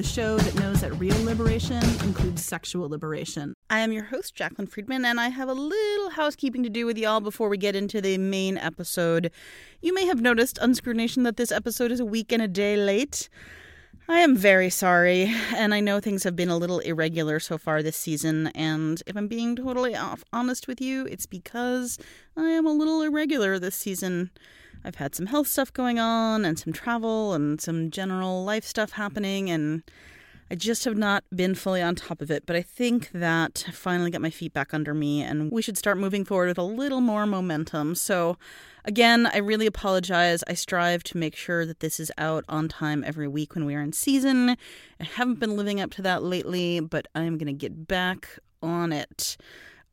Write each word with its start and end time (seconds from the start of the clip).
the 0.00 0.06
show 0.06 0.38
that 0.38 0.54
knows 0.54 0.80
that 0.80 0.94
real 0.94 1.24
liberation 1.24 1.82
includes 2.02 2.42
sexual 2.42 2.88
liberation. 2.88 3.52
I 3.68 3.80
am 3.80 3.92
your 3.92 4.04
host, 4.04 4.34
Jaclyn 4.34 4.66
Friedman, 4.66 5.04
and 5.04 5.20
I 5.20 5.28
have 5.28 5.50
a 5.50 5.52
little 5.52 6.08
housekeeping 6.08 6.62
to 6.62 6.70
do 6.70 6.86
with 6.86 6.96
y'all 6.96 7.20
before 7.20 7.50
we 7.50 7.58
get 7.58 7.76
into 7.76 8.00
the 8.00 8.16
main 8.16 8.56
episode. 8.56 9.30
You 9.82 9.92
may 9.92 10.06
have 10.06 10.22
noticed, 10.22 10.56
Unscrewed 10.56 10.96
that 11.26 11.36
this 11.36 11.52
episode 11.52 11.92
is 11.92 12.00
a 12.00 12.06
week 12.06 12.32
and 12.32 12.40
a 12.40 12.48
day 12.48 12.78
late. 12.78 13.28
I 14.08 14.20
am 14.20 14.34
very 14.34 14.70
sorry, 14.70 15.34
and 15.54 15.74
I 15.74 15.80
know 15.80 16.00
things 16.00 16.24
have 16.24 16.34
been 16.34 16.48
a 16.48 16.56
little 16.56 16.78
irregular 16.78 17.38
so 17.38 17.58
far 17.58 17.82
this 17.82 17.98
season, 17.98 18.46
and 18.54 19.02
if 19.06 19.18
I'm 19.18 19.28
being 19.28 19.54
totally 19.54 19.94
honest 20.32 20.66
with 20.66 20.80
you, 20.80 21.04
it's 21.10 21.26
because 21.26 21.98
I 22.38 22.48
am 22.48 22.64
a 22.64 22.72
little 22.72 23.02
irregular 23.02 23.58
this 23.58 23.74
season. 23.74 24.30
I've 24.84 24.96
had 24.96 25.14
some 25.14 25.26
health 25.26 25.48
stuff 25.48 25.72
going 25.72 25.98
on 25.98 26.44
and 26.44 26.58
some 26.58 26.72
travel 26.72 27.34
and 27.34 27.60
some 27.60 27.90
general 27.90 28.44
life 28.44 28.64
stuff 28.64 28.92
happening 28.92 29.50
and 29.50 29.82
I 30.52 30.56
just 30.56 30.84
have 30.84 30.96
not 30.96 31.22
been 31.32 31.54
fully 31.54 31.80
on 31.80 31.94
top 31.94 32.20
of 32.20 32.28
it, 32.28 32.44
but 32.44 32.56
I 32.56 32.62
think 32.62 33.10
that 33.12 33.64
I 33.68 33.70
finally 33.70 34.10
got 34.10 34.20
my 34.20 34.30
feet 34.30 34.52
back 34.52 34.74
under 34.74 34.92
me 34.92 35.22
and 35.22 35.52
we 35.52 35.62
should 35.62 35.78
start 35.78 35.96
moving 35.96 36.24
forward 36.24 36.48
with 36.48 36.58
a 36.58 36.64
little 36.64 37.00
more 37.00 37.24
momentum. 37.24 37.94
So, 37.94 38.36
again, 38.84 39.26
I 39.32 39.38
really 39.38 39.66
apologize. 39.66 40.42
I 40.48 40.54
strive 40.54 41.04
to 41.04 41.18
make 41.18 41.36
sure 41.36 41.64
that 41.66 41.78
this 41.78 42.00
is 42.00 42.10
out 42.18 42.44
on 42.48 42.66
time 42.66 43.04
every 43.06 43.28
week 43.28 43.54
when 43.54 43.64
we 43.64 43.76
are 43.76 43.80
in 43.80 43.92
season. 43.92 44.50
I 44.98 45.04
haven't 45.04 45.38
been 45.38 45.56
living 45.56 45.80
up 45.80 45.92
to 45.92 46.02
that 46.02 46.24
lately, 46.24 46.80
but 46.80 47.06
I'm 47.14 47.38
going 47.38 47.46
to 47.46 47.52
get 47.52 47.86
back 47.86 48.40
on 48.60 48.92
it. 48.92 49.36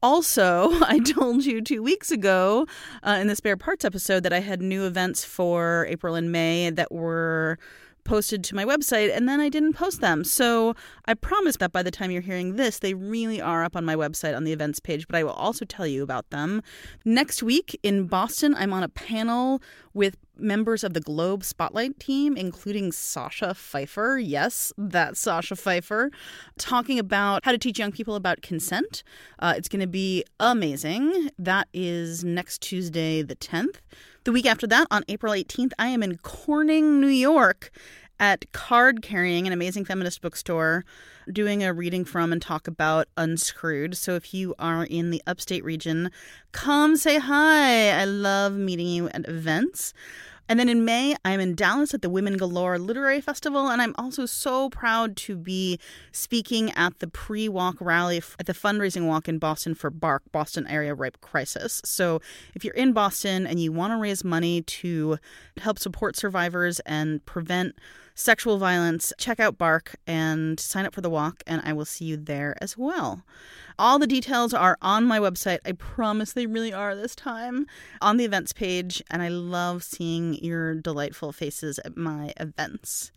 Also, 0.01 0.69
I 0.81 0.99
told 0.99 1.45
you 1.45 1.61
two 1.61 1.81
weeks 1.81 2.11
ago 2.11 2.67
uh, 3.03 3.17
in 3.19 3.27
the 3.27 3.35
spare 3.35 3.57
parts 3.57 3.85
episode 3.85 4.23
that 4.23 4.33
I 4.33 4.39
had 4.39 4.61
new 4.61 4.85
events 4.85 5.23
for 5.23 5.85
April 5.89 6.15
and 6.15 6.31
May 6.31 6.69
that 6.69 6.91
were 6.91 7.57
posted 8.07 8.43
to 8.45 8.55
my 8.55 8.65
website 8.65 9.15
and 9.15 9.29
then 9.29 9.39
I 9.39 9.49
didn't 9.49 9.73
post 9.73 10.01
them. 10.01 10.23
So 10.23 10.75
I 11.05 11.13
promise 11.13 11.57
that 11.57 11.71
by 11.71 11.83
the 11.83 11.91
time 11.91 12.09
you're 12.09 12.21
hearing 12.21 12.55
this, 12.55 12.79
they 12.79 12.93
really 12.93 13.39
are 13.39 13.63
up 13.63 13.75
on 13.75 13.85
my 13.85 13.95
website 13.95 14.35
on 14.35 14.45
the 14.45 14.53
events 14.53 14.79
page, 14.79 15.07
but 15.07 15.15
I 15.15 15.23
will 15.23 15.31
also 15.31 15.65
tell 15.65 15.85
you 15.85 16.01
about 16.01 16.29
them. 16.29 16.63
Next 17.05 17.43
week 17.43 17.79
in 17.83 18.07
Boston, 18.07 18.55
I'm 18.57 18.73
on 18.73 18.83
a 18.83 18.89
panel 18.89 19.61
with 19.93 20.17
members 20.39 20.83
of 20.83 20.93
the 20.93 21.01
Globe 21.01 21.43
Spotlight 21.43 21.99
team, 21.99 22.37
including 22.37 22.91
Sasha 22.91 23.53
Pfeiffer. 23.53 24.17
Yes, 24.17 24.71
that's 24.77 25.19
Sasha 25.19 25.55
Pfeiffer, 25.55 26.11
talking 26.57 26.99
about 26.99 27.43
how 27.43 27.51
to 27.51 27.57
teach 27.57 27.79
young 27.79 27.91
people 27.91 28.15
about 28.15 28.41
consent. 28.41 29.03
Uh, 29.39 29.53
it's 29.57 29.67
going 29.67 29.81
to 29.81 29.87
be 29.87 30.23
amazing. 30.39 31.29
That 31.37 31.67
is 31.73 32.23
next 32.23 32.61
Tuesday, 32.61 33.21
the 33.21 33.35
10th. 33.35 33.77
The 34.27 34.33
week 34.33 34.45
after 34.45 34.67
that, 34.67 34.87
on 34.91 35.05
April 35.07 35.31
18th, 35.31 35.71
I 35.79 35.87
am 35.87 36.03
in 36.03 36.17
Corning, 36.17 36.99
New 36.99 37.07
York 37.07 37.71
at 38.19 38.51
Card 38.51 39.01
Carrying, 39.01 39.47
an 39.47 39.53
amazing 39.53 39.85
feminist 39.85 40.21
bookstore, 40.21 40.83
doing 41.31 41.63
a 41.63 41.71
reading 41.71 42.03
from 42.03 42.33
and 42.33 42.41
talk 42.41 42.67
about 42.67 43.07
Unscrewed. 43.15 43.95
So 43.95 44.15
if 44.15 44.33
you 44.33 44.53
are 44.59 44.83
in 44.83 45.11
the 45.11 45.23
upstate 45.25 45.63
region, 45.63 46.11
come 46.51 46.97
say 46.97 47.19
hi. 47.19 47.91
I 47.91 48.03
love 48.03 48.51
meeting 48.51 48.87
you 48.87 49.07
at 49.11 49.25
events. 49.29 49.93
And 50.49 50.59
then 50.59 50.69
in 50.69 50.85
May, 50.85 51.15
I'm 51.25 51.39
in 51.39 51.55
Dallas 51.55 51.93
at 51.93 52.01
the 52.01 52.09
Women 52.09 52.37
Galore 52.37 52.79
Literary 52.79 53.19
Festival, 53.19 53.67
and 53.67 53.81
I'm 53.81 53.93
also 53.97 54.25
so 54.25 54.69
proud 54.69 55.17
to 55.17 55.35
be 55.35 55.79
speaking 56.11 56.71
at 56.71 56.99
the 56.99 57.07
pre 57.07 57.49
walk 57.49 57.75
rally 57.81 58.21
at 58.39 58.45
the 58.45 58.53
fundraising 58.53 59.07
walk 59.07 59.27
in 59.27 59.39
Boston 59.39 59.75
for 59.75 59.89
BARC, 59.89 60.23
Boston 60.31 60.65
Area 60.67 60.95
Rape 60.95 61.19
Crisis. 61.19 61.81
So 61.83 62.21
if 62.55 62.63
you're 62.63 62.73
in 62.75 62.93
Boston 62.93 63.45
and 63.45 63.59
you 63.59 63.71
want 63.71 63.91
to 63.91 63.97
raise 63.97 64.23
money 64.23 64.61
to 64.61 65.17
help 65.57 65.79
support 65.79 66.15
survivors 66.15 66.79
and 66.81 67.25
prevent 67.25 67.75
sexual 68.17 68.57
violence, 68.57 69.13
check 69.19 69.39
out 69.39 69.59
BARC 69.59 69.95
and 70.07 70.59
sign 70.59 70.85
up 70.85 70.93
for 70.93 71.01
the 71.01 71.09
walk, 71.09 71.43
and 71.45 71.61
I 71.63 71.71
will 71.71 71.85
see 71.85 72.05
you 72.05 72.17
there 72.17 72.57
as 72.59 72.75
well. 72.77 73.23
All 73.79 73.99
the 73.99 74.07
details 74.07 74.55
are 74.55 74.75
on 74.81 75.05
my 75.05 75.19
website. 75.19 75.59
I 75.63 75.73
promise 75.73 76.33
they 76.33 76.47
really 76.47 76.73
are 76.73 76.95
this 76.95 77.15
time 77.15 77.67
on 78.01 78.17
the 78.17 78.25
events 78.25 78.53
page, 78.53 79.03
and 79.11 79.21
I 79.21 79.27
love 79.27 79.83
seeing 79.83 80.33
your 80.43 80.73
delightful 80.73 81.31
faces 81.31 81.79
at 81.85 81.95
my 81.95 82.33
events. 82.37 83.11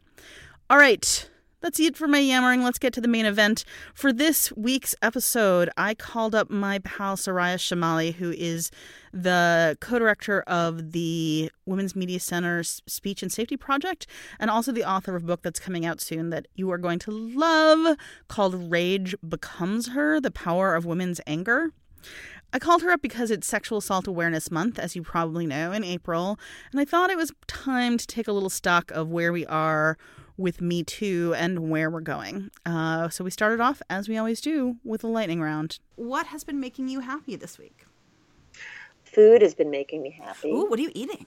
All 0.68 0.76
right, 0.76 1.28
that's 1.60 1.78
it 1.78 1.96
for 1.96 2.08
my 2.08 2.18
yammering. 2.18 2.62
Let's 2.62 2.78
get 2.78 2.92
to 2.94 3.00
the 3.00 3.08
main 3.08 3.26
event. 3.26 3.64
For 3.94 4.12
this 4.12 4.52
week's 4.52 4.94
episode, 5.02 5.70
I 5.76 5.94
called 5.94 6.34
up 6.34 6.50
my 6.50 6.78
pal 6.80 7.16
Soraya 7.16 7.56
Chemaly, 7.56 8.14
who 8.14 8.32
is 8.32 8.70
the 9.12 9.76
co 9.80 9.98
director 9.98 10.42
of 10.42 10.92
the 10.92 11.50
Women's 11.66 11.94
Media 11.94 12.20
Center's 12.20 12.82
Speech 12.86 13.22
and 13.22 13.32
Safety 13.32 13.56
Project, 13.56 14.06
and 14.38 14.50
also 14.50 14.72
the 14.72 14.84
author 14.84 15.16
of 15.16 15.24
a 15.24 15.26
book 15.26 15.42
that's 15.42 15.60
coming 15.60 15.84
out 15.84 16.00
soon 16.00 16.30
that 16.30 16.46
you 16.54 16.70
are 16.70 16.78
going 16.78 16.98
to 17.00 17.10
love 17.10 17.96
called 18.28 18.70
Rage 18.70 19.14
Becomes 19.26 19.88
Her 19.88 20.20
The 20.20 20.30
Power 20.30 20.74
of 20.74 20.84
Women's 20.84 21.20
Anger. 21.26 21.72
I 22.52 22.58
called 22.58 22.82
her 22.82 22.90
up 22.90 23.00
because 23.00 23.30
it's 23.30 23.46
Sexual 23.46 23.78
Assault 23.78 24.08
Awareness 24.08 24.50
Month, 24.50 24.78
as 24.78 24.96
you 24.96 25.02
probably 25.02 25.46
know, 25.46 25.70
in 25.70 25.84
April, 25.84 26.38
and 26.72 26.80
I 26.80 26.84
thought 26.84 27.10
it 27.10 27.16
was 27.16 27.32
time 27.46 27.96
to 27.96 28.06
take 28.06 28.26
a 28.26 28.32
little 28.32 28.50
stock 28.50 28.90
of 28.90 29.08
where 29.08 29.32
we 29.32 29.46
are 29.46 29.96
with 30.40 30.60
Me 30.60 30.82
Too 30.82 31.34
and 31.36 31.70
where 31.70 31.90
we're 31.90 32.00
going. 32.00 32.50
Uh, 32.66 33.08
so 33.10 33.22
we 33.22 33.30
started 33.30 33.60
off, 33.60 33.80
as 33.90 34.08
we 34.08 34.16
always 34.16 34.40
do, 34.40 34.76
with 34.84 35.04
a 35.04 35.06
lightning 35.06 35.40
round. 35.40 35.78
What 35.96 36.26
has 36.28 36.42
been 36.44 36.58
making 36.58 36.88
you 36.88 37.00
happy 37.00 37.36
this 37.36 37.58
week? 37.58 37.84
Food 39.04 39.42
has 39.42 39.54
been 39.54 39.70
making 39.70 40.02
me 40.02 40.10
happy. 40.10 40.50
Ooh, 40.50 40.66
what 40.68 40.78
are 40.78 40.82
you 40.82 40.92
eating? 40.94 41.26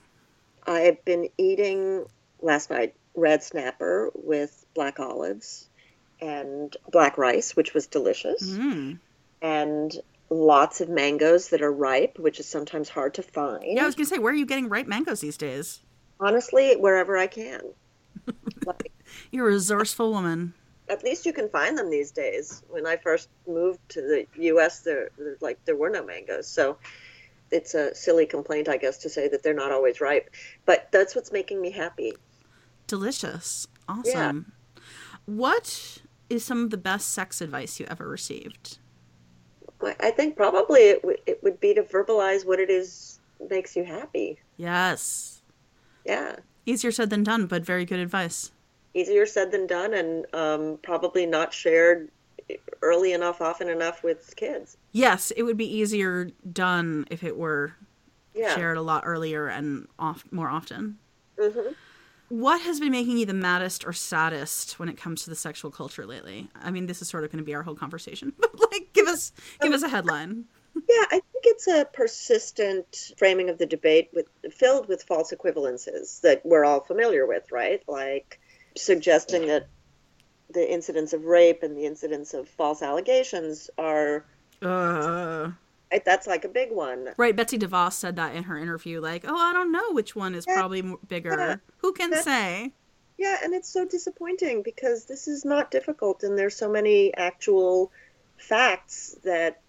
I've 0.66 1.04
been 1.04 1.28
eating 1.38 2.06
last 2.40 2.70
night 2.70 2.94
red 3.14 3.42
snapper 3.42 4.10
with 4.14 4.64
black 4.74 4.98
olives 4.98 5.68
and 6.20 6.76
black 6.90 7.16
rice, 7.18 7.54
which 7.54 7.74
was 7.74 7.86
delicious, 7.86 8.42
Mm. 8.42 8.98
and 9.42 10.00
lots 10.30 10.80
of 10.80 10.88
mangoes 10.88 11.50
that 11.50 11.60
are 11.62 11.70
ripe, 11.72 12.18
which 12.18 12.40
is 12.40 12.46
sometimes 12.46 12.88
hard 12.88 13.14
to 13.14 13.22
find. 13.22 13.62
Yeah, 13.64 13.82
I 13.82 13.86
was 13.86 13.94
gonna 13.94 14.06
say, 14.06 14.18
where 14.18 14.32
are 14.32 14.36
you 14.36 14.46
getting 14.46 14.68
ripe 14.68 14.86
mangoes 14.86 15.20
these 15.20 15.36
days? 15.36 15.80
Honestly, 16.18 16.74
wherever 16.76 17.16
I 17.18 17.26
can. 17.26 17.60
like, 18.66 18.90
You're 19.30 19.48
a 19.48 19.52
resourceful 19.52 20.10
woman. 20.12 20.54
at 20.88 21.02
least 21.02 21.24
you 21.26 21.32
can 21.32 21.48
find 21.48 21.78
them 21.78 21.90
these 21.90 22.10
days. 22.10 22.62
When 22.68 22.86
I 22.86 22.96
first 22.96 23.28
moved 23.48 23.80
to 23.90 24.02
the 24.02 24.26
U.S., 24.42 24.80
there, 24.80 25.10
there 25.18 25.36
like 25.40 25.58
there 25.64 25.76
were 25.76 25.90
no 25.90 26.04
mangoes, 26.04 26.46
so 26.46 26.76
it's 27.50 27.74
a 27.74 27.94
silly 27.94 28.26
complaint, 28.26 28.68
I 28.68 28.76
guess, 28.76 28.98
to 28.98 29.08
say 29.08 29.28
that 29.28 29.42
they're 29.42 29.54
not 29.54 29.72
always 29.72 30.00
ripe. 30.00 30.28
But 30.66 30.88
that's 30.92 31.14
what's 31.14 31.32
making 31.32 31.60
me 31.62 31.70
happy. 31.70 32.12
Delicious. 32.86 33.66
Awesome. 33.88 34.52
What 35.26 36.02
is 36.28 36.44
some 36.44 36.64
of 36.64 36.70
the 36.70 36.76
best 36.76 37.12
sex 37.12 37.40
advice 37.40 37.80
you 37.80 37.86
ever 37.88 38.06
received? 38.08 38.78
I 39.82 39.94
I 40.00 40.10
think 40.10 40.36
probably 40.36 40.80
it, 40.80 41.02
w- 41.02 41.18
it 41.26 41.42
would 41.42 41.60
be 41.60 41.74
to 41.74 41.82
verbalize 41.82 42.44
what 42.46 42.60
it 42.60 42.70
is 42.70 43.20
makes 43.50 43.74
you 43.76 43.84
happy. 43.84 44.38
Yes. 44.56 45.42
Yeah. 46.04 46.36
Easier 46.66 46.90
said 46.92 47.10
than 47.10 47.22
done, 47.24 47.46
but 47.46 47.64
very 47.64 47.84
good 47.84 48.00
advice. 48.00 48.50
Easier 48.94 49.26
said 49.26 49.50
than 49.50 49.66
done, 49.66 49.92
and 49.92 50.26
um, 50.34 50.78
probably 50.82 51.26
not 51.26 51.52
shared 51.52 52.10
early 52.82 53.12
enough, 53.12 53.40
often 53.40 53.68
enough 53.68 54.02
with 54.02 54.34
kids. 54.36 54.76
Yes, 54.92 55.30
it 55.36 55.42
would 55.42 55.56
be 55.56 55.66
easier 55.66 56.30
done 56.52 57.06
if 57.10 57.24
it 57.24 57.36
were 57.36 57.74
Yeah. 58.34 58.50
shared 58.54 58.76
a 58.76 58.82
lot 58.82 59.04
earlier 59.06 59.48
and 59.48 59.88
oft, 59.98 60.32
more 60.32 60.48
often. 60.48 60.98
hmm 61.38 61.74
What 62.28 62.62
has 62.62 62.80
been 62.80 62.90
making 62.90 63.18
you 63.18 63.26
the 63.26 63.34
maddest 63.34 63.86
or 63.86 63.92
saddest 63.92 64.78
when 64.78 64.88
it 64.88 64.96
comes 64.96 65.22
to 65.24 65.30
the 65.30 65.36
sexual 65.36 65.70
culture 65.70 66.06
lately? 66.06 66.48
I 66.54 66.70
mean, 66.70 66.86
this 66.86 67.02
is 67.02 67.08
sort 67.08 67.22
of 67.24 67.30
going 67.30 67.38
to 67.38 67.44
be 67.44 67.54
our 67.54 67.62
whole 67.62 67.74
conversation, 67.76 68.32
but 68.38 68.50
like, 68.72 68.92
give 68.92 69.06
us 69.06 69.32
give 69.60 69.72
us 69.72 69.82
a 69.82 69.88
headline. 69.88 70.46
Yeah, 70.88 71.04
I 71.10 71.20
think 71.20 71.44
it's 71.46 71.66
a 71.66 71.84
persistent 71.92 73.12
framing 73.18 73.48
of 73.50 73.58
the 73.58 73.66
debate 73.66 74.10
with 74.12 74.28
filled 74.52 74.88
with 74.88 75.02
false 75.02 75.32
equivalences 75.32 76.20
that 76.20 76.44
we're 76.44 76.64
all 76.64 76.80
familiar 76.80 77.26
with, 77.26 77.50
right? 77.52 77.82
Like 77.88 78.40
suggesting 78.76 79.46
that 79.46 79.66
the 80.50 80.72
incidents 80.72 81.12
of 81.12 81.24
rape 81.24 81.62
and 81.62 81.76
the 81.76 81.84
incidents 81.86 82.34
of 82.34 82.48
false 82.48 82.82
allegations 82.82 83.70
are 83.78 84.24
Uh, 84.62 85.50
right, 85.90 86.04
that's 86.04 86.26
like 86.26 86.44
a 86.44 86.48
big 86.48 86.70
one. 86.70 87.08
right, 87.16 87.34
Betsy 87.36 87.58
DeVos 87.58 87.92
said 87.94 88.16
that 88.16 88.34
in 88.34 88.44
her 88.44 88.56
interview. 88.58 89.00
Like, 89.00 89.24
oh, 89.26 89.36
I 89.36 89.52
don't 89.52 89.72
know 89.72 89.92
which 89.92 90.14
one 90.16 90.34
is 90.34 90.44
Yeah. 90.46 90.54
probably 90.54 90.82
bigger. 91.08 91.30
Yeah. 91.36 91.56
Who 91.78 91.92
can 91.92 92.14
say? 92.22 92.72
Yeah, 93.16 93.38
and 93.42 93.54
it's 93.54 93.68
so 93.68 93.84
disappointing 93.84 94.62
because 94.62 95.04
this 95.04 95.28
is 95.28 95.44
not 95.44 95.70
difficult 95.70 96.22
and 96.24 96.36
there's 96.38 96.56
so 96.56 96.68
many 96.68 97.14
actual 97.14 97.92
facts 98.38 99.16
that 99.24 99.60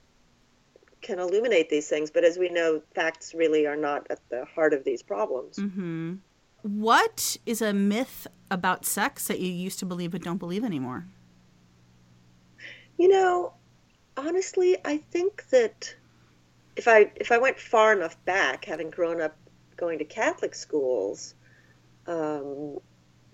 can 1.01 1.19
illuminate 1.19 1.69
these 1.69 1.87
things, 1.87 2.09
but 2.09 2.23
as 2.23 2.37
we 2.39 2.49
know, 2.49 2.81
facts 2.95 3.35
really 3.35 3.67
are 3.67 3.75
not 3.75 4.07
at 4.09 4.19
the 4.29 4.45
heart 4.45 4.73
of 4.73 4.83
these 4.83 5.03
problems. 5.03 5.57
hmm 5.57 6.15
What 6.65 7.37
is 7.45 7.61
a 7.61 7.73
myth 7.73 8.25
about 8.49 8.87
sex 8.87 9.27
that 9.27 9.39
you 9.39 9.51
used 9.51 9.77
to 9.79 9.85
believe 9.85 10.09
but 10.09 10.23
don't 10.23 10.39
believe 10.39 10.63
anymore? 10.63 11.05
You 12.97 13.07
know, 13.07 13.53
honestly, 14.17 14.75
I 14.83 14.97
think 14.97 15.47
that 15.49 15.93
if 16.75 16.87
I 16.87 17.11
if 17.17 17.31
I 17.31 17.37
went 17.37 17.59
far 17.59 17.93
enough 17.93 18.17
back, 18.25 18.65
having 18.65 18.89
grown 18.89 19.21
up 19.21 19.37
going 19.77 19.99
to 19.99 20.05
Catholic 20.05 20.55
schools, 20.55 21.35
um, 22.07 22.79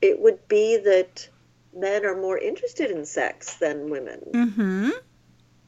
it 0.02 0.20
would 0.20 0.46
be 0.50 0.76
that 0.84 1.30
men 1.74 2.06
are 2.06 2.20
more 2.20 2.38
interested 2.38 2.92
in 2.92 3.06
sex 3.06 3.56
than 3.56 3.90
women. 3.90 4.20
Mm-hmm. 4.34 4.90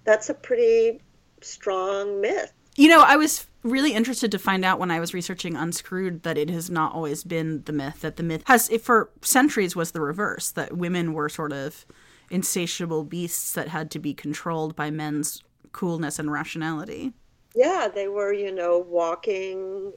That's 0.03 0.29
a 0.29 0.33
pretty 0.33 0.99
strong 1.39 2.19
myth. 2.19 2.51
You 2.75 2.87
know, 2.87 3.01
I 3.01 3.15
was 3.15 3.45
really 3.63 3.93
interested 3.93 4.31
to 4.31 4.39
find 4.39 4.65
out 4.65 4.79
when 4.79 4.91
I 4.91 4.99
was 4.99 5.13
researching 5.13 5.55
Unscrewed 5.55 6.23
that 6.23 6.37
it 6.37 6.49
has 6.49 6.69
not 6.69 6.93
always 6.93 7.23
been 7.23 7.63
the 7.63 7.71
myth. 7.71 8.01
That 8.01 8.17
the 8.17 8.23
myth 8.23 8.43
has, 8.47 8.69
it 8.69 8.81
for 8.81 9.09
centuries, 9.21 9.75
was 9.75 9.91
the 9.91 10.01
reverse. 10.01 10.51
That 10.51 10.77
women 10.77 11.13
were 11.13 11.29
sort 11.29 11.53
of 11.53 11.85
insatiable 12.29 13.03
beasts 13.03 13.53
that 13.53 13.67
had 13.67 13.91
to 13.91 13.99
be 13.99 14.13
controlled 14.13 14.75
by 14.75 14.89
men's 14.89 15.43
coolness 15.71 16.19
and 16.19 16.31
rationality. 16.31 17.13
Yeah, 17.55 17.87
they 17.93 18.07
were, 18.07 18.33
you 18.33 18.51
know, 18.51 18.79
walking 18.79 19.93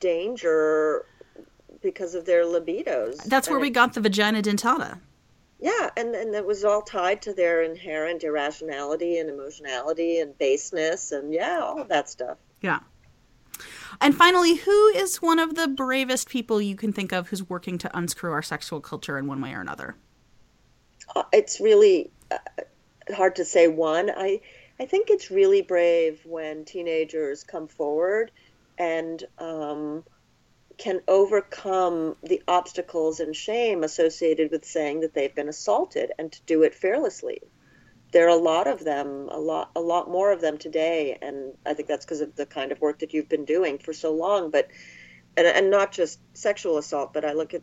danger 0.00 1.04
because 1.82 2.14
of 2.14 2.24
their 2.24 2.44
libidos. 2.44 3.22
That's 3.24 3.48
where 3.48 3.58
And 3.58 3.62
we 3.62 3.70
got 3.70 3.92
the 3.92 4.00
vagina 4.00 4.40
dentata. 4.40 4.98
Yeah, 5.64 5.88
and 5.96 6.14
and 6.14 6.34
it 6.34 6.44
was 6.44 6.62
all 6.62 6.82
tied 6.82 7.22
to 7.22 7.32
their 7.32 7.62
inherent 7.62 8.22
irrationality 8.22 9.16
and 9.16 9.30
emotionality 9.30 10.18
and 10.18 10.36
baseness 10.36 11.10
and 11.10 11.32
yeah, 11.32 11.60
all 11.62 11.80
of 11.80 11.88
that 11.88 12.10
stuff. 12.10 12.36
Yeah. 12.60 12.80
And 13.98 14.14
finally, 14.14 14.56
who 14.56 14.88
is 14.88 15.22
one 15.22 15.38
of 15.38 15.54
the 15.54 15.66
bravest 15.66 16.28
people 16.28 16.60
you 16.60 16.76
can 16.76 16.92
think 16.92 17.12
of 17.12 17.28
who's 17.28 17.48
working 17.48 17.78
to 17.78 17.96
unscrew 17.96 18.30
our 18.32 18.42
sexual 18.42 18.82
culture 18.82 19.16
in 19.16 19.26
one 19.26 19.40
way 19.40 19.54
or 19.54 19.62
another? 19.62 19.96
Uh, 21.16 21.22
It's 21.32 21.60
really 21.60 22.10
uh, 22.30 22.36
hard 23.14 23.36
to 23.36 23.46
say 23.46 23.66
one. 23.66 24.10
I 24.14 24.42
I 24.78 24.84
think 24.84 25.08
it's 25.08 25.30
really 25.30 25.62
brave 25.62 26.20
when 26.26 26.66
teenagers 26.66 27.42
come 27.42 27.68
forward 27.68 28.32
and 28.76 29.24
um, 29.38 30.04
can 30.76 31.00
overcome 31.08 32.16
the 32.22 32.42
obstacles 32.48 33.20
and 33.20 33.34
shame 33.34 33.84
associated 33.84 34.50
with 34.50 34.64
saying 34.64 35.00
that 35.00 35.14
they've 35.14 35.34
been 35.34 35.48
assaulted 35.48 36.12
and 36.18 36.32
to 36.32 36.42
do 36.42 36.62
it 36.62 36.74
fearlessly. 36.74 37.40
There 38.12 38.26
are 38.26 38.36
a 38.38 38.42
lot 38.42 38.66
of 38.66 38.84
them, 38.84 39.28
a 39.30 39.38
lot, 39.38 39.70
a 39.74 39.80
lot 39.80 40.08
more 40.10 40.32
of 40.32 40.40
them 40.40 40.58
today, 40.58 41.18
and 41.20 41.54
I 41.66 41.74
think 41.74 41.88
that's 41.88 42.04
because 42.04 42.20
of 42.20 42.36
the 42.36 42.46
kind 42.46 42.70
of 42.70 42.80
work 42.80 43.00
that 43.00 43.12
you've 43.12 43.28
been 43.28 43.44
doing 43.44 43.78
for 43.78 43.92
so 43.92 44.14
long. 44.14 44.50
But 44.50 44.68
and, 45.36 45.46
and 45.46 45.70
not 45.70 45.92
just 45.92 46.20
sexual 46.32 46.78
assault, 46.78 47.12
but 47.12 47.24
I 47.24 47.32
look 47.32 47.54
at 47.54 47.62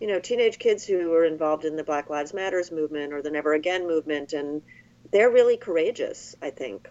you 0.00 0.06
know 0.06 0.20
teenage 0.20 0.58
kids 0.58 0.84
who 0.84 1.12
are 1.12 1.24
involved 1.24 1.64
in 1.64 1.76
the 1.76 1.84
Black 1.84 2.08
Lives 2.08 2.32
Matters 2.32 2.70
movement 2.70 3.12
or 3.12 3.20
the 3.20 3.32
Never 3.32 3.52
Again 3.52 3.86
movement, 3.86 4.32
and 4.32 4.62
they're 5.10 5.30
really 5.30 5.56
courageous. 5.56 6.36
I 6.40 6.50
think. 6.50 6.88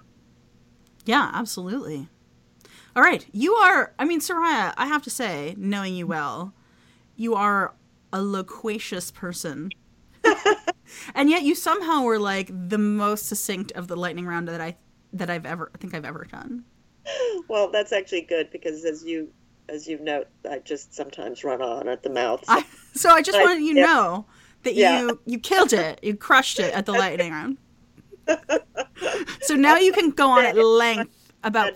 Yeah, 1.06 1.32
absolutely. 1.34 2.10
All 2.95 3.03
right. 3.03 3.25
You 3.31 3.53
are, 3.53 3.94
I 4.00 4.06
mean, 4.06 4.19
Soraya, 4.19 4.74
I 4.77 4.88
have 4.88 5.03
to 5.03 5.09
say, 5.09 5.56
knowing 5.57 5.95
you 5.95 6.07
well, 6.07 6.53
you 7.15 7.36
are 7.36 7.74
a 8.12 8.21
loquacious 8.21 9.12
person. 9.12 9.69
and 11.15 11.30
yet 11.30 11.44
you 11.44 11.56
somehow 11.56 12.03
were 12.03 12.19
like 12.19 12.50
the 12.51 12.77
most 12.77 13.27
succinct 13.27 13.71
of 13.74 13.88
the 13.88 13.95
lightning 13.95 14.25
round 14.25 14.47
that 14.47 14.59
I 14.62 14.75
that 15.13 15.30
I've 15.30 15.45
ever 15.45 15.71
I 15.74 15.77
think 15.77 15.94
I've 15.94 16.06
ever 16.06 16.25
done. 16.30 16.65
Well, 17.47 17.71
that's 17.71 17.91
actually 17.91 18.21
good 18.21 18.51
because 18.51 18.86
as 18.86 19.03
you 19.03 19.30
as 19.69 19.88
you 19.88 20.00
note, 20.00 20.27
I 20.50 20.59
just 20.59 20.94
sometimes 20.94 21.44
run 21.44 21.62
on 21.62 21.88
at 21.88 22.03
the 22.03 22.09
mouth. 22.09 22.44
I, 22.47 22.65
so 22.94 23.09
I 23.09 23.21
just 23.21 23.38
I- 23.38 23.44
wanted 23.44 23.62
you 23.63 23.75
to 23.75 23.80
yeah. 23.80 23.86
know 23.86 24.25
that 24.63 24.75
Yeah. 24.75 25.01
you 25.01 25.19
you 25.25 25.39
killed 25.39 25.74
it. 25.74 26.00
You 26.03 26.15
crushed 26.15 26.59
it 26.59 26.74
at 26.74 26.86
the 26.86 26.91
lightning 26.94 27.31
round. 27.31 27.57
so 29.41 29.56
now 29.56 29.77
you 29.77 29.91
can 29.94 30.12
go 30.12 30.30
on 30.30 30.45
at 30.45 30.56
length 30.57 31.31
about 31.44 31.74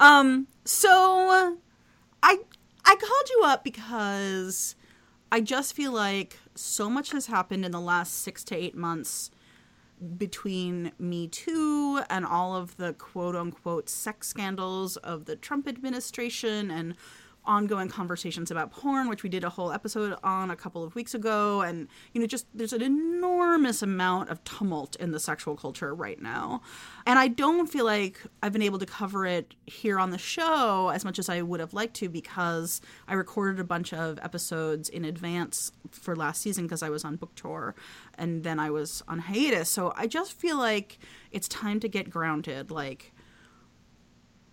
um 0.00 0.46
so 0.64 1.58
I 2.22 2.38
I 2.84 2.96
called 2.96 3.30
you 3.30 3.42
up 3.44 3.64
because 3.64 4.76
I 5.30 5.40
just 5.40 5.74
feel 5.74 5.92
like 5.92 6.38
so 6.54 6.88
much 6.88 7.10
has 7.12 7.26
happened 7.26 7.64
in 7.64 7.72
the 7.72 7.80
last 7.80 8.22
6 8.22 8.44
to 8.44 8.56
8 8.56 8.76
months 8.76 9.30
between 10.18 10.92
Me 10.98 11.26
Too 11.26 12.00
and 12.10 12.24
all 12.24 12.54
of 12.54 12.76
the 12.76 12.92
quote 12.92 13.34
unquote 13.34 13.88
sex 13.88 14.28
scandals 14.28 14.96
of 14.98 15.24
the 15.24 15.36
Trump 15.36 15.66
administration 15.66 16.70
and 16.70 16.96
ongoing 17.46 17.88
conversations 17.88 18.50
about 18.50 18.70
porn, 18.70 19.08
which 19.08 19.22
we 19.22 19.28
did 19.28 19.44
a 19.44 19.48
whole 19.48 19.72
episode 19.72 20.16
on 20.22 20.50
a 20.50 20.56
couple 20.56 20.82
of 20.84 20.94
weeks 20.94 21.14
ago. 21.14 21.62
And, 21.62 21.88
you 22.12 22.20
know, 22.20 22.26
just 22.26 22.46
there's 22.54 22.72
an 22.72 22.82
enormous 22.82 23.82
amount 23.82 24.30
of 24.30 24.42
tumult 24.44 24.96
in 24.96 25.12
the 25.12 25.20
sexual 25.20 25.56
culture 25.56 25.94
right 25.94 26.20
now. 26.20 26.62
And 27.06 27.18
I 27.18 27.28
don't 27.28 27.66
feel 27.66 27.84
like 27.84 28.20
I've 28.42 28.52
been 28.52 28.62
able 28.62 28.78
to 28.78 28.86
cover 28.86 29.26
it 29.26 29.54
here 29.66 29.98
on 29.98 30.10
the 30.10 30.18
show 30.18 30.90
as 30.90 31.04
much 31.04 31.18
as 31.18 31.28
I 31.28 31.42
would 31.42 31.60
have 31.60 31.74
liked 31.74 31.94
to 31.96 32.08
because 32.08 32.80
I 33.08 33.14
recorded 33.14 33.60
a 33.60 33.64
bunch 33.64 33.92
of 33.92 34.18
episodes 34.22 34.88
in 34.88 35.04
advance 35.04 35.72
for 35.90 36.16
last 36.16 36.42
season 36.42 36.64
because 36.64 36.82
I 36.82 36.90
was 36.90 37.04
on 37.04 37.16
book 37.16 37.34
tour 37.34 37.74
and 38.18 38.44
then 38.44 38.58
I 38.58 38.70
was 38.70 39.02
on 39.08 39.20
hiatus. 39.20 39.68
So 39.68 39.92
I 39.96 40.06
just 40.06 40.32
feel 40.32 40.56
like 40.56 40.98
it's 41.30 41.48
time 41.48 41.80
to 41.80 41.88
get 41.88 42.10
grounded. 42.10 42.70
Like, 42.70 43.12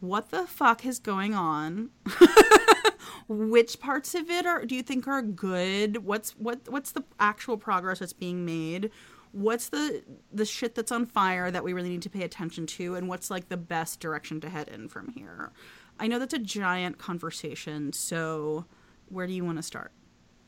what 0.03 0.31
the 0.31 0.45
fuck 0.45 0.85
is 0.85 0.99
going 0.99 1.33
on? 1.33 1.89
Which 3.29 3.79
parts 3.79 4.13
of 4.13 4.29
it 4.29 4.45
are 4.45 4.65
do 4.65 4.75
you 4.75 4.83
think 4.83 5.07
are 5.07 5.21
good? 5.21 6.03
What's 6.05 6.31
what 6.31 6.67
what's 6.67 6.91
the 6.91 7.03
actual 7.21 7.55
progress 7.57 7.99
that's 7.99 8.11
being 8.11 8.43
made? 8.43 8.91
What's 9.31 9.69
the 9.69 10.03
the 10.31 10.43
shit 10.45 10.75
that's 10.75 10.91
on 10.91 11.05
fire 11.05 11.49
that 11.49 11.63
we 11.63 11.71
really 11.71 11.89
need 11.89 12.01
to 12.01 12.09
pay 12.09 12.23
attention 12.23 12.67
to 12.67 12.95
and 12.95 13.07
what's 13.07 13.31
like 13.31 13.47
the 13.47 13.55
best 13.57 14.01
direction 14.01 14.41
to 14.41 14.49
head 14.49 14.67
in 14.67 14.89
from 14.89 15.07
here? 15.09 15.51
I 15.99 16.07
know 16.07 16.19
that's 16.19 16.33
a 16.33 16.39
giant 16.39 16.97
conversation, 16.97 17.93
so 17.93 18.65
where 19.07 19.25
do 19.25 19.31
you 19.31 19.45
want 19.45 19.57
to 19.57 19.63
start? 19.63 19.93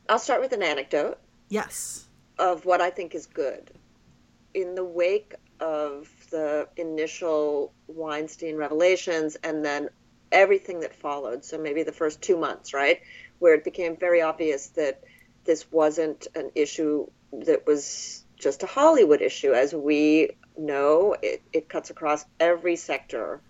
I'll 0.09 0.19
start 0.19 0.41
with 0.41 0.51
an 0.51 0.61
anecdote 0.63 1.17
Yes. 1.47 2.09
of 2.39 2.65
what 2.65 2.81
I 2.81 2.89
think 2.89 3.15
is 3.15 3.25
good. 3.25 3.71
In 4.53 4.75
the 4.75 4.83
wake 4.83 5.33
of 5.61 6.09
the 6.25 6.67
initial 6.77 7.73
Weinstein 7.87 8.55
revelations 8.55 9.35
and 9.43 9.63
then 9.63 9.89
everything 10.31 10.81
that 10.81 10.95
followed, 10.95 11.45
so 11.45 11.57
maybe 11.57 11.83
the 11.83 11.91
first 11.91 12.21
two 12.21 12.37
months, 12.37 12.73
right, 12.73 13.01
where 13.39 13.53
it 13.53 13.63
became 13.63 13.95
very 13.95 14.21
obvious 14.21 14.67
that 14.69 15.03
this 15.45 15.71
wasn't 15.71 16.27
an 16.35 16.51
issue 16.55 17.07
that 17.31 17.65
was 17.65 18.25
just 18.37 18.63
a 18.63 18.67
Hollywood 18.67 19.21
issue. 19.21 19.53
As 19.53 19.73
we 19.73 20.31
know, 20.57 21.15
it, 21.21 21.41
it 21.53 21.69
cuts 21.69 21.89
across 21.89 22.25
every 22.39 22.75
sector. 22.75 23.41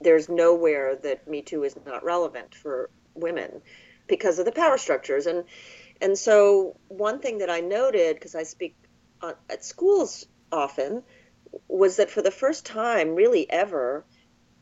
There's 0.00 0.28
nowhere 0.28 0.96
that 0.96 1.28
Me 1.28 1.42
Too 1.42 1.64
is 1.64 1.76
not 1.86 2.04
relevant 2.04 2.54
for 2.54 2.90
women 3.14 3.62
because 4.06 4.38
of 4.38 4.44
the 4.44 4.52
power 4.52 4.78
structures. 4.78 5.26
And 5.26 5.44
and 6.00 6.18
so 6.18 6.76
one 6.88 7.20
thing 7.20 7.38
that 7.38 7.50
I 7.50 7.60
noted, 7.60 8.16
because 8.16 8.34
I 8.34 8.42
speak 8.42 8.74
at 9.22 9.64
schools 9.64 10.26
often, 10.50 11.02
was 11.68 11.96
that 11.96 12.10
for 12.10 12.22
the 12.22 12.30
first 12.30 12.66
time, 12.66 13.14
really 13.14 13.50
ever, 13.50 14.04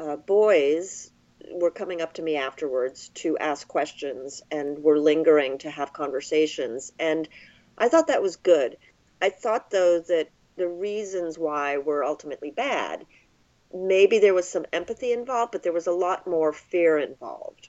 uh, 0.01 0.17
boys 0.17 1.11
were 1.51 1.71
coming 1.71 2.01
up 2.01 2.15
to 2.15 2.23
me 2.23 2.37
afterwards 2.37 3.11
to 3.15 3.37
ask 3.39 3.67
questions 3.67 4.43
and 4.51 4.79
were 4.79 4.99
lingering 4.99 5.59
to 5.59 5.71
have 5.71 5.93
conversations. 5.93 6.93
And 6.99 7.29
I 7.77 7.89
thought 7.89 8.09
that 8.09 8.23
was 8.23 8.37
good. 8.37 8.77
I 9.21 9.31
thought, 9.31 9.71
though, 9.71 10.01
that 10.01 10.29
the 10.57 10.69
reasons 10.69 11.39
why 11.39 11.79
were 11.79 12.05
ultimately 12.05 12.51
bad. 12.51 13.07
Maybe 13.75 14.19
there 14.19 14.35
was 14.35 14.49
some 14.49 14.67
empathy 14.73 15.13
involved, 15.13 15.53
but 15.53 15.63
there 15.63 15.73
was 15.73 15.87
a 15.87 15.93
lot 15.93 16.27
more 16.27 16.53
fear 16.53 16.99
involved. 16.99 17.69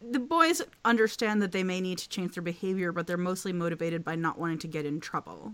The 0.00 0.18
boys 0.18 0.62
understand 0.84 1.42
that 1.42 1.52
they 1.52 1.62
may 1.62 1.80
need 1.80 1.98
to 1.98 2.08
change 2.08 2.34
their 2.34 2.42
behavior, 2.42 2.90
but 2.90 3.06
they're 3.06 3.16
mostly 3.16 3.52
motivated 3.52 4.04
by 4.04 4.16
not 4.16 4.38
wanting 4.38 4.58
to 4.60 4.68
get 4.68 4.86
in 4.86 5.00
trouble. 5.00 5.52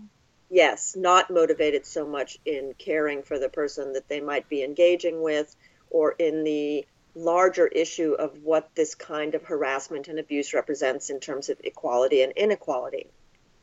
Yes, 0.49 0.95
not 0.95 1.29
motivated 1.29 1.85
so 1.85 2.07
much 2.07 2.39
in 2.45 2.73
caring 2.77 3.21
for 3.23 3.37
the 3.37 3.49
person 3.49 3.93
that 3.93 4.09
they 4.09 4.19
might 4.19 4.49
be 4.49 4.63
engaging 4.63 5.21
with 5.21 5.55
or 5.91 6.11
in 6.13 6.43
the 6.43 6.85
larger 7.15 7.67
issue 7.67 8.13
of 8.13 8.43
what 8.43 8.73
this 8.75 8.95
kind 8.95 9.35
of 9.35 9.43
harassment 9.43 10.07
and 10.07 10.19
abuse 10.19 10.53
represents 10.53 11.09
in 11.09 11.19
terms 11.19 11.49
of 11.49 11.59
equality 11.63 12.23
and 12.23 12.33
inequality. 12.33 13.07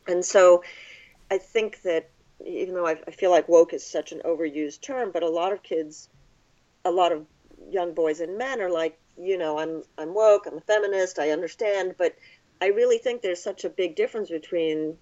And 0.07 0.23
so 0.23 0.63
I 1.29 1.37
think 1.37 1.81
that 1.81 2.09
even 2.45 2.75
though 2.75 2.85
I, 2.85 2.95
feel 3.11 3.31
like 3.31 3.49
woke 3.49 3.73
is 3.73 3.85
such 3.85 4.11
an 4.11 4.21
overused 4.23 4.81
term, 4.81 5.11
but 5.11 5.23
a 5.23 5.29
lot 5.29 5.53
of 5.53 5.63
kids, 5.63 6.07
a 6.85 6.91
lot 6.91 7.11
of 7.11 7.25
young 7.69 7.93
boys 7.93 8.19
and 8.19 8.37
men 8.37 8.61
are 8.61 8.69
like, 8.69 8.99
you 9.17 9.37
know, 9.37 9.57
I'm 9.57 9.83
I'm 9.97 10.13
woke, 10.13 10.45
I'm 10.45 10.57
a 10.57 10.61
feminist, 10.61 11.17
I 11.19 11.31
understand, 11.31 11.95
but 11.97 12.15
I 12.61 12.67
really 12.67 12.99
think 12.99 13.21
there's 13.21 13.41
such 13.41 13.65
a 13.65 13.69
big 13.69 13.95
difference 13.95 14.29
between 14.29 14.97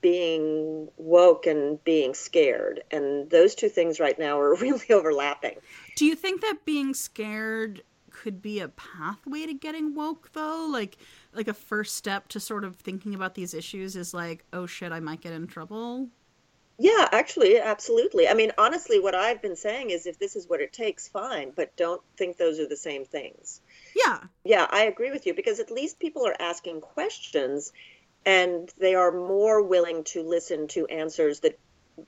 being 0.00 0.88
woke 0.96 1.46
and 1.46 1.82
being 1.84 2.14
scared. 2.14 2.82
And 2.90 3.28
those 3.30 3.54
two 3.54 3.68
things 3.68 4.00
right 4.00 4.18
now 4.18 4.38
are 4.38 4.54
really 4.60 4.90
overlapping. 4.90 5.56
Do 5.96 6.04
you 6.04 6.14
think 6.14 6.40
that 6.42 6.64
being 6.64 6.94
scared 6.94 7.82
could 8.10 8.42
be 8.42 8.60
a 8.60 8.68
pathway 8.68 9.46
to 9.46 9.54
getting 9.54 9.94
woke 9.94 10.32
though? 10.32 10.68
Like 10.70 10.96
like 11.32 11.48
a 11.48 11.54
first 11.54 11.94
step 11.94 12.28
to 12.28 12.40
sort 12.40 12.64
of 12.64 12.76
thinking 12.76 13.14
about 13.14 13.34
these 13.34 13.54
issues 13.54 13.96
is 13.96 14.12
like, 14.12 14.44
oh 14.52 14.66
shit, 14.66 14.92
I 14.92 15.00
might 15.00 15.20
get 15.20 15.32
in 15.32 15.46
trouble? 15.46 16.08
Yeah, 16.82 17.06
actually, 17.12 17.60
absolutely. 17.60 18.26
I 18.26 18.32
mean, 18.32 18.52
honestly, 18.56 19.00
what 19.00 19.14
I've 19.14 19.42
been 19.42 19.54
saying 19.54 19.90
is 19.90 20.06
if 20.06 20.18
this 20.18 20.34
is 20.34 20.48
what 20.48 20.62
it 20.62 20.72
takes, 20.72 21.08
fine, 21.08 21.52
but 21.54 21.76
don't 21.76 22.00
think 22.16 22.38
those 22.38 22.58
are 22.58 22.66
the 22.66 22.74
same 22.74 23.04
things. 23.04 23.60
Yeah. 23.94 24.20
Yeah, 24.44 24.66
I 24.70 24.84
agree 24.84 25.10
with 25.10 25.26
you 25.26 25.34
because 25.34 25.60
at 25.60 25.70
least 25.70 25.98
people 25.98 26.26
are 26.26 26.40
asking 26.40 26.80
questions 26.80 27.72
and 28.26 28.72
they 28.78 28.94
are 28.94 29.12
more 29.12 29.62
willing 29.62 30.04
to 30.04 30.22
listen 30.22 30.68
to 30.68 30.86
answers 30.86 31.40
that 31.40 31.58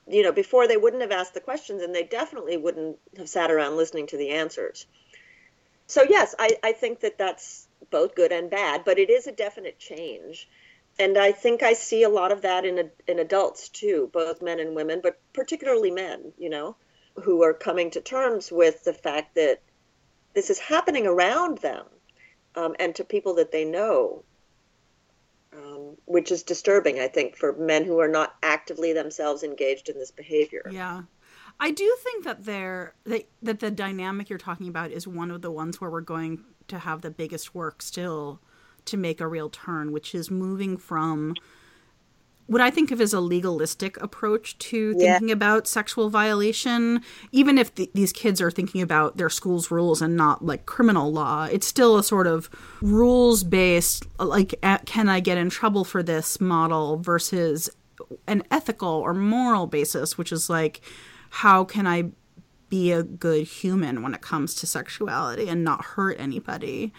you 0.09 0.23
know 0.23 0.33
before 0.33 0.66
they 0.66 0.76
wouldn't 0.76 1.02
have 1.02 1.12
asked 1.12 1.35
the 1.35 1.40
questions 1.40 1.83
and 1.83 1.95
they 1.95 2.04
definitely 2.04 2.57
wouldn't 2.57 2.99
have 3.16 3.28
sat 3.28 3.50
around 3.50 3.76
listening 3.76 4.07
to 4.07 4.16
the 4.16 4.31
answers. 4.31 4.87
So 5.87 6.02
yes 6.09 6.35
i, 6.38 6.50
I 6.62 6.73
think 6.73 7.00
that 7.00 7.19
that's 7.19 7.69
both 7.90 8.14
good 8.14 8.33
and 8.33 8.50
bad 8.50 8.85
but 8.85 8.99
it 8.99 9.11
is 9.11 9.26
a 9.26 9.33
definite 9.33 9.78
change. 9.78 10.49
And 10.99 11.16
i 11.16 11.33
think 11.33 11.62
i 11.62 11.73
see 11.73 12.02
a 12.02 12.09
lot 12.09 12.33
of 12.33 12.42
that 12.42 12.64
in 12.64 12.90
in 13.07 13.19
adults 13.19 13.69
too 13.69 14.11
both 14.12 14.42
men 14.42 14.61
and 14.61 14.75
women 14.75 15.00
but 15.02 15.19
particularly 15.33 15.90
men 15.90 16.33
you 16.38 16.50
know 16.50 16.76
who 17.23 17.42
are 17.42 17.54
coming 17.54 17.90
to 17.90 18.00
terms 18.00 18.50
with 18.50 18.85
the 18.85 18.95
fact 18.95 19.35
that 19.35 19.61
this 20.35 20.50
is 20.50 20.59
happening 20.59 21.07
around 21.07 21.59
them 21.59 21.87
um, 22.54 22.75
and 22.78 22.95
to 22.95 23.04
people 23.04 23.35
that 23.35 23.52
they 23.52 23.64
know 23.64 24.25
um, 25.54 25.97
which 26.06 26.32
is 26.32 26.42
disturbing, 26.42 26.99
I 26.99 27.09
think, 27.09 27.37
for 27.37 27.52
men 27.54 27.85
who 27.85 27.99
are 27.99 28.09
not 28.09 28.35
actively 28.42 28.92
themselves 28.92 29.42
engaged 29.42 29.88
in 29.88 29.99
this 29.99 30.11
behavior. 30.11 30.68
Yeah. 30.71 31.02
I 31.61 31.71
do 31.71 31.97
think 32.02 32.25
that 32.25 32.44
there 32.44 32.94
that, 33.04 33.28
that 33.42 33.61
the 33.61 33.71
dynamic 33.71 34.30
you're 34.30 34.38
talking 34.38 34.68
about 34.68 34.90
is 34.90 35.06
one 35.06 35.30
of 35.30 35.42
the 35.42 35.50
ones 35.50 35.80
where 35.80 35.90
we're 35.90 36.00
going 36.00 36.44
to 36.68 36.78
have 36.78 37.02
the 37.02 37.11
biggest 37.11 37.54
work 37.54 37.82
still 37.82 38.40
to 38.87 38.97
make 38.97 39.21
a 39.21 39.26
real 39.26 39.50
turn, 39.50 39.92
which 39.92 40.14
is 40.14 40.30
moving 40.30 40.76
from 40.76 41.35
what 42.47 42.61
I 42.61 42.71
think 42.71 42.91
of 42.91 43.01
as 43.01 43.13
a 43.15 43.21
legalistic 43.21 44.01
approach 44.03 44.59
to 44.59 44.95
Yeah. 44.99 45.13
thinking 45.19 45.31
about 45.31 45.67
sexual 45.67 46.11
violation, 46.11 47.01
even 47.31 47.57
if 47.57 47.75
th- 47.75 47.91
these 47.95 48.13
kids 48.13 48.41
are 48.41 48.51
thinking 48.51 48.83
about 48.83 49.17
their 49.17 49.31
school's 49.31 49.71
rules 49.71 50.03
and 50.03 50.17
not 50.17 50.45
like 50.45 50.67
criminal 50.67 51.13
law, 51.13 51.45
it's 51.45 51.67
still 51.67 51.97
a 51.97 52.03
sort 52.05 52.27
of 52.27 52.51
rules 52.83 53.45
based, 53.45 54.05
like, 54.19 54.55
at, 54.63 54.85
can 54.87 55.09
I 55.09 55.21
get 55.21 55.39
in 55.39 55.51
trouble 55.51 55.85
for 55.85 56.03
this 56.03 56.41
model 56.41 56.99
versus 56.99 57.71
an 58.27 58.43
ethical 58.51 58.89
or 58.89 59.15
moral 59.15 59.67
basis, 59.67 60.19
which 60.19 60.33
is 60.33 60.51
like, 60.51 60.81
how 61.31 61.65
can 61.65 61.87
I 61.87 62.11
be 62.69 62.91
a 62.93 63.03
good 63.03 63.47
human 63.47 64.03
when 64.03 64.15
it 64.15 64.21
comes 64.21 64.55
to 64.57 64.67
sexuality 64.67 65.49
and 65.49 65.63
not 65.63 65.85
hurt 65.85 66.17
anybody? 66.19 66.93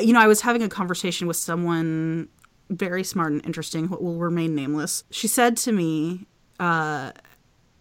You 0.00 0.12
know, 0.12 0.20
I 0.20 0.26
was 0.26 0.40
having 0.42 0.62
a 0.62 0.68
conversation 0.68 1.26
with 1.26 1.36
someone 1.36 2.28
very 2.72 3.04
smart 3.04 3.32
and 3.32 3.44
interesting 3.44 3.88
who 3.88 3.96
will 3.96 4.16
remain 4.18 4.54
nameless. 4.54 5.04
She 5.10 5.28
said 5.28 5.56
to 5.58 5.72
me, 5.72 6.26
uh, 6.58 7.12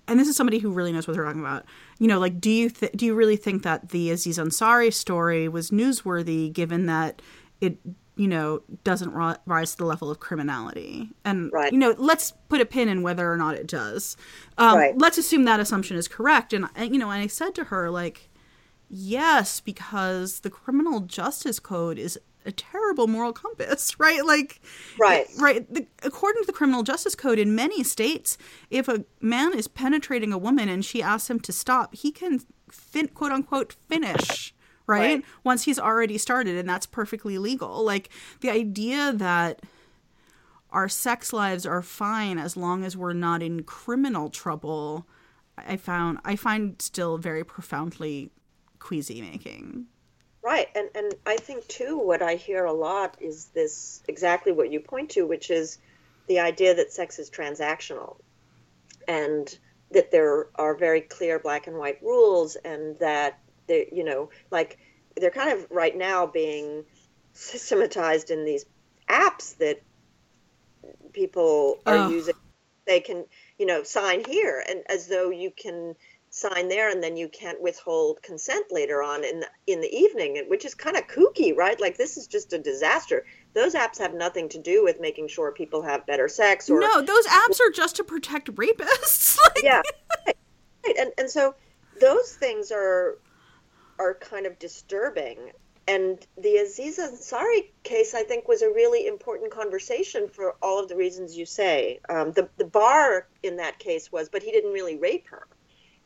and 0.08 0.20
this 0.20 0.28
is 0.28 0.36
somebody 0.36 0.60
who 0.60 0.72
really 0.72 0.92
knows 0.92 1.08
what 1.08 1.16
they're 1.16 1.24
talking 1.26 1.40
about. 1.42 1.66
You 2.00 2.08
know, 2.08 2.20
like, 2.20 2.42
do 2.42 2.50
you 2.50 2.70
th- 2.70 2.92
do 2.94 3.06
you 3.06 3.14
really 3.16 3.38
think 3.38 3.64
that 3.64 3.90
the 3.90 4.12
Aziz 4.12 4.38
Ansari 4.38 4.94
story 4.94 5.48
was 5.48 5.70
newsworthy, 5.72 6.52
given 6.52 6.86
that 6.88 7.22
it, 7.62 7.78
you 8.18 8.28
know, 8.28 8.62
doesn't 8.84 9.14
ri- 9.14 9.36
rise 9.46 9.72
to 9.72 9.78
the 9.78 9.86
level 9.86 10.12
of 10.12 10.20
criminality? 10.20 11.10
And 11.24 11.50
Right. 11.54 11.72
you 11.72 11.78
know, 11.78 11.96
let's 11.98 12.34
put 12.50 12.60
a 12.60 12.66
pin 12.66 12.90
in 12.90 13.04
whether 13.04 13.32
or 13.32 13.38
not 13.38 13.56
it 13.56 13.68
does. 13.68 14.18
Um, 14.58 14.78
Right. 14.78 14.98
Let's 14.98 15.18
assume 15.18 15.46
that 15.46 15.60
assumption 15.60 15.96
is 15.96 16.08
correct. 16.08 16.52
And 16.52 16.66
I- 16.76 16.84
you 16.86 16.98
know, 16.98 17.10
and 17.12 17.22
I 17.22 17.28
said 17.28 17.56
to 17.56 17.66
her, 17.66 17.90
like, 17.90 18.30
yes, 18.90 19.60
because 19.62 20.40
the 20.42 20.50
criminal 20.50 21.02
justice 21.02 21.60
code 21.60 21.98
is 21.98 22.20
a 22.46 22.52
terrible 22.52 23.08
moral 23.08 23.34
compass, 23.34 24.00
right? 24.00 24.26
Like, 24.26 24.62
Right. 25.00 25.28
right. 25.38 25.74
The, 25.74 25.88
according 26.04 26.44
to 26.44 26.48
the 26.48 26.54
criminal 26.54 26.84
justice 26.84 27.16
code 27.16 27.40
in 27.40 27.56
many 27.56 27.84
states, 27.84 28.38
if 28.70 28.88
a 28.88 29.06
man 29.20 29.54
is 29.58 29.68
penetrating 29.68 30.34
a 30.34 30.38
woman 30.38 30.70
and 30.70 30.84
she 30.84 31.02
asks 31.04 31.30
him 31.30 31.40
to 31.42 31.52
stop, 31.52 31.96
he 31.96 32.12
can 32.12 32.42
fin- 32.70 33.10
quote 33.10 33.32
unquote 33.32 33.74
finish. 33.88 34.54
Right? 34.88 35.16
Right. 35.16 35.26
Once 35.44 35.64
he's 35.64 35.80
already 35.80 36.18
started, 36.18 36.58
and 36.58 36.68
that's 36.68 36.86
perfectly 36.86 37.38
legal. 37.38 37.84
Like 37.86 38.10
the 38.42 38.50
idea 38.50 39.14
that 39.14 39.62
our 40.72 40.90
sex 40.90 41.32
lives 41.32 41.66
are 41.66 41.82
fine 41.82 42.38
as 42.38 42.58
long 42.58 42.84
as 42.84 42.98
we're 42.98 43.14
not 43.14 43.42
in 43.44 43.64
criminal 43.64 44.30
trouble, 44.30 45.08
I 45.58 45.78
found 45.78 46.18
I 46.26 46.36
find 46.36 46.82
still 46.82 47.18
very 47.18 47.44
profoundly 47.46 48.32
queasy 48.80 49.22
making. 49.22 49.86
Right. 50.44 50.68
And 50.76 50.90
and 50.96 51.16
I 51.26 51.38
think 51.38 51.68
too 51.68 51.98
what 51.98 52.22
I 52.22 52.36
hear 52.36 52.66
a 52.66 52.74
lot 52.74 53.18
is 53.22 53.48
this 53.54 54.02
exactly 54.08 54.52
what 54.52 54.72
you 54.72 54.80
point 54.80 55.12
to, 55.12 55.28
which 55.28 55.52
is 55.52 55.78
the 56.28 56.40
idea 56.40 56.74
that 56.76 56.92
sex 56.94 57.20
is 57.20 57.30
transactional 57.30 58.18
and 59.08 59.58
that 59.92 60.12
there 60.12 60.48
are 60.56 60.76
very 60.76 61.02
clear 61.02 61.38
black 61.40 61.68
and 61.68 61.78
white 61.78 62.02
rules 62.02 62.56
and 62.56 62.98
that 63.00 63.40
they 63.68 63.90
you 63.92 64.04
know, 64.04 64.30
like 64.52 64.80
they're 65.16 65.30
kind 65.30 65.52
of 65.52 65.68
right 65.70 65.96
now 65.96 66.26
being 66.26 66.86
systematized 67.34 68.32
in 68.32 68.46
these 68.46 68.66
apps 69.10 69.58
that 69.58 69.82
people 71.14 71.78
are 71.86 71.98
Ugh. 71.98 72.12
using 72.12 72.34
they 72.88 73.00
can 73.00 73.26
you 73.60 73.66
know 73.66 73.84
sign 73.84 74.24
here 74.26 74.64
and 74.68 74.84
as 74.90 75.08
though 75.08 75.30
you 75.30 75.52
can 75.52 75.96
sign 76.34 76.70
there 76.70 76.90
and 76.90 77.04
then 77.04 77.18
you 77.18 77.28
can't 77.28 77.62
withhold 77.62 78.24
consent 78.24 78.66
later 78.72 79.04
on 79.04 79.24
in 79.26 79.42
the, 79.42 79.48
in 79.68 79.82
the 79.82 79.94
evening 79.94 80.42
which 80.48 80.64
is 80.64 80.74
kind 80.74 80.96
of 80.96 81.06
kooky 81.08 81.56
right 81.56 81.82
like 81.82 81.98
this 81.98 82.16
is 82.16 82.26
just 82.26 82.54
a 82.54 82.58
disaster 82.58 83.26
those 83.54 83.76
apps 83.76 84.00
have 84.00 84.14
nothing 84.14 84.48
to 84.48 84.58
do 84.58 84.82
with 84.82 85.02
making 85.02 85.28
sure 85.28 85.52
people 85.52 85.82
have 85.82 86.06
better 86.06 86.30
sex 86.30 86.70
or 86.70 86.80
no, 86.80 87.02
those 87.02 87.28
apps 87.28 87.60
are 87.60 87.70
just 87.70 87.98
to 87.98 88.04
protect 88.06 88.48
rapists. 88.56 89.38
like, 89.56 89.62
yeah 89.62 89.82
right, 90.26 90.38
right. 90.86 90.98
and 90.98 91.12
and 91.18 91.30
so 91.30 91.54
those 92.00 92.34
things 92.34 92.72
are 92.72 93.18
are 94.00 94.14
kind 94.14 94.46
of 94.46 94.58
disturbing 94.58 95.52
and 95.88 96.26
the 96.38 96.58
Aziz 96.58 97.00
Ansari 97.00 97.66
case, 97.84 98.14
I 98.14 98.24
think, 98.24 98.48
was 98.48 98.62
a 98.62 98.70
really 98.70 99.08
important 99.08 99.52
conversation 99.52 100.30
for 100.30 100.56
all 100.62 100.80
of 100.80 100.88
the 100.88 100.96
reasons 100.96 101.36
you 101.36 101.46
say. 101.46 102.00
Um, 102.08 102.32
the 102.32 102.48
the 102.58 102.66
bar 102.66 103.28
in 103.44 103.58
that 103.58 103.80
case 103.80 104.12
was, 104.12 104.30
but 104.30 104.44
he 104.44 104.52
didn't 104.52 104.72
really 104.72 104.98
rape 104.98 105.28
her, 105.30 105.48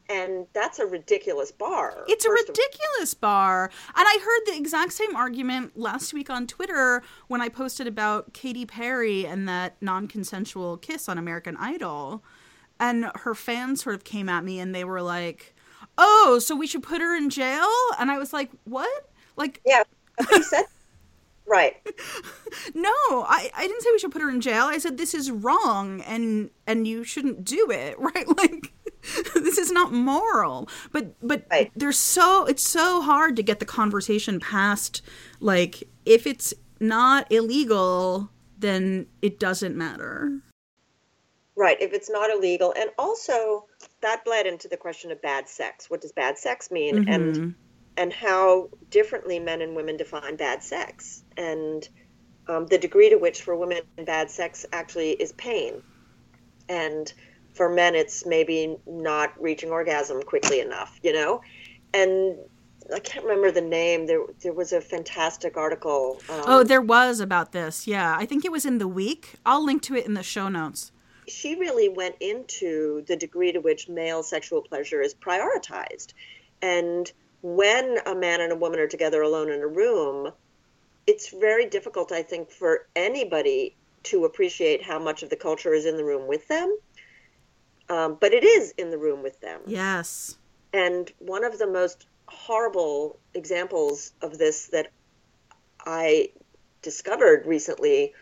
and 0.09 0.45
that's 0.53 0.79
a 0.79 0.85
ridiculous 0.85 1.51
bar. 1.51 2.03
It's 2.07 2.25
a 2.25 2.29
first 2.29 2.49
of- 2.49 2.49
ridiculous 2.57 3.13
bar. 3.13 3.65
And 3.95 4.05
I 4.07 4.19
heard 4.23 4.53
the 4.53 4.57
exact 4.59 4.93
same 4.93 5.15
argument 5.15 5.77
last 5.77 6.13
week 6.13 6.29
on 6.29 6.47
Twitter 6.47 7.01
when 7.27 7.41
I 7.41 7.49
posted 7.49 7.87
about 7.87 8.33
Katy 8.33 8.65
Perry 8.65 9.25
and 9.25 9.47
that 9.47 9.75
non 9.81 10.07
consensual 10.07 10.77
kiss 10.77 11.09
on 11.09 11.17
American 11.17 11.57
Idol. 11.57 12.23
And 12.79 13.09
her 13.15 13.33
fans 13.33 13.83
sort 13.83 13.95
of 13.95 14.03
came 14.03 14.27
at 14.29 14.43
me 14.43 14.59
and 14.59 14.75
they 14.75 14.83
were 14.83 15.01
like, 15.01 15.55
oh, 15.97 16.39
so 16.39 16.55
we 16.55 16.67
should 16.67 16.83
put 16.83 17.01
her 17.01 17.15
in 17.15 17.29
jail? 17.29 17.67
And 17.99 18.11
I 18.11 18.17
was 18.17 18.33
like, 18.33 18.51
what? 18.65 19.09
Like, 19.37 19.61
yeah, 19.65 19.83
said 20.41 20.65
right. 21.47 21.75
no, 22.73 22.89
I, 22.89 23.51
I 23.55 23.67
didn't 23.67 23.81
say 23.81 23.89
we 23.91 23.99
should 23.99 24.11
put 24.11 24.21
her 24.21 24.29
in 24.29 24.41
jail. 24.41 24.63
I 24.65 24.77
said 24.77 24.97
this 24.97 25.13
is 25.13 25.29
wrong 25.31 26.01
and 26.01 26.49
and 26.65 26.87
you 26.87 27.03
shouldn't 27.03 27.45
do 27.45 27.69
it, 27.69 27.97
right? 27.99 28.27
Like 28.37 28.73
this 29.35 29.57
is 29.57 29.71
not 29.71 29.91
moral. 29.91 30.69
But 30.91 31.15
but 31.25 31.45
Right. 31.49 31.71
there's 31.75 31.97
so 31.97 32.45
it's 32.45 32.63
so 32.63 33.01
hard 33.01 33.35
to 33.35 33.43
get 33.43 33.59
the 33.59 33.65
conversation 33.65 34.39
past 34.39 35.01
like 35.39 35.83
if 36.05 36.27
it's 36.27 36.53
not 36.79 37.31
illegal, 37.31 38.29
then 38.57 39.07
it 39.21 39.39
doesn't 39.39 39.75
matter. 39.75 40.39
Right, 41.57 41.81
if 41.81 41.93
it's 41.93 42.09
not 42.09 42.29
illegal. 42.29 42.73
And 42.77 42.89
also 42.97 43.65
that 44.01 44.25
bled 44.25 44.45
into 44.45 44.67
the 44.67 44.77
question 44.77 45.11
of 45.11 45.21
bad 45.21 45.47
sex. 45.47 45.89
What 45.89 46.01
does 46.01 46.11
bad 46.11 46.37
sex 46.37 46.69
mean? 46.69 47.07
And 47.07 47.55
and 47.97 48.11
how 48.11 48.69
differently 48.89 49.39
men 49.39 49.61
and 49.61 49.75
women 49.75 49.95
define 49.97 50.35
bad 50.35 50.63
sex. 50.63 51.23
And 51.37 51.87
um, 52.47 52.67
the 52.67 52.77
degree 52.77 53.09
to 53.09 53.15
which 53.15 53.41
for 53.41 53.55
women 53.55 53.79
bad 54.05 54.29
sex 54.29 54.65
actually 54.73 55.11
is 55.11 55.31
pain. 55.33 55.81
And 56.67 57.11
for 57.55 57.69
men 57.69 57.95
it's 57.95 58.25
maybe 58.25 58.77
not 58.85 59.33
reaching 59.41 59.69
orgasm 59.71 60.21
quickly 60.21 60.59
enough, 60.59 60.99
you 61.01 61.13
know? 61.13 61.41
And 61.93 62.37
I 62.93 62.99
can't 62.99 63.25
remember 63.25 63.49
the 63.51 63.61
name. 63.61 64.05
There 64.05 64.23
there 64.41 64.53
was 64.53 64.71
a 64.73 64.81
fantastic 64.81 65.57
article. 65.57 66.19
Um, 66.29 66.41
Oh, 66.45 66.63
there 66.63 66.81
was 66.81 67.19
about 67.19 67.51
this. 67.51 67.87
Yeah, 67.87 68.15
I 68.17 68.25
think 68.25 68.45
it 68.45 68.51
was 68.51 68.65
in 68.65 68.77
the 68.77 68.87
week. 68.87 69.35
I'll 69.45 69.63
link 69.65 69.81
to 69.83 69.95
it 69.95 70.05
in 70.05 70.13
the 70.13 70.21
show 70.23 70.49
notes. 70.49 70.91
she 71.27 71.55
really 71.55 71.89
went 71.89 72.15
into 72.19 73.03
the 73.07 73.15
degree 73.15 73.51
to 73.51 73.59
which 73.59 73.89
male 73.89 74.21
sexual 74.21 74.61
pleasure 74.61 75.01
is 75.01 75.15
prioritized. 75.15 76.13
And 76.61 77.11
when 77.41 77.97
a 78.05 78.13
man 78.13 78.41
and 78.41 78.51
a 78.51 78.55
woman 78.55 78.79
are 78.79 78.87
together 78.87 79.21
alone 79.23 79.49
in 79.49 79.61
a 79.61 79.67
room, 79.67 80.31
it's 81.07 81.29
very 81.29 81.65
difficult, 81.65 82.11
I 82.11 82.21
think, 82.23 82.51
for 82.51 82.87
anybody 82.95 83.75
to 84.03 84.25
appreciate 84.25 84.83
how 84.83 84.99
much 84.99 85.23
of 85.23 85.29
the 85.31 85.35
culture 85.35 85.73
is 85.73 85.85
in 85.85 85.97
the 85.97 86.03
room 86.03 86.27
with 86.27 86.47
them. 86.47 86.77
Um, 87.89 88.17
but 88.19 88.33
it 88.33 88.43
is 88.43 88.71
in 88.77 88.89
the 88.89 88.97
room 88.97 89.21
with 89.21 89.39
them. 89.41 89.61
Yes. 89.67 90.37
And 90.73 91.11
one 91.19 91.43
of 91.43 91.59
the 91.59 91.67
most 91.67 92.07
horrible 92.27 93.19
examples 93.33 94.11
of 94.21 94.37
this 94.37 94.67
that 94.67 94.91
I 95.85 96.29
discovered 96.81 97.45
recently, 97.45 98.13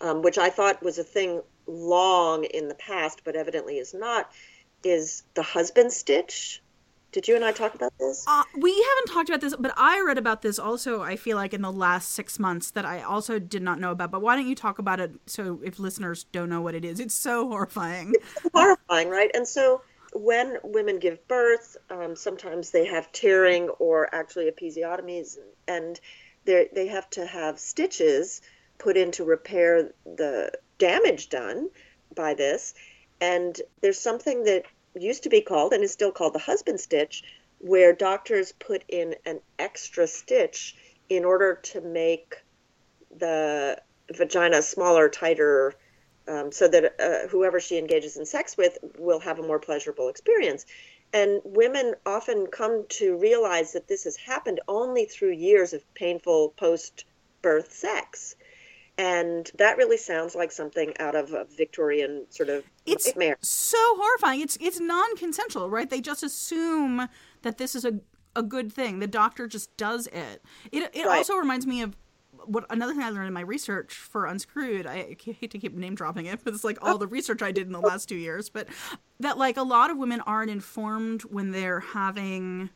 um, 0.00 0.22
which 0.22 0.38
I 0.38 0.50
thought 0.50 0.82
was 0.82 0.98
a 0.98 1.04
thing 1.04 1.42
long 1.66 2.44
in 2.44 2.68
the 2.68 2.74
past, 2.74 3.22
but 3.24 3.36
evidently 3.36 3.78
is 3.78 3.94
not, 3.94 4.30
is 4.82 5.22
the 5.34 5.42
husband 5.42 5.92
stitch. 5.92 6.62
Did 7.12 7.26
you 7.26 7.34
and 7.34 7.44
I 7.44 7.50
talk 7.50 7.74
about 7.74 7.92
this? 7.98 8.24
Uh, 8.28 8.44
we 8.56 8.70
haven't 8.70 9.12
talked 9.12 9.28
about 9.28 9.40
this, 9.40 9.54
but 9.58 9.72
I 9.76 10.00
read 10.00 10.18
about 10.18 10.42
this 10.42 10.58
also. 10.58 11.02
I 11.02 11.16
feel 11.16 11.36
like 11.36 11.52
in 11.52 11.62
the 11.62 11.72
last 11.72 12.12
six 12.12 12.38
months 12.38 12.70
that 12.70 12.84
I 12.84 13.02
also 13.02 13.38
did 13.40 13.62
not 13.62 13.80
know 13.80 13.90
about. 13.90 14.12
But 14.12 14.22
why 14.22 14.36
don't 14.36 14.46
you 14.46 14.54
talk 14.54 14.78
about 14.78 15.00
it? 15.00 15.12
So 15.26 15.60
if 15.64 15.78
listeners 15.80 16.24
don't 16.24 16.48
know 16.48 16.60
what 16.60 16.74
it 16.74 16.84
is, 16.84 17.00
it's 17.00 17.14
so 17.14 17.48
horrifying. 17.48 18.14
It's 18.14 18.54
horrifying, 18.54 19.08
right? 19.08 19.30
And 19.34 19.46
so 19.46 19.82
when 20.12 20.58
women 20.62 20.98
give 21.00 21.26
birth, 21.26 21.76
um, 21.90 22.14
sometimes 22.14 22.70
they 22.70 22.86
have 22.86 23.10
tearing 23.12 23.68
or 23.80 24.12
actually 24.14 24.50
episiotomies, 24.50 25.36
and 25.66 25.98
they 26.44 26.68
they 26.72 26.86
have 26.86 27.10
to 27.10 27.26
have 27.26 27.58
stitches 27.58 28.40
put 28.78 28.96
in 28.96 29.10
to 29.12 29.24
repair 29.24 29.90
the 30.04 30.52
damage 30.78 31.28
done 31.28 31.70
by 32.14 32.34
this. 32.34 32.74
And 33.20 33.60
there's 33.82 34.00
something 34.00 34.44
that 34.44 34.64
used 34.94 35.22
to 35.24 35.28
be 35.28 35.40
called 35.40 35.72
and 35.72 35.82
is 35.82 35.92
still 35.92 36.12
called 36.12 36.34
the 36.34 36.38
husband 36.38 36.80
stitch, 36.80 37.22
where 37.58 37.92
doctors 37.92 38.52
put 38.52 38.84
in 38.88 39.14
an 39.26 39.40
extra 39.58 40.06
stitch 40.06 40.76
in 41.08 41.24
order 41.24 41.54
to 41.62 41.80
make 41.80 42.36
the 43.16 43.80
vagina 44.12 44.62
smaller, 44.62 45.08
tighter, 45.08 45.74
um, 46.28 46.52
so 46.52 46.68
that 46.68 46.94
uh, 47.00 47.28
whoever 47.28 47.60
she 47.60 47.78
engages 47.78 48.16
in 48.16 48.24
sex 48.24 48.56
with 48.56 48.78
will 48.98 49.20
have 49.20 49.38
a 49.38 49.42
more 49.42 49.58
pleasurable 49.58 50.08
experience. 50.08 50.64
And 51.12 51.40
women 51.44 51.94
often 52.06 52.46
come 52.46 52.86
to 52.90 53.16
realize 53.16 53.72
that 53.72 53.88
this 53.88 54.04
has 54.04 54.16
happened 54.16 54.60
only 54.68 55.06
through 55.06 55.32
years 55.32 55.72
of 55.72 55.82
painful 55.94 56.50
post 56.56 57.04
birth 57.42 57.72
sex. 57.72 58.36
And 59.00 59.50
that 59.56 59.78
really 59.78 59.96
sounds 59.96 60.34
like 60.34 60.52
something 60.52 60.92
out 60.98 61.14
of 61.14 61.32
a 61.32 61.46
Victorian 61.56 62.26
sort 62.28 62.50
of 62.50 62.64
It's 62.84 63.06
nightmare. 63.06 63.36
so 63.40 63.78
horrifying. 63.96 64.42
It's 64.42 64.58
it's 64.60 64.78
non-consensual, 64.78 65.70
right? 65.70 65.88
They 65.88 66.02
just 66.02 66.22
assume 66.22 67.08
that 67.42 67.56
this 67.56 67.74
is 67.74 67.84
a 67.86 68.00
a 68.36 68.42
good 68.42 68.70
thing. 68.72 68.98
The 68.98 69.06
doctor 69.06 69.46
just 69.46 69.74
does 69.78 70.06
it. 70.08 70.42
It 70.70 70.90
it 70.94 71.06
Right. 71.06 71.16
also 71.18 71.34
reminds 71.36 71.66
me 71.66 71.80
of 71.80 71.96
what 72.44 72.64
another 72.70 72.92
thing 72.92 73.02
I 73.02 73.10
learned 73.10 73.26
in 73.28 73.32
my 73.34 73.40
research 73.40 73.94
for 73.94 74.26
Unscrewed. 74.26 74.86
I 74.86 75.16
hate 75.18 75.50
to 75.50 75.58
keep 75.58 75.74
name 75.74 75.94
dropping 75.94 76.26
it, 76.26 76.40
but 76.44 76.52
it's 76.54 76.62
like 76.64 76.78
all 76.82 76.98
the 76.98 77.06
research 77.06 77.40
I 77.42 77.52
did 77.52 77.66
in 77.66 77.72
the 77.72 77.80
last 77.80 78.08
two 78.08 78.16
years. 78.16 78.50
But 78.50 78.68
that 79.18 79.38
like 79.38 79.56
a 79.56 79.62
lot 79.62 79.90
of 79.90 79.96
women 79.96 80.20
aren't 80.22 80.50
informed 80.50 81.22
when 81.22 81.52
they're 81.52 81.80
having 81.80 82.68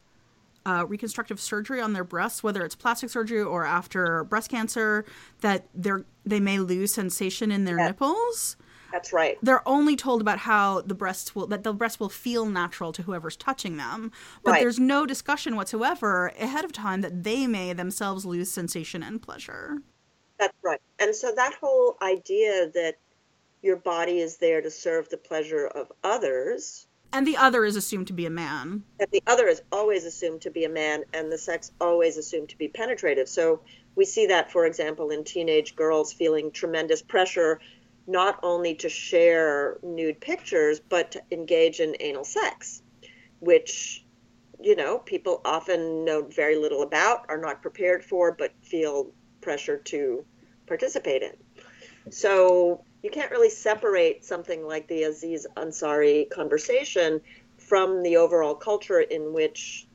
uh, 0.67 0.85
reconstructive 0.89 1.41
surgery 1.41 1.81
on 1.81 1.93
their 1.93 2.05
breasts, 2.05 2.43
whether 2.43 2.65
it's 2.65 2.75
plastic 2.75 3.11
surgery 3.11 3.43
or 3.43 3.65
after 3.65 4.25
breast 4.25 4.51
cancer, 4.51 5.05
that 5.41 5.67
they're 5.75 6.05
they 6.25 6.41
may 6.41 6.59
lose 6.59 6.93
sensation 6.95 7.51
in 7.53 7.65
their 7.65 7.77
nipples 7.77 8.57
That's 8.91 9.13
right. 9.13 9.37
they're 9.43 9.67
only 9.69 9.95
told 9.95 10.23
about 10.23 10.39
how 10.39 10.81
the 10.81 10.95
breasts 10.95 11.35
will 11.35 11.47
that 11.49 11.65
the 11.65 11.73
breasts 11.75 12.01
will 12.01 12.09
feel 12.09 12.47
natural 12.47 12.93
to 12.93 13.03
whoever's 13.03 13.37
touching 13.37 13.77
them 13.77 14.11
but 14.43 14.53
Right. 14.53 14.61
there's 14.61 14.79
no 14.81 15.05
discussion 15.05 15.55
whatsoever 15.57 16.29
ahead 16.41 16.65
of 16.65 16.73
time 16.73 17.03
that 17.03 17.25
they 17.25 17.47
may 17.47 17.75
themselves 17.75 18.25
lose 18.25 18.51
sensation 18.51 19.03
and 19.03 19.21
pleasure 19.21 19.79
That's 20.39 20.57
right. 20.63 20.81
And 20.99 21.15
so 21.15 21.33
that 21.35 21.55
whole 21.61 21.97
idea 22.03 22.71
that 22.71 22.95
your 23.63 23.77
body 23.77 24.21
is 24.21 24.39
there 24.39 24.61
to 24.63 24.71
serve 24.71 25.09
the 25.11 25.17
pleasure 25.19 25.67
of 25.67 25.93
others, 26.03 26.87
and 27.15 27.27
the 27.27 27.37
other 27.37 27.65
is 27.65 27.77
assumed 27.77 28.09
to 28.09 28.13
be 28.13 28.27
a 28.27 28.31
man 28.31 28.83
and 28.99 29.09
the 29.13 29.23
other 29.27 29.47
is 29.47 29.63
always 29.71 30.05
assumed 30.05 30.41
to 30.43 30.51
be 30.51 30.65
a 30.65 30.69
man, 30.69 31.05
and 31.13 31.31
the 31.31 31.39
sex 31.39 31.71
always 31.81 32.17
assumed 32.17 32.49
to 32.49 32.59
be 32.59 32.69
penetrative. 32.69 33.29
So 33.29 33.61
we 33.95 34.05
see 34.05 34.27
that, 34.27 34.51
for 34.51 34.67
example, 34.67 35.11
in 35.11 35.25
teenage 35.25 35.77
girls 35.77 36.13
feeling 36.13 36.51
tremendous 36.51 37.03
pressure 37.03 37.61
not 38.07 38.39
only 38.43 38.75
to 38.75 38.89
share 38.89 39.79
nude 39.83 40.21
pictures, 40.21 40.81
but 40.81 41.13
to 41.13 41.23
engage 41.31 41.81
in 41.81 41.97
anal 42.01 42.25
sex, 42.25 42.83
which, 43.41 44.05
you 44.61 44.77
know, 44.77 44.99
people 44.99 45.41
often 45.45 46.05
know 46.05 46.23
very 46.23 46.57
little 46.57 46.83
about, 46.83 47.25
are 47.29 47.39
not 47.39 47.63
prepared 47.63 48.05
for, 48.05 48.33
but 48.33 48.53
feel 48.63 49.11
pressure 49.41 49.79
to 49.79 50.25
participate 50.67 51.23
in. 51.23 51.33
So 52.11 52.85
you 53.05 53.11
can't 53.11 53.31
really 53.31 53.51
separate 53.51 54.25
something 54.25 54.67
like 54.67 54.89
the 54.89 55.03
Aziz 55.03 55.47
Ansari 55.59 56.29
conversation 56.31 57.21
from 57.59 58.03
the 58.03 58.17
overall 58.17 58.55
culture 58.55 59.01
in 59.01 59.35
which 59.35 59.87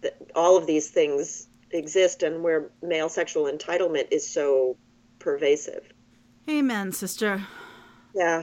the, 0.00 0.12
all 0.34 0.56
of 0.56 0.66
these 0.66 0.90
things 0.90 1.46
exist 1.70 2.24
and 2.24 2.42
where 2.42 2.70
male 2.82 3.08
sexual 3.08 3.44
entitlement 3.50 4.08
is 4.10 4.28
so 4.28 4.76
pervasive. 5.20 5.84
amen 6.50 6.90
sister 6.90 7.46
Yeah. 8.12 8.42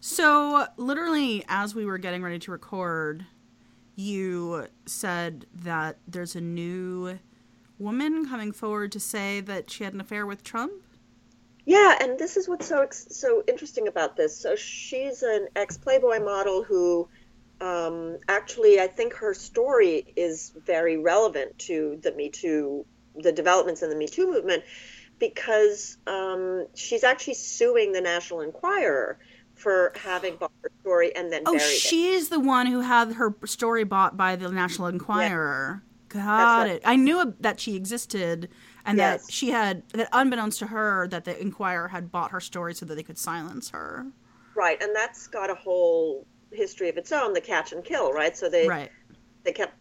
so 0.00 0.66
literally 0.76 1.44
as 1.48 1.74
we 1.76 1.86
were 1.86 1.98
getting 1.98 2.22
ready 2.22 2.40
to 2.40 2.50
record 2.50 3.24
you 3.94 4.66
said 4.84 5.46
that 5.54 5.96
there's 6.08 6.34
a 6.34 6.40
new 6.40 7.18
woman 7.78 8.28
coming 8.28 8.50
forward 8.52 8.90
to 8.92 9.00
say 9.00 9.40
that 9.42 9.70
she 9.70 9.84
had 9.84 9.94
an 9.94 10.00
affair 10.00 10.26
with 10.26 10.42
trump 10.42 10.72
Yeah, 11.66 11.98
and 12.00 12.16
this 12.18 12.36
is 12.36 12.48
what's 12.48 12.66
so 12.66 12.82
ex- 12.82 13.08
so 13.10 13.42
interesting 13.48 13.88
about 13.88 14.16
this. 14.16 14.36
So 14.38 14.54
she's 14.54 15.22
an 15.22 15.48
ex 15.56 15.76
Playboy 15.76 16.20
model 16.20 16.62
who, 16.62 17.08
um, 17.60 18.18
actually, 18.28 18.80
I 18.80 18.86
think 18.86 19.14
her 19.14 19.34
story 19.34 20.12
is 20.16 20.52
very 20.64 20.96
relevant 20.96 21.58
to 21.60 21.98
the 22.02 22.12
Me 22.12 22.30
Too, 22.30 22.86
the 23.16 23.32
developments 23.32 23.82
in 23.82 23.90
the 23.90 23.96
Me 23.96 24.06
Too 24.06 24.30
movement, 24.30 24.62
because 25.18 25.98
um, 26.06 26.66
she's 26.74 27.02
actually 27.02 27.34
suing 27.34 27.90
the 27.92 28.00
National 28.00 28.42
Enquirer 28.42 29.18
for 29.54 29.92
having 29.96 30.36
bought 30.36 30.52
her 30.62 30.70
story 30.82 31.16
and 31.16 31.32
then 31.32 31.42
Oh, 31.46 31.58
buried 31.58 31.64
it. 31.64 31.68
she's 31.80 32.28
the 32.28 32.38
one 32.38 32.66
who 32.66 32.80
had 32.80 33.14
her 33.14 33.34
story 33.44 33.84
bought 33.84 34.16
by 34.16 34.36
the 34.36 34.50
National 34.50 34.86
Enquirer. 34.88 35.82
Got 36.10 36.62
right. 36.62 36.70
it. 36.72 36.82
I 36.84 36.94
knew 36.96 37.34
that 37.40 37.58
she 37.58 37.74
existed 37.74 38.48
and 38.86 38.98
Yes. 38.98 39.26
that 39.26 39.32
she 39.32 39.50
had 39.50 39.82
that 39.92 40.08
unbeknownst 40.12 40.58
to 40.60 40.68
her 40.68 41.06
that 41.08 41.24
the 41.24 41.38
Enquirer 41.40 41.88
had 41.88 42.10
bought 42.12 42.30
her 42.30 42.40
story 42.40 42.74
so 42.74 42.86
that 42.86 42.94
they 42.94 43.02
could 43.02 43.18
silence 43.18 43.70
her. 43.70 44.06
Right, 44.54 44.80
and 44.82 44.94
that's 44.96 45.26
got 45.26 45.50
a 45.50 45.54
whole 45.54 46.26
history 46.52 46.88
of 46.88 46.96
its 46.96 47.12
own, 47.12 47.32
the 47.34 47.40
catch 47.40 47.72
and 47.72 47.84
kill, 47.84 48.12
right? 48.12 48.36
So 48.36 48.48
they 48.48 48.68
Right. 48.68 48.90
they 49.44 49.52
kept 49.52 49.74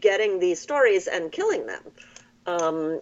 getting 0.00 0.38
these 0.38 0.60
stories 0.60 1.06
and 1.06 1.30
killing 1.30 1.66
them. 1.66 1.82
Um, 2.46 3.00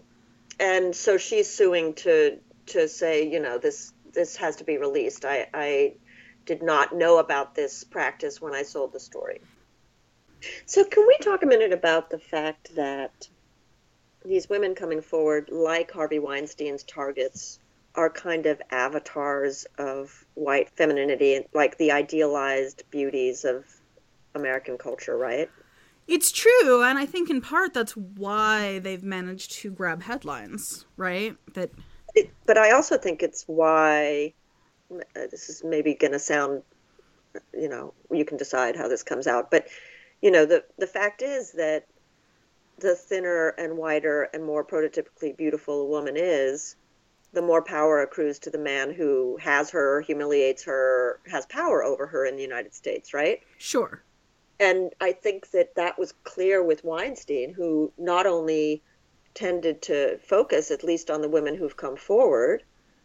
and 0.58 0.94
so 0.94 1.18
she's 1.18 1.48
suing 1.48 1.94
to 1.94 2.38
to 2.68 2.88
say, 2.88 3.30
you 3.30 3.40
know, 3.40 3.58
this 3.58 3.92
this 4.12 4.36
has 4.36 4.56
to 4.56 4.64
be 4.64 4.78
released. 4.78 5.24
I, 5.24 5.46
I 5.54 5.94
did 6.46 6.62
not 6.62 6.94
know 6.94 7.18
about 7.18 7.54
this 7.54 7.84
practice 7.84 8.40
when 8.40 8.54
I 8.54 8.62
sold 8.62 8.92
the 8.92 9.00
story. 9.00 9.40
So 10.66 10.84
can 10.84 11.06
we 11.06 11.16
talk 11.18 11.42
a 11.42 11.46
minute 11.46 11.72
about 11.72 12.10
the 12.10 12.18
fact 12.18 12.74
that 12.76 13.28
these 14.26 14.48
women 14.48 14.74
coming 14.74 15.00
forward, 15.00 15.48
like 15.50 15.90
Harvey 15.90 16.18
Weinstein's 16.18 16.82
targets, 16.82 17.58
are 17.94 18.10
kind 18.10 18.46
of 18.46 18.60
avatars 18.70 19.66
of 19.78 20.24
white 20.34 20.68
femininity, 20.70 21.46
like 21.54 21.78
the 21.78 21.92
idealized 21.92 22.84
beauties 22.90 23.44
of 23.44 23.64
American 24.34 24.76
culture, 24.76 25.16
right? 25.16 25.50
It's 26.06 26.30
true, 26.30 26.82
and 26.84 26.98
I 26.98 27.06
think 27.06 27.30
in 27.30 27.40
part 27.40 27.74
that's 27.74 27.96
why 27.96 28.78
they've 28.80 29.02
managed 29.02 29.52
to 29.52 29.70
grab 29.70 30.02
headlines, 30.02 30.84
right? 30.96 31.36
That 31.54 31.70
it, 32.14 32.30
but 32.46 32.58
I 32.58 32.72
also 32.72 32.96
think 32.96 33.22
it's 33.22 33.44
why 33.46 34.34
uh, 34.92 35.26
this 35.30 35.48
is 35.48 35.64
maybe 35.64 35.94
going 35.94 36.12
to 36.12 36.18
sound, 36.18 36.62
you 37.52 37.68
know, 37.68 37.92
you 38.12 38.24
can 38.24 38.36
decide 38.36 38.76
how 38.76 38.88
this 38.88 39.02
comes 39.02 39.26
out, 39.26 39.50
but 39.50 39.66
you 40.22 40.30
know, 40.30 40.46
the 40.46 40.64
the 40.78 40.86
fact 40.86 41.22
is 41.22 41.52
that 41.52 41.86
the 42.78 42.94
thinner 42.94 43.48
and 43.58 43.76
whiter 43.76 44.24
and 44.34 44.44
more 44.44 44.64
prototypically 44.64 45.36
beautiful 45.36 45.82
a 45.82 45.86
woman 45.86 46.14
is, 46.16 46.76
the 47.32 47.42
more 47.42 47.62
power 47.62 48.00
accrues 48.00 48.38
to 48.40 48.50
the 48.50 48.58
man 48.58 48.92
who 48.92 49.36
has 49.38 49.70
her, 49.70 50.00
humiliates 50.00 50.64
her, 50.64 51.20
has 51.26 51.46
power 51.46 51.82
over 51.82 52.06
her 52.06 52.24
in 52.24 52.36
the 52.36 52.42
United 52.42 52.74
States, 52.74 53.12
right? 53.12 53.40
Sure. 53.58 54.02
And 54.58 54.94
I 55.00 55.12
think 55.12 55.50
that 55.50 55.74
that 55.74 55.98
was 55.98 56.14
clear 56.24 56.62
with 56.62 56.84
Weinstein, 56.84 57.52
who 57.52 57.92
not 57.98 58.26
only 58.26 58.82
tended 59.34 59.82
to 59.82 60.18
focus, 60.18 60.70
at 60.70 60.84
least 60.84 61.10
on 61.10 61.20
the 61.20 61.28
women 61.28 61.54
who've 61.54 61.76
come 61.76 61.96
forward, 61.96 62.62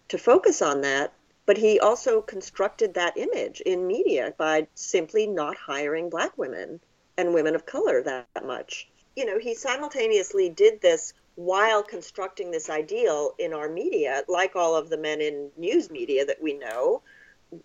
to 0.07 0.17
focus 0.17 0.61
on 0.61 0.81
that, 0.81 1.13
but 1.45 1.57
he 1.57 1.79
also 1.79 2.21
constructed 2.21 2.93
that 2.93 3.17
image 3.17 3.59
in 3.61 3.87
media 3.87 4.33
by 4.37 4.67
simply 4.75 5.27
not 5.27 5.57
hiring 5.57 6.09
black 6.09 6.37
women 6.37 6.79
and 7.17 7.33
women 7.33 7.55
of 7.55 7.65
color 7.65 8.01
that 8.01 8.45
much. 8.45 8.89
You 9.15 9.25
know, 9.25 9.39
he 9.39 9.53
simultaneously 9.53 10.49
did 10.49 10.81
this 10.81 11.13
while 11.35 11.83
constructing 11.83 12.51
this 12.51 12.69
ideal 12.69 13.33
in 13.39 13.53
our 13.53 13.69
media, 13.69 14.23
like 14.27 14.55
all 14.55 14.75
of 14.75 14.89
the 14.89 14.97
men 14.97 15.21
in 15.21 15.49
news 15.57 15.89
media 15.89 16.25
that 16.25 16.41
we 16.41 16.53
know, 16.53 17.01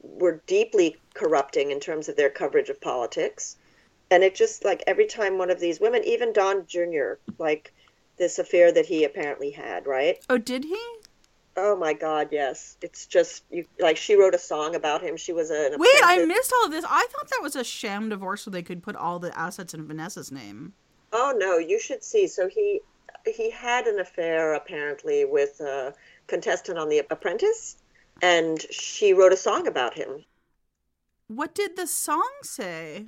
were 0.01 0.43
deeply 0.47 0.97
corrupting 1.15 1.71
in 1.71 1.81
terms 1.81 2.09
of 2.09 2.17
their 2.17 2.31
coverage 2.31 2.69
of 2.69 2.81
politics. 2.81 3.57
And 4.11 4.23
it 4.23 4.35
just 4.35 4.65
like 4.65 4.83
every 4.87 5.07
time 5.07 5.39
one 5.39 5.51
of 5.51 5.61
these 5.61 5.81
women, 5.81 6.03
even 6.05 6.33
Don 6.33 6.67
Jr., 6.67 7.15
like 7.39 7.73
this 8.19 8.39
affair 8.39 8.73
that 8.73 8.87
he 8.87 9.05
apparently 9.05 9.51
had, 9.51 9.87
right? 9.87 10.25
Oh, 10.31 10.39
did 10.39 10.65
he? 10.65 10.81
Oh 11.57 11.75
my 11.75 11.93
God, 11.95 12.29
yes. 12.31 12.77
It's 12.83 13.07
just 13.07 13.45
you 13.51 13.65
like 13.81 13.97
she 13.97 14.15
wrote 14.15 14.35
a 14.35 14.39
song 14.39 14.75
about 14.75 15.03
him. 15.03 15.17
She 15.17 15.33
was 15.33 15.51
a 15.51 15.71
wait. 15.77 16.01
I 16.05 16.25
missed 16.27 16.53
all 16.53 16.67
of 16.67 16.71
this. 16.71 16.85
I 16.87 17.07
thought 17.11 17.31
that 17.31 17.43
was 17.43 17.57
a 17.57 17.65
sham 17.65 18.09
divorce 18.09 18.43
so 18.43 18.51
they 18.51 18.63
could 18.63 18.83
put 18.83 18.95
all 18.95 19.19
the 19.19 19.37
assets 19.39 19.75
in 19.75 19.87
Vanessa's 19.87 20.31
name. 20.31 20.75
Oh 21.13 21.35
no, 21.37 21.59
you 21.59 21.79
should 21.79 22.03
see. 22.03 22.27
So 22.27 22.49
he 22.49 22.81
he 23.25 23.51
had 23.51 23.87
an 23.87 23.99
affair 23.99 24.55
apparently 24.55 25.25
with 25.25 25.61
a 25.61 25.95
contestant 26.27 26.79
on 26.79 26.89
The 26.89 27.03
Apprentice, 27.11 27.77
and 28.23 28.61
she 28.71 29.13
wrote 29.13 29.33
a 29.33 29.37
song 29.37 29.67
about 29.67 29.95
him. 29.95 30.25
What 31.29 31.55
did 31.55 31.77
the 31.77 31.87
song 31.87 32.31
say? 32.43 33.07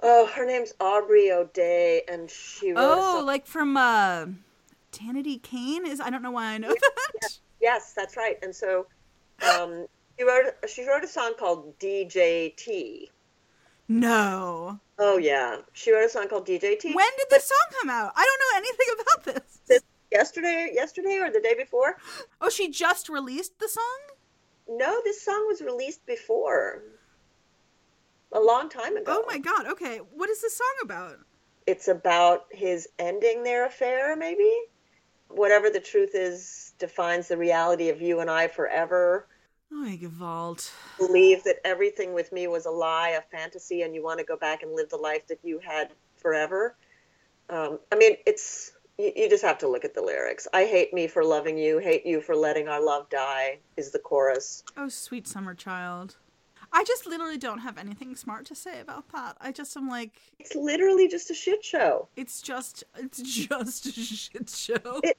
Oh, 0.00 0.26
her 0.26 0.44
name's 0.44 0.74
Aubrey 0.80 1.30
O'Day, 1.30 2.02
and 2.08 2.28
she 2.28 2.72
wrote. 2.72 2.78
Oh, 2.78 3.22
like 3.24 3.46
from 3.46 3.76
uh, 3.76 4.26
Kane 4.90 5.86
is. 5.86 6.00
I 6.00 6.10
don't 6.10 6.22
know 6.22 6.32
why 6.32 6.46
I 6.46 6.58
know 6.58 6.68
yes, 6.68 6.80
that. 6.80 7.12
Yes, 7.22 7.40
yes, 7.60 7.92
that's 7.94 8.16
right. 8.16 8.36
And 8.42 8.54
so, 8.54 8.86
um, 9.42 9.86
she 10.18 10.24
wrote 10.24 10.46
she 10.68 10.86
wrote 10.86 11.04
a 11.04 11.08
song 11.08 11.34
called 11.38 11.78
DJT. 11.78 13.10
No. 13.92 14.80
Oh 14.98 15.18
yeah, 15.18 15.58
she 15.74 15.92
wrote 15.92 16.06
a 16.06 16.08
song 16.08 16.26
called 16.28 16.46
DJT. 16.46 16.94
When 16.94 17.10
did 17.18 17.26
the 17.28 17.40
song 17.40 17.66
come 17.78 17.90
out? 17.90 18.12
I 18.16 18.24
don't 18.24 18.40
know 18.40 18.56
anything 18.56 18.86
about 19.00 19.24
this. 19.24 19.60
this. 19.68 19.82
Yesterday, 20.10 20.70
yesterday 20.72 21.18
or 21.18 21.30
the 21.30 21.40
day 21.40 21.54
before? 21.54 21.96
Oh, 22.40 22.48
she 22.48 22.70
just 22.70 23.10
released 23.10 23.58
the 23.58 23.68
song. 23.68 24.16
No, 24.66 25.00
this 25.04 25.22
song 25.22 25.44
was 25.46 25.60
released 25.60 26.06
before 26.06 26.82
a 28.32 28.40
long 28.40 28.70
time 28.70 28.96
ago. 28.96 29.04
Oh 29.08 29.24
my 29.26 29.38
god. 29.38 29.66
Okay. 29.66 29.98
What 29.98 30.30
is 30.30 30.40
this 30.40 30.56
song 30.56 30.74
about? 30.82 31.18
It's 31.66 31.88
about 31.88 32.46
his 32.50 32.88
ending 32.98 33.42
their 33.42 33.66
affair, 33.66 34.16
maybe. 34.16 34.50
Whatever 35.28 35.68
the 35.68 35.80
truth 35.80 36.14
is 36.14 36.72
defines 36.78 37.28
the 37.28 37.36
reality 37.36 37.90
of 37.90 38.00
you 38.00 38.20
and 38.20 38.30
I 38.30 38.48
forever. 38.48 39.28
Oh 39.72 39.76
my 39.76 39.96
Gewalt. 39.96 40.70
Believe 40.98 41.44
that 41.44 41.56
everything 41.64 42.12
with 42.12 42.30
me 42.30 42.46
was 42.46 42.66
a 42.66 42.70
lie, 42.70 43.10
a 43.10 43.22
fantasy, 43.22 43.82
and 43.82 43.94
you 43.94 44.02
want 44.02 44.18
to 44.18 44.24
go 44.24 44.36
back 44.36 44.62
and 44.62 44.72
live 44.74 44.90
the 44.90 44.96
life 44.96 45.26
that 45.28 45.38
you 45.42 45.60
had 45.60 45.90
forever. 46.16 46.76
Um, 47.48 47.78
I 47.90 47.96
mean, 47.96 48.16
it's 48.26 48.72
you, 48.98 49.12
you 49.16 49.30
just 49.30 49.42
have 49.42 49.58
to 49.58 49.68
look 49.68 49.84
at 49.84 49.94
the 49.94 50.02
lyrics. 50.02 50.46
I 50.52 50.64
hate 50.66 50.92
me 50.92 51.06
for 51.06 51.24
loving 51.24 51.56
you, 51.56 51.78
hate 51.78 52.04
you 52.04 52.20
for 52.20 52.36
letting 52.36 52.68
our 52.68 52.84
love 52.84 53.08
die, 53.08 53.58
is 53.76 53.92
the 53.92 53.98
chorus. 53.98 54.62
Oh, 54.76 54.88
sweet 54.88 55.26
summer 55.26 55.54
child. 55.54 56.16
I 56.74 56.84
just 56.84 57.06
literally 57.06 57.36
don't 57.36 57.58
have 57.58 57.76
anything 57.76 58.14
smart 58.16 58.46
to 58.46 58.54
say 58.54 58.80
about 58.80 59.08
that. 59.12 59.36
I 59.40 59.52
just 59.52 59.76
am 59.76 59.88
like 59.88 60.12
It's 60.38 60.54
literally 60.54 61.08
just 61.08 61.30
a 61.30 61.34
shit 61.34 61.64
show. 61.64 62.08
It's 62.16 62.42
just 62.42 62.84
it's 62.96 63.22
just 63.46 63.86
a 63.86 63.92
shit 63.92 64.50
show. 64.50 65.00
It, 65.02 65.18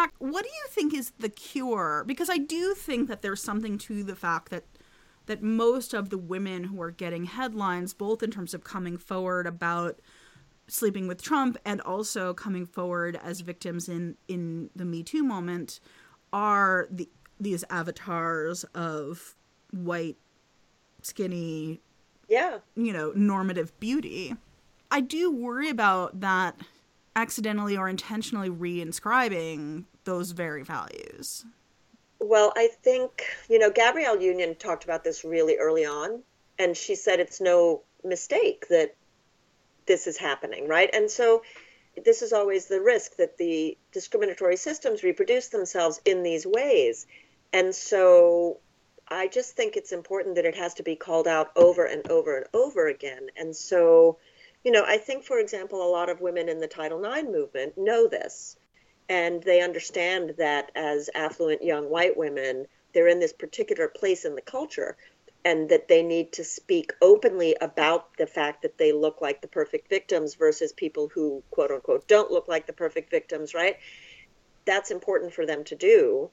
Back. 0.00 0.14
What 0.18 0.44
do 0.44 0.48
you 0.48 0.66
think 0.68 0.94
is 0.94 1.12
the 1.18 1.28
cure? 1.28 2.04
Because 2.06 2.30
I 2.30 2.38
do 2.38 2.74
think 2.74 3.08
that 3.08 3.22
there's 3.22 3.42
something 3.42 3.78
to 3.78 4.02
the 4.02 4.16
fact 4.16 4.50
that 4.50 4.64
that 5.26 5.42
most 5.42 5.94
of 5.94 6.10
the 6.10 6.18
women 6.18 6.64
who 6.64 6.80
are 6.82 6.90
getting 6.90 7.24
headlines, 7.24 7.94
both 7.94 8.22
in 8.22 8.30
terms 8.30 8.52
of 8.52 8.64
coming 8.64 8.96
forward 8.96 9.46
about 9.46 10.00
sleeping 10.66 11.06
with 11.06 11.22
Trump 11.22 11.56
and 11.64 11.80
also 11.82 12.34
coming 12.34 12.66
forward 12.66 13.20
as 13.22 13.40
victims 13.40 13.88
in 13.88 14.16
in 14.28 14.70
the 14.74 14.84
Me 14.84 15.02
Too 15.02 15.22
moment, 15.22 15.80
are 16.32 16.88
the 16.90 17.08
these 17.38 17.64
avatars 17.70 18.64
of 18.74 19.36
white, 19.72 20.16
skinny, 21.02 21.80
yeah, 22.28 22.58
you 22.74 22.92
know, 22.92 23.12
normative 23.14 23.78
beauty. 23.80 24.34
I 24.90 25.00
do 25.00 25.30
worry 25.30 25.68
about 25.68 26.20
that 26.20 26.56
accidentally 27.16 27.76
or 27.76 27.88
intentionally 27.88 28.50
reinscribing 28.50 29.84
those 30.04 30.30
very 30.30 30.62
values. 30.62 31.44
Well, 32.18 32.52
I 32.56 32.68
think, 32.82 33.24
you 33.48 33.58
know, 33.58 33.70
Gabrielle 33.70 34.20
Union 34.20 34.54
talked 34.54 34.84
about 34.84 35.04
this 35.04 35.24
really 35.24 35.56
early 35.56 35.86
on, 35.86 36.22
and 36.58 36.76
she 36.76 36.94
said 36.94 37.18
it's 37.18 37.40
no 37.40 37.82
mistake 38.04 38.66
that 38.68 38.94
this 39.86 40.06
is 40.06 40.18
happening, 40.18 40.68
right? 40.68 40.90
And 40.92 41.10
so 41.10 41.42
this 42.04 42.22
is 42.22 42.32
always 42.32 42.66
the 42.66 42.80
risk 42.80 43.16
that 43.16 43.38
the 43.38 43.76
discriminatory 43.92 44.56
systems 44.56 45.02
reproduce 45.02 45.48
themselves 45.48 46.00
in 46.04 46.22
these 46.22 46.46
ways. 46.46 47.06
And 47.52 47.74
so 47.74 48.58
I 49.08 49.26
just 49.26 49.56
think 49.56 49.76
it's 49.76 49.92
important 49.92 50.36
that 50.36 50.44
it 50.44 50.56
has 50.56 50.74
to 50.74 50.82
be 50.82 50.94
called 50.94 51.26
out 51.26 51.50
over 51.56 51.84
and 51.84 52.08
over 52.08 52.36
and 52.36 52.46
over 52.54 52.86
again. 52.86 53.28
And 53.36 53.54
so, 53.56 54.18
you 54.64 54.72
know, 54.72 54.84
I 54.86 54.98
think, 54.98 55.24
for 55.24 55.38
example, 55.38 55.82
a 55.82 55.90
lot 55.90 56.08
of 56.08 56.20
women 56.20 56.48
in 56.48 56.58
the 56.58 56.68
Title 56.68 57.04
IX 57.04 57.28
movement 57.28 57.78
know 57.78 58.06
this. 58.08 58.56
And 59.08 59.42
they 59.42 59.60
understand 59.60 60.34
that 60.38 60.70
as 60.74 61.10
affluent 61.14 61.64
young 61.64 61.90
white 61.90 62.16
women, 62.16 62.66
they're 62.92 63.08
in 63.08 63.18
this 63.18 63.32
particular 63.32 63.88
place 63.88 64.24
in 64.24 64.34
the 64.34 64.42
culture 64.42 64.96
and 65.44 65.70
that 65.70 65.88
they 65.88 66.02
need 66.02 66.32
to 66.32 66.44
speak 66.44 66.92
openly 67.00 67.56
about 67.60 68.16
the 68.18 68.26
fact 68.26 68.62
that 68.62 68.76
they 68.76 68.92
look 68.92 69.20
like 69.20 69.40
the 69.40 69.48
perfect 69.48 69.88
victims 69.88 70.34
versus 70.34 70.72
people 70.72 71.08
who, 71.08 71.42
quote 71.50 71.70
unquote, 71.70 72.06
don't 72.06 72.30
look 72.30 72.46
like 72.46 72.66
the 72.66 72.72
perfect 72.72 73.10
victims, 73.10 73.54
right? 73.54 73.76
That's 74.66 74.90
important 74.90 75.32
for 75.32 75.46
them 75.46 75.64
to 75.64 75.74
do, 75.74 76.30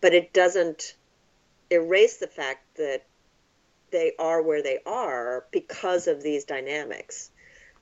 but 0.00 0.12
it 0.12 0.32
doesn't 0.32 0.94
erase 1.70 2.18
the 2.18 2.26
fact 2.26 2.76
that 2.76 3.06
they 3.90 4.12
are 4.18 4.42
where 4.42 4.62
they 4.62 4.78
are 4.84 5.46
because 5.50 6.06
of 6.06 6.22
these 6.22 6.44
dynamics. 6.44 7.30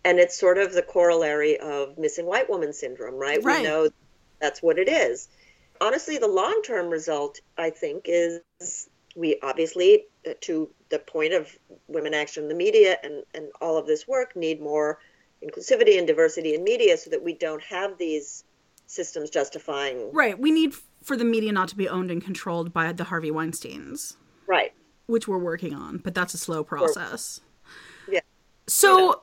And 0.05 0.19
it's 0.19 0.39
sort 0.39 0.59
of 0.59 0.73
the 0.73 0.83
corollary 0.83 1.59
of 1.59 1.99
missing 1.99 2.27
white 2.27 2.49
woman 2.49 2.73
syndrome, 2.73 3.17
right? 3.17 3.43
Right. 3.43 3.59
We 3.59 3.65
know 3.65 3.89
that's 4.41 4.63
what 4.63 4.79
it 4.79 4.89
is. 4.89 5.29
Honestly, 5.81 6.19
the 6.19 6.29
long 6.29 6.63
term 6.65 6.89
result, 6.89 7.41
I 7.57 7.71
think, 7.71 8.05
is 8.07 8.41
we 9.17 9.39
obviously, 9.43 10.05
uh, 10.29 10.33
to 10.43 10.71
the 10.91 10.99
point 10.99 11.33
of 11.35 11.57
women 11.89 12.15
action 12.15 12.45
in 12.45 12.49
the 12.49 12.55
media 12.55 12.97
and, 13.03 13.25
and 13.35 13.49
all 13.61 13.77
of 13.77 13.87
this 13.87 14.07
work, 14.07 14.37
need 14.37 14.61
more 14.61 14.99
inclusivity 15.45 15.99
and 15.99 16.07
diversity 16.07 16.55
in 16.55 16.65
media 16.65 16.97
so 16.97 17.11
that 17.11 17.23
we 17.23 17.35
don't 17.35 17.63
have 17.63 17.99
these 17.99 18.45
systems 18.87 19.31
justifying. 19.31 20.11
Right. 20.13 20.39
We 20.39 20.51
need 20.51 20.75
for 21.03 21.17
the 21.17 21.25
media 21.25 21.53
not 21.53 21.69
to 21.69 21.77
be 21.77 21.89
owned 21.89 22.11
and 22.11 22.23
controlled 22.23 22.73
by 22.73 22.93
the 22.93 23.05
Harvey 23.05 23.31
Weinsteins, 23.31 24.17
Right. 24.47 24.73
which 25.07 25.29
we're 25.29 25.39
working 25.39 25.75
on, 25.75 25.99
but 25.99 26.15
that's 26.15 26.35
a 26.35 26.39
slow 26.39 26.65
process. 26.65 27.41
Yeah. 28.11 28.21
So 28.67 28.89
You 28.91 29.07
know. 29.07 29.21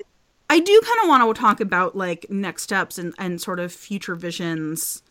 I 0.49 0.59
do 0.59 0.81
kind 0.83 0.99
of 1.03 1.09
want 1.09 1.35
to 1.35 1.41
talk 1.41 1.59
about 1.59 1.95
like 1.95 2.27
next 2.29 2.63
steps 2.63 2.97
and, 2.97 3.13
and 3.17 3.41
sort 3.41 3.59
of 3.59 3.71
future 3.73 4.15
visions. 4.15 5.01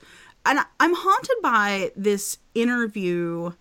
And 0.46 0.60
I'm 0.78 0.94
haunted 0.94 1.36
by 1.42 1.90
this 1.96 2.38
interview. 2.54 3.52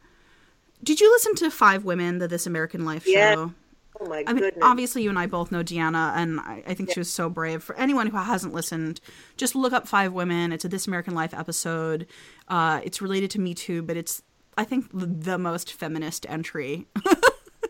Did 0.83 0.99
you 0.99 1.09
listen 1.12 1.36
to 1.36 1.49
Five 1.49 1.86
Women, 1.86 2.17
the 2.17 2.27
This 2.27 2.45
American 2.45 2.83
Life 2.86 3.05
Yeah. 3.07 3.33
show? 3.33 3.53
Oh 4.01 4.07
my 4.09 4.23
I 4.27 4.33
mean, 4.33 4.43
goodness. 4.43 4.63
obviously, 4.63 5.03
you 5.03 5.09
and 5.09 5.19
I 5.19 5.27
both 5.27 5.51
know 5.51 5.63
Deanna, 5.63 6.13
and 6.17 6.39
I, 6.39 6.63
I 6.67 6.73
think 6.73 6.91
she 6.91 6.99
was 6.99 7.12
so 7.13 7.29
brave. 7.29 7.63
For 7.63 7.75
anyone 7.77 8.07
who 8.07 8.17
hasn't 8.17 8.53
listened, 8.53 8.99
just 9.38 9.55
look 9.55 9.71
up 9.71 9.88
Five 9.88 10.13
Women. 10.13 10.51
It's 10.51 10.65
a 10.65 10.67
This 10.67 10.88
American 10.88 11.13
Life 11.13 11.33
episode. 11.33 12.07
Uh, 12.47 12.81
it's 12.83 13.01
related 13.01 13.29
to 13.31 13.39
Me 13.39 13.53
Too, 13.53 13.81
but 13.83 13.95
it's, 13.95 14.21
I 14.57 14.63
think, 14.65 14.88
the 14.91 15.38
most 15.38 15.71
feminist 15.73 16.25
entry. 16.29 16.86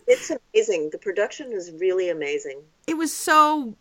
It's 0.05 0.29
amazing. 0.53 0.89
The 0.91 0.97
production 0.97 1.53
is 1.53 1.71
really 1.79 2.09
amazing. 2.09 2.61
it 2.87 2.95
was 2.97 3.11
so 3.13 3.75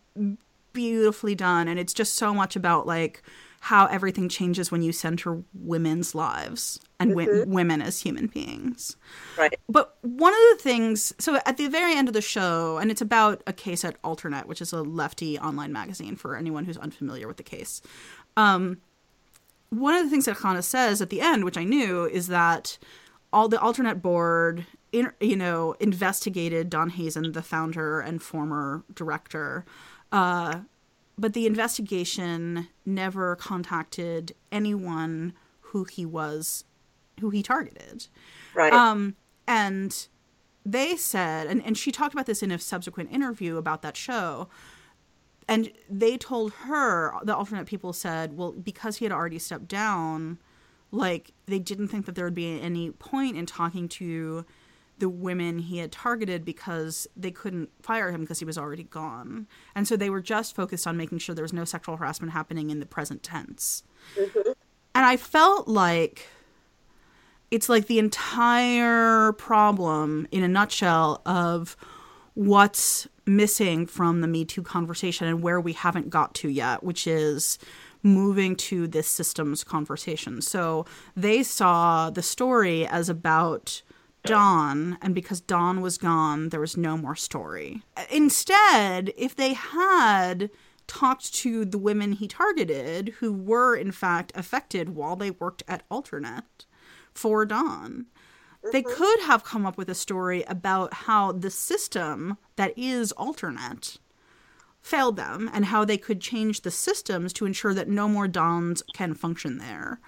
beautifully 0.73 1.35
done, 1.35 1.67
and 1.67 1.79
it's 1.79 1.93
just 1.93 2.15
so 2.15 2.33
much 2.33 2.55
about 2.55 2.87
like 2.87 3.23
how 3.61 3.85
everything 3.85 4.27
changes 4.27 4.71
when 4.71 4.81
you 4.81 4.91
center 4.91 5.41
women's 5.53 6.13
lives 6.13 6.81
and 6.99 7.11
wi- 7.11 7.45
women 7.47 7.81
as 7.81 8.01
human 8.01 8.27
beings. 8.27 8.97
Right. 9.37 9.57
But 9.69 9.95
one 10.01 10.33
of 10.33 10.39
the 10.51 10.57
things, 10.61 11.13
so 11.17 11.39
at 11.45 11.55
the 11.55 11.69
very 11.69 11.95
end 11.95 12.09
of 12.09 12.13
the 12.13 12.21
show, 12.21 12.77
and 12.77 12.91
it's 12.91 13.01
about 13.01 13.41
a 13.47 13.53
case 13.53 13.85
at 13.85 14.01
AlterNet, 14.01 14.47
which 14.47 14.61
is 14.61 14.73
a 14.73 14.81
lefty 14.81 15.39
online 15.39 15.71
magazine 15.71 16.17
for 16.17 16.35
anyone 16.35 16.65
who's 16.65 16.77
unfamiliar 16.77 17.25
with 17.25 17.37
the 17.37 17.43
case. 17.43 17.81
Um, 18.35 18.81
one 19.69 19.95
of 19.95 20.03
the 20.03 20.09
things 20.09 20.25
that 20.25 20.39
Hannah 20.39 20.61
says 20.61 21.01
at 21.01 21.09
the 21.09 21.21
end, 21.21 21.45
which 21.45 21.57
I 21.57 21.63
knew, 21.63 22.05
is 22.05 22.27
that 22.27 22.77
all 23.31 23.47
the 23.47 23.57
AlterNet 23.57 24.01
board, 24.01 24.65
in, 24.91 25.11
you 25.21 25.37
know, 25.37 25.73
investigated 25.79 26.69
Don 26.69 26.89
Hazen, 26.89 27.31
the 27.31 27.41
founder 27.41 28.01
and 28.01 28.21
former 28.21 28.83
director, 28.93 29.63
uh, 30.13 30.61
but 31.17 31.33
the 31.33 31.45
investigation 31.45 32.69
never 32.85 33.35
contacted 33.35 34.33
anyone 34.51 35.33
who 35.59 35.83
he 35.83 36.05
was, 36.05 36.63
who 37.19 37.29
he 37.29 37.43
targeted. 37.43 38.07
Right. 38.53 38.71
Um, 38.71 39.15
and 39.47 40.07
they 40.65 40.95
said, 40.95 41.47
and, 41.47 41.61
and 41.65 41.77
she 41.77 41.91
talked 41.91 42.13
about 42.13 42.25
this 42.25 42.41
in 42.41 42.51
a 42.51 42.59
subsequent 42.59 43.11
interview 43.11 43.57
about 43.57 43.81
that 43.81 43.97
show. 43.97 44.47
And 45.47 45.71
they 45.89 46.17
told 46.17 46.53
her, 46.53 47.13
the 47.23 47.35
AlterNet 47.35 47.65
people 47.65 47.91
said, 47.91 48.37
well, 48.37 48.53
because 48.53 48.97
he 48.97 49.05
had 49.05 49.11
already 49.11 49.39
stepped 49.39 49.67
down, 49.67 50.37
like, 50.91 51.31
they 51.47 51.59
didn't 51.59 51.89
think 51.89 52.05
that 52.05 52.15
there 52.15 52.23
would 52.23 52.33
be 52.33 52.61
any 52.61 52.91
point 52.91 53.35
in 53.35 53.45
talking 53.45 53.89
to 53.89 54.45
the 54.99 55.09
women 55.09 55.59
he 55.59 55.79
had 55.79 55.91
targeted 55.91 56.45
because 56.45 57.07
they 57.15 57.31
couldn't 57.31 57.69
fire 57.81 58.11
him 58.11 58.21
because 58.21 58.39
he 58.39 58.45
was 58.45 58.57
already 58.57 58.83
gone. 58.83 59.47
And 59.75 59.87
so 59.87 59.95
they 59.95 60.09
were 60.09 60.21
just 60.21 60.55
focused 60.55 60.85
on 60.87 60.97
making 60.97 61.17
sure 61.17 61.33
there 61.33 61.43
was 61.43 61.53
no 61.53 61.65
sexual 61.65 61.97
harassment 61.97 62.33
happening 62.33 62.69
in 62.69 62.79
the 62.79 62.85
present 62.85 63.23
tense. 63.23 63.83
Mm-hmm. 64.17 64.51
And 64.95 65.05
I 65.05 65.17
felt 65.17 65.67
like 65.67 66.27
it's 67.49 67.69
like 67.69 67.87
the 67.87 67.99
entire 67.99 69.33
problem 69.33 70.27
in 70.31 70.43
a 70.43 70.47
nutshell 70.47 71.21
of 71.25 71.75
what's 72.35 73.07
missing 73.25 73.85
from 73.85 74.21
the 74.21 74.27
Me 74.27 74.45
Too 74.45 74.63
conversation 74.63 75.27
and 75.27 75.41
where 75.41 75.61
we 75.61 75.73
haven't 75.73 76.09
got 76.09 76.33
to 76.35 76.49
yet, 76.49 76.83
which 76.83 77.07
is 77.07 77.57
moving 78.01 78.55
to 78.55 78.87
this 78.87 79.09
systems 79.09 79.63
conversation. 79.63 80.41
So 80.41 80.85
they 81.15 81.41
saw 81.41 82.09
the 82.09 82.21
story 82.21 82.85
as 82.85 83.07
about 83.07 83.81
Don, 84.25 84.97
and 85.01 85.13
because 85.13 85.41
Don 85.41 85.81
was 85.81 85.97
gone, 85.97 86.49
there 86.49 86.59
was 86.59 86.77
no 86.77 86.97
more 86.97 87.15
story. 87.15 87.83
Instead, 88.09 89.11
if 89.17 89.35
they 89.35 89.53
had 89.53 90.49
talked 90.87 91.33
to 91.33 91.65
the 91.65 91.77
women 91.77 92.13
he 92.13 92.27
targeted 92.27 93.09
who 93.19 93.33
were 93.33 93.75
in 93.75 93.91
fact 93.91 94.31
affected 94.35 94.89
while 94.89 95.15
they 95.15 95.31
worked 95.31 95.63
at 95.67 95.87
Alternet 95.89 96.65
for 97.13 97.45
Don, 97.45 98.05
they 98.71 98.81
mm-hmm. 98.81 98.95
could 98.95 99.19
have 99.21 99.43
come 99.43 99.65
up 99.65 99.77
with 99.77 99.89
a 99.89 99.95
story 99.95 100.43
about 100.43 100.93
how 100.93 101.31
the 101.31 101.51
system 101.51 102.37
that 102.55 102.73
is 102.77 103.13
Alternet 103.17 103.97
failed 104.81 105.15
them 105.15 105.49
and 105.53 105.65
how 105.65 105.85
they 105.85 105.97
could 105.97 106.19
change 106.19 106.61
the 106.61 106.71
systems 106.71 107.31
to 107.33 107.45
ensure 107.45 107.73
that 107.73 107.87
no 107.87 108.07
more 108.07 108.27
dons 108.27 108.83
can 108.93 109.13
function 109.13 109.57
there 109.57 109.99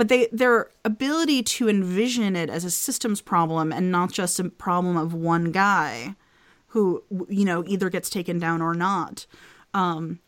but 0.00 0.08
they 0.08 0.28
their 0.32 0.70
ability 0.82 1.42
to 1.42 1.68
envision 1.68 2.34
it 2.34 2.48
as 2.48 2.64
a 2.64 2.70
systems 2.70 3.20
problem 3.20 3.70
and 3.70 3.92
not 3.92 4.10
just 4.10 4.40
a 4.40 4.44
problem 4.44 4.96
of 4.96 5.12
one 5.12 5.52
guy 5.52 6.16
who 6.68 7.04
you 7.28 7.44
know 7.44 7.62
either 7.66 7.90
gets 7.90 8.08
taken 8.08 8.38
down 8.38 8.62
or 8.62 8.72
not 8.72 9.26
um 9.74 10.18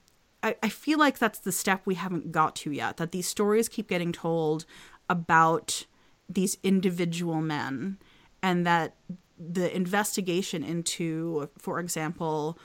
I, 0.42 0.56
I 0.62 0.68
feel 0.68 0.98
like 0.98 1.18
that's 1.18 1.38
the 1.38 1.52
step 1.52 1.86
we 1.86 1.94
haven't 1.94 2.32
got 2.32 2.54
to 2.56 2.70
yet 2.70 2.98
that 2.98 3.12
these 3.12 3.26
stories 3.26 3.70
keep 3.70 3.88
getting 3.88 4.12
told 4.12 4.66
about 5.08 5.86
these 6.28 6.58
individual 6.62 7.40
men 7.40 7.96
and 8.42 8.66
that 8.66 8.96
the 9.38 9.74
investigation 9.74 10.62
into 10.62 11.48
for 11.56 11.80
example 11.80 12.58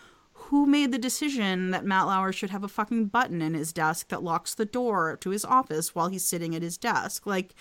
who 0.49 0.65
made 0.65 0.91
the 0.91 0.97
decision 0.97 1.71
that 1.71 1.86
Matt 1.86 2.07
Lauer 2.07 2.31
should 2.31 2.49
have 2.51 2.63
a 2.63 2.67
fucking 2.67 3.07
button 3.07 3.41
in 3.41 3.53
his 3.53 3.73
desk 3.73 4.10
that 4.10 4.23
locks 4.23 4.53
the 4.55 4.65
door 4.65 5.17
to 5.21 5.29
his 5.31 5.43
office 5.45 5.93
while 5.95 6.07
he's 6.10 6.27
sitting 6.27 6.55
at 6.55 6.62
his 6.62 6.77
desk? 6.77 7.25
Like, 7.25 7.53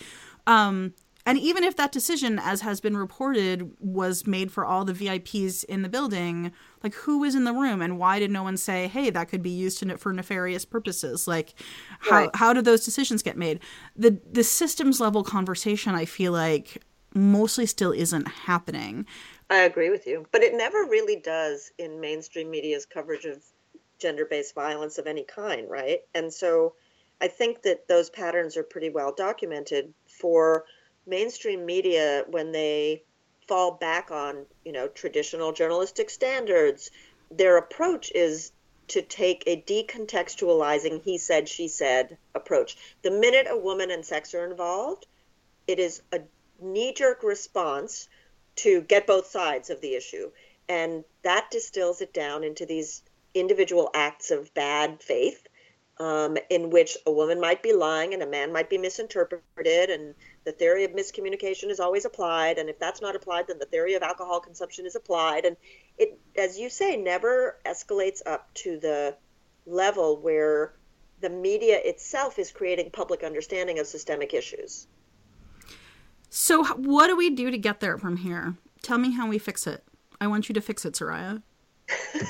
um, 0.47 0.95
and 1.29 1.39
even 1.39 1.65
if 1.65 1.75
that 1.77 1.91
decision, 1.91 2.39
as 2.39 2.61
has 2.61 2.81
been 2.81 2.97
reported, 2.97 3.73
was 3.81 4.29
made 4.29 4.53
for 4.53 4.65
all 4.65 4.85
the 4.85 4.93
VIPs 4.93 5.65
in 5.65 5.83
the 5.83 5.89
building, 5.89 6.53
like 6.85 6.95
who 6.95 7.19
was 7.19 7.35
in 7.35 7.43
the 7.43 7.53
room 7.53 7.83
and 7.83 7.99
why 7.99 8.21
did 8.21 8.31
no 8.31 8.45
one 8.45 8.57
say, 8.57 8.87
"Hey, 8.87 9.11
that 9.11 9.29
could 9.29 9.43
be 9.43 9.51
used 9.51 9.83
for 9.99 10.13
nefarious 10.13 10.65
purposes"? 10.65 11.27
Like, 11.27 11.55
how 11.99 12.15
Right. 12.17 12.31
how 12.35 12.53
do 12.53 12.63
those 12.63 12.85
decisions 12.85 13.23
get 13.25 13.37
made? 13.37 13.59
The 13.97 14.21
the 14.31 14.45
systems 14.45 15.01
level 15.01 15.25
conversation, 15.25 15.97
I 15.97 16.05
feel 16.05 16.31
like, 16.31 16.81
mostly 17.13 17.67
still 17.67 17.91
isn't 17.93 18.29
happening. 18.29 19.05
I 19.49 19.59
agree 19.59 19.91
with 19.91 20.07
you, 20.07 20.27
but 20.33 20.43
it 20.43 20.55
never 20.55 20.85
really 20.85 21.17
does 21.17 21.71
in 21.79 22.01
mainstream 22.01 22.51
media's 22.51 22.85
coverage 22.85 23.25
of 23.25 23.43
gender-based 23.99 24.55
violence 24.55 24.99
of 24.99 25.07
any 25.07 25.23
kind, 25.23 25.71
right? 25.71 26.01
And 26.15 26.33
so 26.33 26.75
I 27.21 27.29
think 27.29 27.63
that 27.63 27.87
those 27.89 28.11
patterns 28.11 28.57
are 28.57 28.65
pretty 28.65 28.91
well 28.91 29.13
documented 29.13 29.95
for 30.07 30.65
mainstream 31.07 31.65
media 31.65 32.25
when 32.29 32.53
they 32.53 33.05
fall 33.47 33.73
back 33.73 34.11
on, 34.11 34.45
you 34.65 34.73
know, 34.73 34.89
traditional 34.89 35.53
journalistic 35.53 36.11
standards. 36.11 36.91
Their 37.31 37.57
approach 37.57 38.11
is 38.13 38.51
to 38.89 39.03
take 39.03 39.45
a 39.47 39.63
decontextualizing 39.63 41.03
he 41.03 41.19
said 41.19 41.49
she 41.49 41.69
said 41.69 42.19
approach. 42.35 42.77
The 43.03 43.11
minute 43.11 43.47
a 43.49 43.57
woman 43.57 43.91
and 43.91 44.05
sex 44.05 44.35
are 44.35 44.49
involved, 44.49 45.07
it 45.67 45.79
is 45.79 46.03
a 46.13 46.21
knee-jerk 46.61 47.23
response 47.23 48.09
to 48.57 48.81
get 48.83 49.07
both 49.07 49.27
sides 49.27 49.71
of 49.71 49.81
the 49.81 49.95
issue. 49.95 50.31
And 50.69 51.05
that 51.23 51.51
distills 51.51 52.01
it 52.01 52.13
down 52.13 52.43
into 52.43 52.67
these 52.67 53.03
individual 53.35 53.91
acts 53.95 54.31
of 54.31 54.53
bad 54.55 55.03
faith 55.03 55.47
um, 55.99 56.37
in 56.51 56.71
which 56.71 56.97
a 57.07 57.11
woman 57.11 57.41
might 57.41 57.63
be 57.63 57.73
lying 57.73 58.13
and 58.13 58.23
a 58.23 58.27
man 58.27 58.53
might 58.53 58.69
be 58.69 58.79
misinterpreted. 58.79 59.91
And 59.91 60.15
the 60.45 60.53
theory 60.53 60.85
of 60.85 60.93
miscommunication 60.93 61.71
is 61.71 61.81
always 61.81 62.05
applied. 62.05 62.59
And 62.59 62.69
if 62.69 62.79
that's 62.79 63.01
not 63.01 63.17
applied, 63.17 63.47
then 63.49 63.59
the 63.59 63.67
theory 63.67 63.95
of 63.95 64.03
alcohol 64.03 64.41
consumption 64.41 64.87
is 64.87 64.97
applied. 64.97 65.45
And 65.45 65.57
it, 65.97 66.19
as 66.37 66.59
you 66.59 66.69
say, 66.69 66.97
never 66.97 67.59
escalates 67.65 68.21
up 68.27 68.53
to 68.55 68.79
the 68.79 69.17
level 69.65 70.19
where 70.21 70.75
the 71.21 71.31
media 71.31 71.81
itself 71.83 72.39
is 72.39 72.53
creating 72.53 72.91
public 72.91 73.25
understanding 73.25 73.79
of 73.79 73.87
systemic 73.87 74.35
issues. 74.35 74.87
So, 76.29 76.65
what 76.65 77.07
do 77.09 77.17
we 77.17 77.31
do 77.31 77.51
to 77.51 77.59
get 77.59 77.81
there 77.81 77.99
from 77.99 78.19
here? 78.19 78.57
Tell 78.83 78.99
me 78.99 79.13
how 79.13 79.29
we 79.29 79.39
fix 79.39 79.67
it. 79.67 79.85
I 80.21 80.27
want 80.27 80.49
you 80.49 80.55
to 80.55 80.61
fix 80.61 80.85
it, 80.85 80.95
Soraya. 80.95 81.43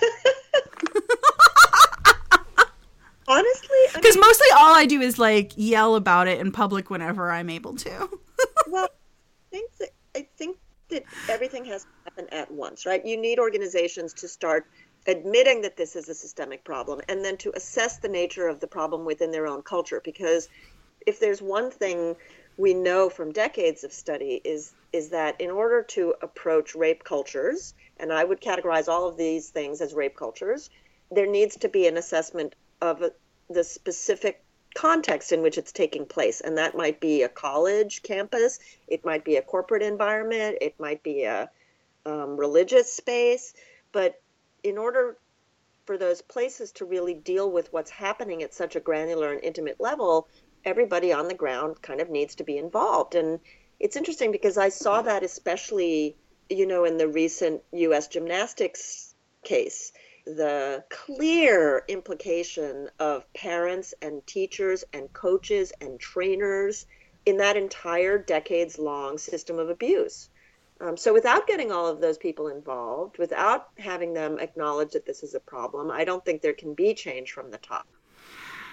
Honestly, 3.28 3.68
I 3.94 4.00
Because 4.00 4.16
mean, 4.16 4.20
mostly 4.20 4.46
all 4.56 4.74
I 4.74 4.86
do 4.86 5.00
is 5.00 5.18
like 5.18 5.52
yell 5.56 5.96
about 5.96 6.28
it 6.28 6.40
in 6.40 6.52
public 6.52 6.90
whenever 6.90 7.30
I'm 7.30 7.50
able 7.50 7.74
to. 7.76 8.08
well, 8.66 8.84
I 8.84 9.50
think 9.50 9.76
that 9.78 9.90
I 10.16 10.28
think 10.36 10.58
that 10.90 11.04
everything 11.28 11.64
has 11.64 11.82
to 11.82 11.88
happen 12.04 12.26
at 12.32 12.50
once, 12.50 12.86
right? 12.86 13.04
You 13.04 13.16
need 13.16 13.38
organizations 13.38 14.14
to 14.14 14.28
start 14.28 14.66
admitting 15.08 15.60
that 15.62 15.76
this 15.76 15.96
is 15.96 16.08
a 16.08 16.14
systemic 16.14 16.64
problem 16.64 17.00
and 17.08 17.24
then 17.24 17.36
to 17.38 17.52
assess 17.56 17.98
the 17.98 18.08
nature 18.08 18.48
of 18.48 18.60
the 18.60 18.66
problem 18.66 19.04
within 19.04 19.30
their 19.30 19.46
own 19.46 19.62
culture 19.62 20.00
because 20.04 20.48
if 21.06 21.20
there's 21.20 21.40
one 21.40 21.70
thing 21.70 22.16
we 22.56 22.74
know 22.74 23.08
from 23.08 23.32
decades 23.32 23.84
of 23.84 23.92
study 23.92 24.40
is 24.44 24.72
is 24.92 25.10
that 25.10 25.40
in 25.40 25.50
order 25.50 25.82
to 25.82 26.14
approach 26.22 26.74
rape 26.74 27.04
cultures 27.04 27.74
and 27.98 28.12
I 28.12 28.24
would 28.24 28.40
categorize 28.40 28.88
all 28.88 29.08
of 29.08 29.16
these 29.16 29.50
things 29.50 29.80
as 29.80 29.94
rape 29.94 30.16
cultures 30.16 30.70
there 31.10 31.26
needs 31.26 31.56
to 31.58 31.68
be 31.68 31.86
an 31.86 31.96
assessment 31.96 32.54
of 32.80 33.02
the 33.48 33.64
specific 33.64 34.42
context 34.74 35.32
in 35.32 35.40
which 35.40 35.56
it's 35.56 35.72
taking 35.72 36.04
place. 36.04 36.40
And 36.40 36.58
that 36.58 36.76
might 36.76 37.00
be 37.00 37.22
a 37.22 37.28
college 37.28 38.02
campus, 38.02 38.58
it 38.86 39.04
might 39.04 39.24
be 39.24 39.36
a 39.36 39.42
corporate 39.42 39.82
environment, 39.82 40.58
it 40.60 40.78
might 40.78 41.02
be 41.02 41.24
a 41.24 41.50
um, 42.04 42.36
religious 42.36 42.92
space. 42.92 43.54
But 43.92 44.20
in 44.62 44.76
order 44.76 45.16
for 45.86 45.96
those 45.96 46.20
places 46.20 46.72
to 46.72 46.84
really 46.84 47.14
deal 47.14 47.50
with 47.50 47.72
what's 47.72 47.90
happening 47.90 48.42
at 48.42 48.52
such 48.52 48.76
a 48.76 48.80
granular 48.80 49.32
and 49.32 49.42
intimate 49.42 49.80
level, 49.80 50.28
everybody 50.66 51.12
on 51.12 51.28
the 51.28 51.34
ground 51.34 51.80
kind 51.80 52.00
of 52.00 52.10
needs 52.10 52.34
to 52.34 52.44
be 52.44 52.58
involved. 52.58 53.14
And 53.14 53.40
it's 53.80 53.96
interesting 53.96 54.32
because 54.32 54.58
I 54.58 54.68
saw 54.68 55.00
that 55.02 55.22
especially, 55.22 56.16
you 56.50 56.66
know, 56.66 56.84
in 56.84 56.98
the 56.98 57.08
recent 57.08 57.62
US 57.72 58.08
gymnastics 58.08 59.14
case 59.42 59.92
the 60.26 60.82
clear 60.90 61.84
implication 61.86 62.90
of 62.98 63.32
parents 63.32 63.94
and 64.02 64.26
teachers 64.26 64.84
and 64.92 65.12
coaches 65.12 65.72
and 65.80 66.00
trainers 66.00 66.86
in 67.26 67.36
that 67.36 67.56
entire 67.56 68.18
decades 68.18 68.78
long 68.78 69.18
system 69.18 69.58
of 69.58 69.70
abuse. 69.70 70.28
Um, 70.80 70.96
so, 70.96 71.12
without 71.12 71.46
getting 71.46 71.72
all 71.72 71.86
of 71.86 72.00
those 72.00 72.18
people 72.18 72.48
involved, 72.48 73.18
without 73.18 73.68
having 73.78 74.12
them 74.12 74.38
acknowledge 74.38 74.92
that 74.92 75.06
this 75.06 75.22
is 75.22 75.34
a 75.34 75.40
problem, 75.40 75.90
I 75.90 76.04
don't 76.04 76.24
think 76.24 76.42
there 76.42 76.52
can 76.52 76.74
be 76.74 76.92
change 76.92 77.32
from 77.32 77.50
the 77.50 77.58
top. 77.58 77.86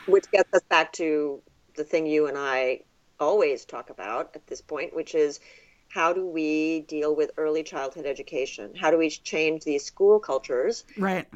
Which 0.06 0.30
gets 0.32 0.54
us 0.54 0.64
back 0.68 0.92
to 0.94 1.42
the 1.76 1.84
thing 1.84 2.06
you 2.06 2.28
and 2.28 2.38
I 2.38 2.82
always 3.20 3.66
talk 3.66 3.90
about 3.90 4.32
at 4.36 4.48
this 4.48 4.62
point, 4.62 4.96
which 4.96 5.16
is 5.16 5.40
how 5.90 6.12
do 6.12 6.26
we 6.26 6.82
deal 6.82 7.16
with 7.16 7.32
early 7.38 7.64
childhood 7.64 8.06
education? 8.06 8.74
How 8.76 8.90
do 8.90 8.98
we 8.98 9.10
change 9.10 9.64
these 9.64 9.86
school 9.86 10.20
cultures? 10.20 10.86
Right. 10.98 11.28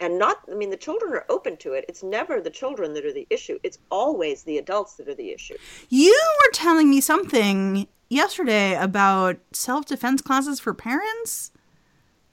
And 0.00 0.18
not, 0.18 0.38
I 0.50 0.54
mean, 0.54 0.70
the 0.70 0.78
children 0.78 1.12
are 1.12 1.26
open 1.28 1.58
to 1.58 1.74
it. 1.74 1.84
It's 1.86 2.02
never 2.02 2.40
the 2.40 2.48
children 2.48 2.94
that 2.94 3.04
are 3.04 3.12
the 3.12 3.26
issue. 3.28 3.58
It's 3.62 3.78
always 3.90 4.42
the 4.42 4.56
adults 4.56 4.94
that 4.94 5.08
are 5.08 5.14
the 5.14 5.30
issue. 5.30 5.56
You 5.90 6.18
were 6.40 6.52
telling 6.52 6.88
me 6.88 7.02
something 7.02 7.86
yesterday 8.08 8.74
about 8.74 9.36
self 9.52 9.84
defense 9.84 10.22
classes 10.22 10.58
for 10.58 10.72
parents. 10.72 11.52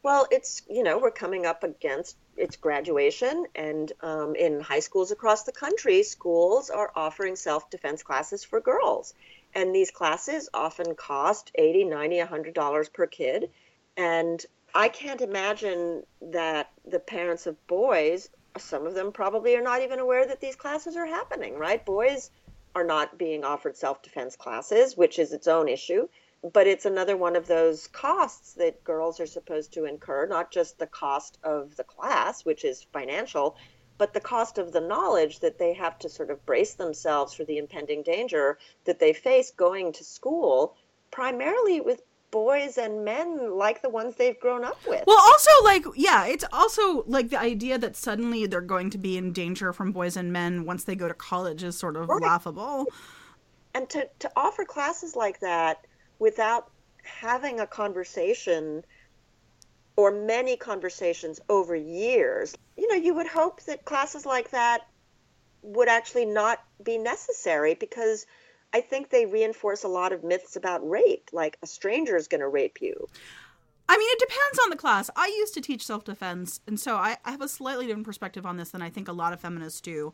Well, 0.07 0.25
it's, 0.31 0.61
you 0.69 0.83
know, 0.83 0.99
we're 0.99 1.11
coming 1.11 1.45
up 1.45 1.65
against 1.65 2.15
its 2.37 2.55
graduation, 2.55 3.45
and 3.53 3.91
um, 3.99 4.35
in 4.35 4.61
high 4.61 4.79
schools 4.79 5.11
across 5.11 5.43
the 5.43 5.51
country, 5.51 6.01
schools 6.01 6.69
are 6.69 6.93
offering 6.95 7.35
self 7.35 7.69
defense 7.69 8.03
classes 8.03 8.41
for 8.45 8.61
girls. 8.61 9.13
And 9.53 9.75
these 9.75 9.91
classes 9.91 10.47
often 10.53 10.95
cost 10.95 11.51
80 11.55 11.83
90 11.83 12.19
100 12.19 12.53
dollars 12.53 12.87
per 12.87 13.05
kid. 13.05 13.49
And 13.97 14.45
i 14.73 14.87
can't 14.87 15.19
imagine 15.19 16.03
that 16.21 16.71
the 16.85 16.99
parents 16.99 17.45
of 17.45 17.67
boys 17.67 18.29
some 18.57 18.87
of 18.87 18.93
them 18.93 19.11
probably 19.11 19.57
are 19.57 19.61
not 19.61 19.81
even 19.81 19.99
aware 19.99 20.25
that 20.25 20.39
these 20.39 20.55
classes 20.55 20.95
are 20.95 21.05
happening 21.05 21.57
right? 21.57 21.85
Boys 21.85 22.31
are 22.75 22.85
not 22.85 23.17
being 23.17 23.43
offered 23.43 23.75
self-defense 23.75 24.37
classes 24.37 24.95
which 24.95 25.19
is 25.19 25.33
its 25.33 25.49
own 25.49 25.67
issue 25.67 26.07
but 26.53 26.67
it's 26.67 26.85
another 26.85 27.17
one 27.17 27.35
of 27.35 27.47
those 27.47 27.87
costs 27.87 28.53
that 28.53 28.83
girls 28.83 29.19
are 29.19 29.25
supposed 29.25 29.73
to 29.73 29.85
incur 29.85 30.27
not 30.27 30.51
just 30.51 30.77
the 30.77 30.87
cost 30.87 31.37
of 31.43 31.75
the 31.75 31.83
class 31.83 32.45
which 32.45 32.63
is 32.63 32.85
financial 32.93 33.57
but 33.97 34.13
the 34.13 34.19
cost 34.19 34.57
of 34.57 34.71
the 34.71 34.81
knowledge 34.81 35.39
that 35.39 35.57
they 35.57 35.73
have 35.73 35.97
to 35.99 36.09
sort 36.09 36.29
of 36.29 36.45
brace 36.45 36.75
themselves 36.75 37.33
for 37.33 37.43
the 37.43 37.57
impending 37.57 38.03
danger 38.03 38.57
that 38.85 38.99
they 38.99 39.13
face 39.13 39.51
going 39.51 39.91
to 39.93 40.03
school, 40.03 40.75
primarily 41.11 41.81
with 41.81 42.01
boys 42.29 42.77
and 42.77 43.05
men 43.05 43.57
like 43.57 43.81
the 43.81 43.89
ones 43.89 44.15
they've 44.15 44.39
grown 44.39 44.63
up 44.63 44.77
with. 44.87 45.03
Well, 45.07 45.19
also, 45.19 45.49
like, 45.63 45.85
yeah, 45.95 46.25
it's 46.25 46.43
also 46.51 47.03
like 47.07 47.29
the 47.29 47.39
idea 47.39 47.77
that 47.77 47.95
suddenly 47.95 48.45
they're 48.45 48.61
going 48.61 48.89
to 48.91 48.97
be 48.97 49.17
in 49.17 49.31
danger 49.31 49.73
from 49.73 49.91
boys 49.91 50.17
and 50.17 50.31
men 50.31 50.65
once 50.65 50.83
they 50.83 50.95
go 50.95 51.07
to 51.07 51.13
college 51.13 51.63
is 51.63 51.77
sort 51.77 51.95
of 51.95 52.09
right. 52.09 52.21
laughable. 52.21 52.85
And 53.73 53.89
to, 53.91 54.09
to 54.19 54.31
offer 54.35 54.65
classes 54.65 55.15
like 55.15 55.39
that 55.39 55.85
without 56.19 56.71
having 57.03 57.59
a 57.59 57.67
conversation 57.67 58.83
or 59.95 60.11
many 60.11 60.55
conversations 60.55 61.39
over 61.49 61.75
years, 61.75 62.55
you 62.77 62.87
know, 62.87 62.95
you 62.95 63.13
would 63.15 63.27
hope 63.27 63.63
that 63.63 63.85
classes 63.85 64.25
like 64.25 64.51
that 64.51 64.87
would 65.63 65.89
actually 65.89 66.25
not 66.25 66.63
be 66.83 66.97
necessary 66.97 67.73
because 67.73 68.25
I 68.73 68.81
think 68.81 69.09
they 69.09 69.25
reinforce 69.25 69.83
a 69.83 69.87
lot 69.87 70.11
of 70.11 70.23
myths 70.23 70.55
about 70.55 70.87
rape, 70.87 71.29
like 71.33 71.57
a 71.63 71.67
stranger 71.67 72.15
is 72.15 72.27
going 72.27 72.41
to 72.41 72.47
rape 72.47 72.77
you. 72.81 73.07
I 73.89 73.97
mean, 73.97 74.09
it 74.11 74.19
depends 74.19 74.59
on 74.63 74.69
the 74.69 74.75
class. 74.75 75.09
I 75.15 75.27
used 75.37 75.53
to 75.53 75.61
teach 75.61 75.85
self 75.85 76.03
defense, 76.03 76.59
and 76.67 76.79
so 76.79 76.95
I, 76.95 77.17
I, 77.23 77.31
have 77.31 77.41
a 77.41 77.47
slightly 77.47 77.87
different 77.87 78.05
perspective 78.05 78.45
on 78.45 78.57
this 78.57 78.69
than 78.71 78.81
I 78.81 78.89
think 78.89 79.07
a 79.07 79.13
lot 79.13 79.31
of 79.31 79.39
feminists 79.39 79.79
do. 79.79 80.13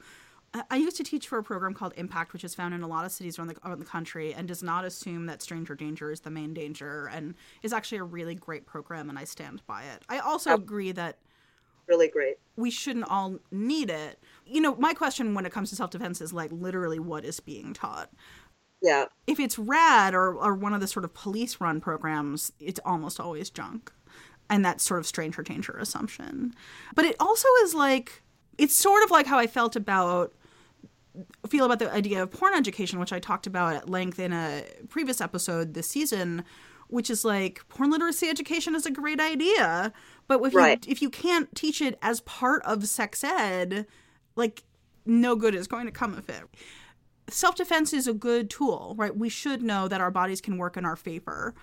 I 0.70 0.76
used 0.78 0.98
to 0.98 1.04
teach 1.04 1.28
for 1.28 1.40
a 1.40 1.44
program 1.44 1.74
called 1.74 1.94
Impact, 1.98 2.32
which 2.32 2.44
is 2.44 2.54
found 2.54 2.76
in 2.76 2.84
a 2.84 2.88
lot 2.88 3.06
of 3.06 3.12
cities 3.12 3.40
around 3.40 3.48
the, 3.48 3.56
around 3.66 3.80
the 3.80 3.86
country 3.86 4.34
and 4.34 4.48
does 4.48 4.62
not 4.62 4.86
assume 4.86 5.26
that 5.26 5.42
stranger 5.42 5.74
danger 5.74 6.12
is 6.12 6.20
the 6.20 6.30
main 6.30 6.54
danger 6.54 7.10
and 7.12 7.34
is 7.64 7.74
actually 7.74 7.98
a 7.98 8.04
really 8.04 8.36
great 8.36 8.66
program, 8.68 9.10
and 9.10 9.18
I 9.18 9.24
stand 9.24 9.66
by 9.66 9.84
it. 9.84 10.04
I 10.10 10.20
also 10.20 10.54
agree 10.54 10.92
that 10.92 11.18
really 11.88 12.08
great. 12.08 12.36
We 12.56 12.70
shouldn't 12.70 13.10
all 13.10 13.40
need 13.52 13.90
it. 13.90 14.20
You 14.46 14.62
know, 14.62 14.76
my 14.76 14.94
question 14.94 15.34
when 15.34 15.46
it 15.46 15.52
comes 15.52 15.70
to 15.72 15.76
self 15.76 15.90
defense 15.90 16.22
is 16.22 16.34
like 16.34 16.52
literally 16.52 17.00
what 17.00 17.26
is 17.26 17.40
being 17.40 17.74
taught. 17.74 18.12
Yeah. 18.82 19.06
If 19.28 19.40
it's 19.40 19.58
RAD 19.58 20.14
or, 20.14 20.36
or 20.36 20.54
one 20.54 20.74
of 20.74 20.82
the 20.82 20.88
sort 20.88 21.06
of 21.06 21.14
police 21.14 21.60
run 21.60 21.82
programs, 21.82 22.52
it's 22.60 22.80
almost 22.86 23.20
always 23.20 23.50
junk. 23.50 23.92
And 24.50 24.64
that 24.66 24.82
sort 24.82 25.00
of 25.00 25.08
stranger 25.08 25.42
danger 25.42 25.72
assumption. 25.80 26.54
But 26.94 27.06
it 27.06 27.16
also 27.20 27.48
is 27.64 27.74
like, 27.74 28.22
it's 28.58 28.76
sort 28.76 29.04
of 29.04 29.10
like 29.10 29.26
how 29.26 29.40
I 29.40 29.48
felt 29.48 29.76
about 29.76 30.34
feel 31.48 31.66
about 31.66 31.80
the 31.80 31.92
idea 31.92 32.24
of 32.24 32.32
porn 32.32 32.54
education, 32.54 33.00
which 33.00 33.14
I 33.14 33.20
talked 33.20 33.48
about 33.48 33.76
at 33.76 33.90
length 33.90 34.20
in 34.20 34.34
a 34.34 34.64
previous 34.90 35.22
episode 35.22 35.74
this 35.74 35.88
season, 35.88 36.44
which 36.88 37.10
is 37.10 37.24
like 37.24 37.68
porn 37.70 37.92
literacy 37.92 38.30
education 38.30 38.76
is 38.76 38.86
a 38.86 38.92
great 38.92 39.20
idea, 39.20 39.94
but 40.28 40.42
if 40.46 40.54
right. 40.54 40.86
you 40.86 40.92
if 40.92 41.02
you 41.02 41.10
can't 41.10 41.54
teach 41.56 41.82
it 41.82 41.98
as 42.02 42.22
part 42.22 42.64
of 42.64 42.88
sex 42.88 43.24
ed, 43.24 43.86
like 44.36 44.64
no 45.06 45.36
good 45.36 45.56
is 45.56 45.68
going 45.68 45.86
to 45.86 45.92
come 45.92 46.14
of 46.14 46.30
it. 46.30 46.44
Self 47.30 47.56
defense 47.56 47.94
is 47.94 48.08
a 48.08 48.14
good 48.14 48.50
tool, 48.50 48.96
right? 48.98 49.16
We 49.16 49.30
should 49.30 49.64
know 49.64 49.88
that 49.88 50.02
our 50.02 50.12
bodies 50.12 50.42
can 50.42 50.58
work 50.58 50.78
in 50.78 50.86
our 50.86 50.96
favor, 50.96 51.54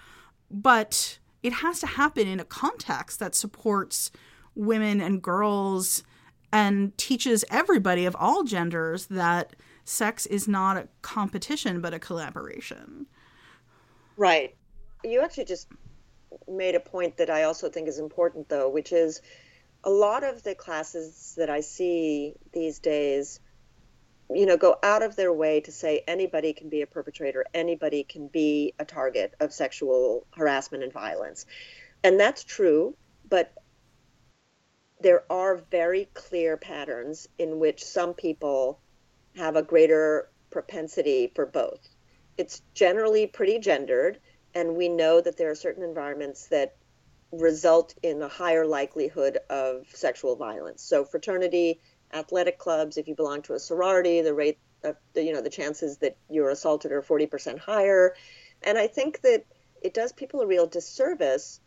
but 0.50 1.18
it 1.42 1.54
has 1.54 1.80
to 1.80 1.86
happen 1.86 2.26
in 2.26 2.40
a 2.40 2.44
context 2.44 3.18
that 3.20 3.34
supports 3.34 4.10
women 4.54 5.00
and 5.00 5.22
girls 5.22 6.02
and 6.52 6.96
teaches 6.98 7.44
everybody 7.50 8.06
of 8.06 8.16
all 8.18 8.44
genders 8.44 9.06
that 9.06 9.54
sex 9.84 10.26
is 10.26 10.46
not 10.46 10.76
a 10.76 10.88
competition 11.02 11.80
but 11.80 11.94
a 11.94 11.98
collaboration. 11.98 13.06
Right. 14.16 14.54
You 15.04 15.22
actually 15.22 15.46
just 15.46 15.68
made 16.48 16.74
a 16.74 16.80
point 16.80 17.16
that 17.16 17.30
I 17.30 17.44
also 17.44 17.68
think 17.68 17.88
is 17.88 17.98
important, 17.98 18.48
though, 18.48 18.68
which 18.68 18.92
is 18.92 19.20
a 19.84 19.90
lot 19.90 20.24
of 20.24 20.42
the 20.42 20.54
classes 20.54 21.34
that 21.38 21.48
I 21.48 21.60
see 21.60 22.34
these 22.52 22.78
days, 22.78 23.40
you 24.28 24.46
know, 24.46 24.56
go 24.56 24.76
out 24.82 25.02
of 25.02 25.16
their 25.16 25.32
way 25.32 25.60
to 25.62 25.72
say 25.72 26.02
anybody 26.06 26.52
can 26.52 26.68
be 26.68 26.82
a 26.82 26.86
perpetrator, 26.86 27.46
anybody 27.54 28.04
can 28.04 28.28
be 28.28 28.74
a 28.78 28.84
target 28.84 29.34
of 29.40 29.52
sexual 29.52 30.26
harassment 30.36 30.84
and 30.84 30.92
violence. 30.92 31.46
And 32.04 32.20
that's 32.20 32.44
true, 32.44 32.94
but 33.28 33.52
there 35.00 35.24
are 35.30 35.56
very 35.70 36.08
clear 36.14 36.56
patterns 36.56 37.28
in 37.38 37.58
which 37.58 37.84
some 37.84 38.14
people 38.14 38.80
have 39.36 39.56
a 39.56 39.62
greater 39.62 40.28
propensity 40.50 41.32
for 41.34 41.46
both. 41.46 41.80
It's 42.36 42.62
generally 42.74 43.26
pretty 43.26 43.58
gendered, 43.58 44.20
and 44.54 44.76
we 44.76 44.88
know 44.88 45.20
that 45.20 45.36
there 45.36 45.50
are 45.50 45.54
certain 45.54 45.82
environments 45.82 46.48
that 46.48 46.76
result 47.32 47.94
in 48.02 48.20
a 48.22 48.28
higher 48.28 48.66
likelihood 48.66 49.38
of 49.48 49.86
sexual 49.94 50.36
violence. 50.36 50.82
So 50.82 51.04
fraternity, 51.04 51.80
athletic 52.12 52.58
clubs, 52.58 52.96
if 52.96 53.06
you 53.06 53.14
belong 53.14 53.42
to 53.42 53.54
a 53.54 53.58
sorority, 53.58 54.20
the 54.20 54.34
rate 54.34 54.58
of 54.82 54.96
the, 55.12 55.22
you 55.22 55.32
know 55.32 55.42
the 55.42 55.50
chances 55.50 55.98
that 55.98 56.16
you're 56.28 56.50
assaulted 56.50 56.90
are 56.90 57.02
40% 57.02 57.58
higher. 57.58 58.14
And 58.62 58.76
I 58.76 58.86
think 58.86 59.20
that 59.22 59.44
it 59.82 59.94
does 59.94 60.12
people 60.12 60.40
a 60.40 60.46
real 60.46 60.66
disservice 60.66 61.60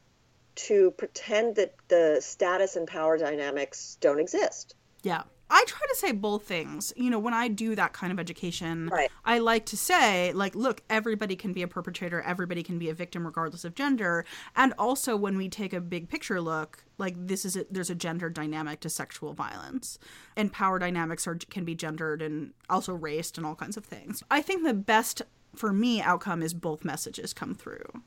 to 0.55 0.91
pretend 0.91 1.55
that 1.55 1.73
the 1.87 2.19
status 2.21 2.75
and 2.75 2.87
power 2.87 3.17
dynamics 3.17 3.97
don't 4.01 4.19
exist. 4.19 4.75
Yeah. 5.03 5.23
I 5.49 5.63
try 5.67 5.85
to 5.87 5.95
say 5.95 6.11
both 6.13 6.47
things. 6.47 6.93
You 6.95 7.11
know, 7.11 7.19
when 7.19 7.33
I 7.35 7.47
do 7.47 7.75
that 7.75 7.93
kind 7.93 8.11
of 8.11 8.19
education, 8.19 8.87
Right. 8.87 9.11
I 9.23 9.37
like 9.37 9.65
to 9.67 9.77
say, 9.77 10.33
like, 10.33 10.55
look, 10.55 10.81
everybody 10.89 11.35
can 11.35 11.53
be 11.53 11.61
a 11.61 11.67
perpetrator, 11.67 12.21
everybody 12.21 12.63
can 12.63 12.79
be 12.79 12.89
a 12.89 12.93
victim, 12.93 13.23
regardless 13.23 13.63
of 13.63 13.75
gender. 13.75 14.25
And 14.55 14.73
also, 14.79 15.15
when 15.15 15.37
we 15.37 15.49
take 15.49 15.73
a 15.73 15.81
big 15.81 16.09
picture 16.09 16.41
look, 16.41 16.85
like, 16.97 17.15
this 17.17 17.45
is 17.45 17.55
a, 17.55 17.65
there's 17.69 17.91
a 17.91 17.95
gender 17.95 18.31
dynamic 18.31 18.79
to 18.79 18.89
sexual 18.89 19.33
violence, 19.33 19.99
and 20.35 20.51
power 20.51 20.79
dynamics 20.79 21.27
are 21.27 21.35
can 21.35 21.65
be 21.65 21.75
gendered 21.75 22.23
and 22.23 22.53
also 22.67 22.93
raced 22.93 23.37
and 23.37 23.45
all 23.45 23.55
kinds 23.55 23.77
of 23.77 23.85
things. 23.85 24.23
I 24.31 24.41
think 24.41 24.63
the 24.63 24.73
best 24.73 25.21
for 25.55 25.71
me 25.71 26.01
outcome 26.01 26.41
is 26.41 26.55
both 26.55 26.83
messages 26.83 27.31
come 27.31 27.53
through. 27.53 28.01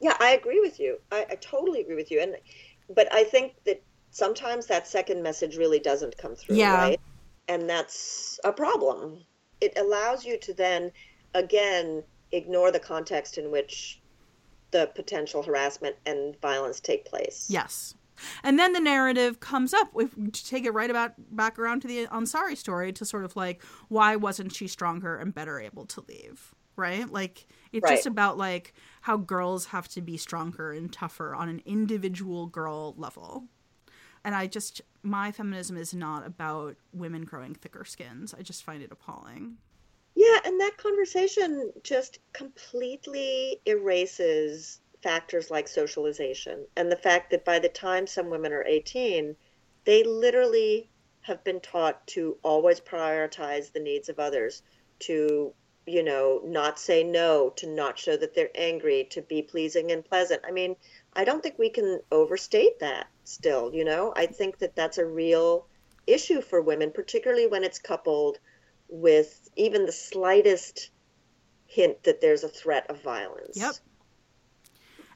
Yeah, 0.00 0.16
I 0.20 0.30
agree 0.30 0.60
with 0.60 0.78
you. 0.78 0.98
I, 1.10 1.26
I 1.30 1.34
totally 1.36 1.80
agree 1.80 1.96
with 1.96 2.10
you. 2.10 2.20
And 2.20 2.36
but 2.94 3.12
I 3.12 3.24
think 3.24 3.54
that 3.66 3.82
sometimes 4.10 4.66
that 4.66 4.86
second 4.86 5.22
message 5.22 5.56
really 5.56 5.78
doesn't 5.78 6.16
come 6.16 6.34
through, 6.34 6.56
Yeah. 6.56 6.74
right? 6.74 7.00
And 7.48 7.68
that's 7.68 8.38
a 8.44 8.52
problem. 8.52 9.24
It 9.60 9.76
allows 9.76 10.24
you 10.24 10.38
to 10.38 10.54
then 10.54 10.92
again 11.34 12.02
ignore 12.32 12.70
the 12.70 12.80
context 12.80 13.38
in 13.38 13.50
which 13.50 14.00
the 14.70 14.90
potential 14.94 15.42
harassment 15.42 15.96
and 16.06 16.38
violence 16.40 16.80
take 16.80 17.04
place. 17.04 17.46
Yes. 17.48 17.94
And 18.42 18.58
then 18.58 18.72
the 18.72 18.80
narrative 18.80 19.40
comes 19.40 19.72
up. 19.72 19.88
If 19.94 20.16
we 20.16 20.30
take 20.30 20.64
it 20.64 20.72
right 20.72 20.90
about 20.90 21.12
back 21.34 21.58
around 21.58 21.82
to 21.82 21.88
the 21.88 22.06
Ansari 22.08 22.56
story 22.56 22.92
to 22.92 23.04
sort 23.04 23.24
of 23.24 23.36
like, 23.36 23.62
why 23.88 24.16
wasn't 24.16 24.52
she 24.52 24.66
stronger 24.66 25.16
and 25.16 25.34
better 25.34 25.60
able 25.60 25.86
to 25.86 26.04
leave? 26.08 26.54
Right? 26.76 27.10
Like 27.10 27.46
it's 27.72 27.82
Right. 27.82 27.90
just 27.90 28.06
about 28.06 28.38
like 28.38 28.74
how 29.02 29.16
girls 29.16 29.66
have 29.66 29.88
to 29.88 30.00
be 30.00 30.16
stronger 30.16 30.72
and 30.72 30.92
tougher 30.92 31.34
on 31.34 31.48
an 31.48 31.62
individual 31.64 32.46
girl 32.46 32.94
level. 32.96 33.44
And 34.24 34.34
I 34.34 34.46
just 34.46 34.80
my 35.02 35.32
feminism 35.32 35.76
is 35.76 35.94
not 35.94 36.26
about 36.26 36.76
women 36.92 37.24
growing 37.24 37.54
thicker 37.54 37.84
skins. 37.84 38.34
I 38.34 38.42
just 38.42 38.64
find 38.64 38.82
it 38.82 38.92
appalling. 38.92 39.58
Yeah, 40.14 40.38
and 40.44 40.60
that 40.60 40.76
conversation 40.76 41.72
just 41.82 42.18
completely 42.32 43.60
erases 43.66 44.80
factors 45.02 45.50
like 45.50 45.68
socialization 45.68 46.66
and 46.76 46.90
the 46.90 46.96
fact 46.96 47.30
that 47.30 47.44
by 47.44 47.58
the 47.60 47.68
time 47.68 48.06
some 48.06 48.28
women 48.28 48.52
are 48.52 48.64
18, 48.64 49.36
they 49.84 50.02
literally 50.02 50.90
have 51.22 51.44
been 51.44 51.60
taught 51.60 52.04
to 52.08 52.36
always 52.42 52.80
prioritize 52.80 53.72
the 53.72 53.80
needs 53.80 54.08
of 54.08 54.18
others, 54.18 54.62
to, 55.00 55.54
you 55.88 56.02
know, 56.02 56.40
not 56.44 56.78
say 56.78 57.02
no, 57.02 57.50
to 57.56 57.66
not 57.66 57.98
show 57.98 58.16
that 58.16 58.34
they're 58.34 58.50
angry, 58.54 59.06
to 59.10 59.22
be 59.22 59.42
pleasing 59.42 59.90
and 59.92 60.04
pleasant. 60.04 60.42
I 60.46 60.50
mean, 60.50 60.76
I 61.14 61.24
don't 61.24 61.42
think 61.42 61.58
we 61.58 61.70
can 61.70 62.00
overstate 62.12 62.78
that 62.80 63.08
still, 63.24 63.72
you 63.74 63.84
know? 63.84 64.12
I 64.16 64.26
think 64.26 64.58
that 64.58 64.76
that's 64.76 64.98
a 64.98 65.06
real 65.06 65.66
issue 66.06 66.40
for 66.40 66.60
women, 66.60 66.90
particularly 66.90 67.46
when 67.46 67.64
it's 67.64 67.78
coupled 67.78 68.38
with 68.88 69.48
even 69.56 69.86
the 69.86 69.92
slightest 69.92 70.90
hint 71.66 72.02
that 72.04 72.20
there's 72.20 72.44
a 72.44 72.48
threat 72.48 72.88
of 72.88 73.02
violence. 73.02 73.56
Yep. 73.56 73.74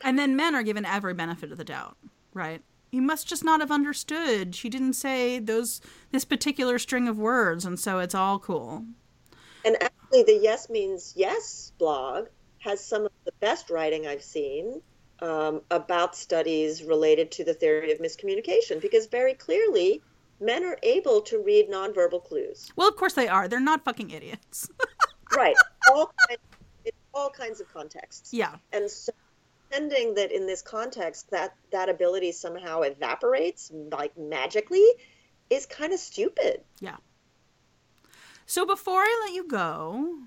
And 0.02 0.18
then 0.18 0.36
men 0.36 0.54
are 0.54 0.62
given 0.62 0.84
every 0.84 1.14
benefit 1.14 1.52
of 1.52 1.58
the 1.58 1.64
doubt, 1.64 1.96
right? 2.34 2.62
You 2.90 3.00
must 3.00 3.26
just 3.26 3.44
not 3.44 3.60
have 3.60 3.70
understood. 3.70 4.54
She 4.54 4.68
didn't 4.68 4.92
say 4.94 5.38
those 5.38 5.80
this 6.10 6.26
particular 6.26 6.78
string 6.78 7.08
of 7.08 7.18
words, 7.18 7.64
and 7.64 7.80
so 7.80 8.00
it's 8.00 8.14
all 8.14 8.38
cool. 8.38 8.84
And 9.64 9.76
actually, 9.82 10.24
the 10.24 10.38
Yes 10.42 10.68
Means 10.68 11.14
Yes 11.16 11.72
blog 11.78 12.26
has 12.58 12.84
some 12.84 13.06
of 13.06 13.12
the 13.24 13.32
best 13.40 13.70
writing 13.70 14.06
I've 14.06 14.22
seen 14.22 14.82
um, 15.20 15.62
about 15.70 16.16
studies 16.16 16.82
related 16.82 17.30
to 17.32 17.44
the 17.44 17.54
theory 17.54 17.92
of 17.92 17.98
miscommunication 17.98 18.80
because 18.80 19.06
very 19.06 19.34
clearly 19.34 20.02
men 20.40 20.64
are 20.64 20.78
able 20.82 21.20
to 21.22 21.38
read 21.42 21.70
nonverbal 21.70 22.24
clues. 22.24 22.70
Well, 22.76 22.88
of 22.88 22.96
course 22.96 23.14
they 23.14 23.28
are. 23.28 23.48
They're 23.48 23.60
not 23.60 23.84
fucking 23.84 24.10
idiots. 24.10 24.68
Right. 25.34 25.56
all, 25.90 26.12
kinds, 26.28 26.42
in 26.84 26.92
all 27.14 27.30
kinds 27.30 27.62
of 27.62 27.72
contexts. 27.72 28.34
yeah. 28.34 28.56
And 28.70 28.90
so 28.90 29.12
pretending 29.70 30.14
that 30.16 30.30
in 30.30 30.46
this 30.46 30.60
context 30.60 31.30
that 31.30 31.54
that 31.70 31.88
ability 31.88 32.32
somehow 32.32 32.82
evaporates 32.82 33.72
like 33.90 34.16
magically 34.18 34.86
is 35.48 35.64
kind 35.64 35.94
of 35.94 35.98
stupid. 35.98 36.60
Yeah. 36.80 36.96
So 38.46 38.66
before 38.66 39.00
I 39.00 39.20
let 39.24 39.34
you 39.34 39.46
go, 39.48 40.18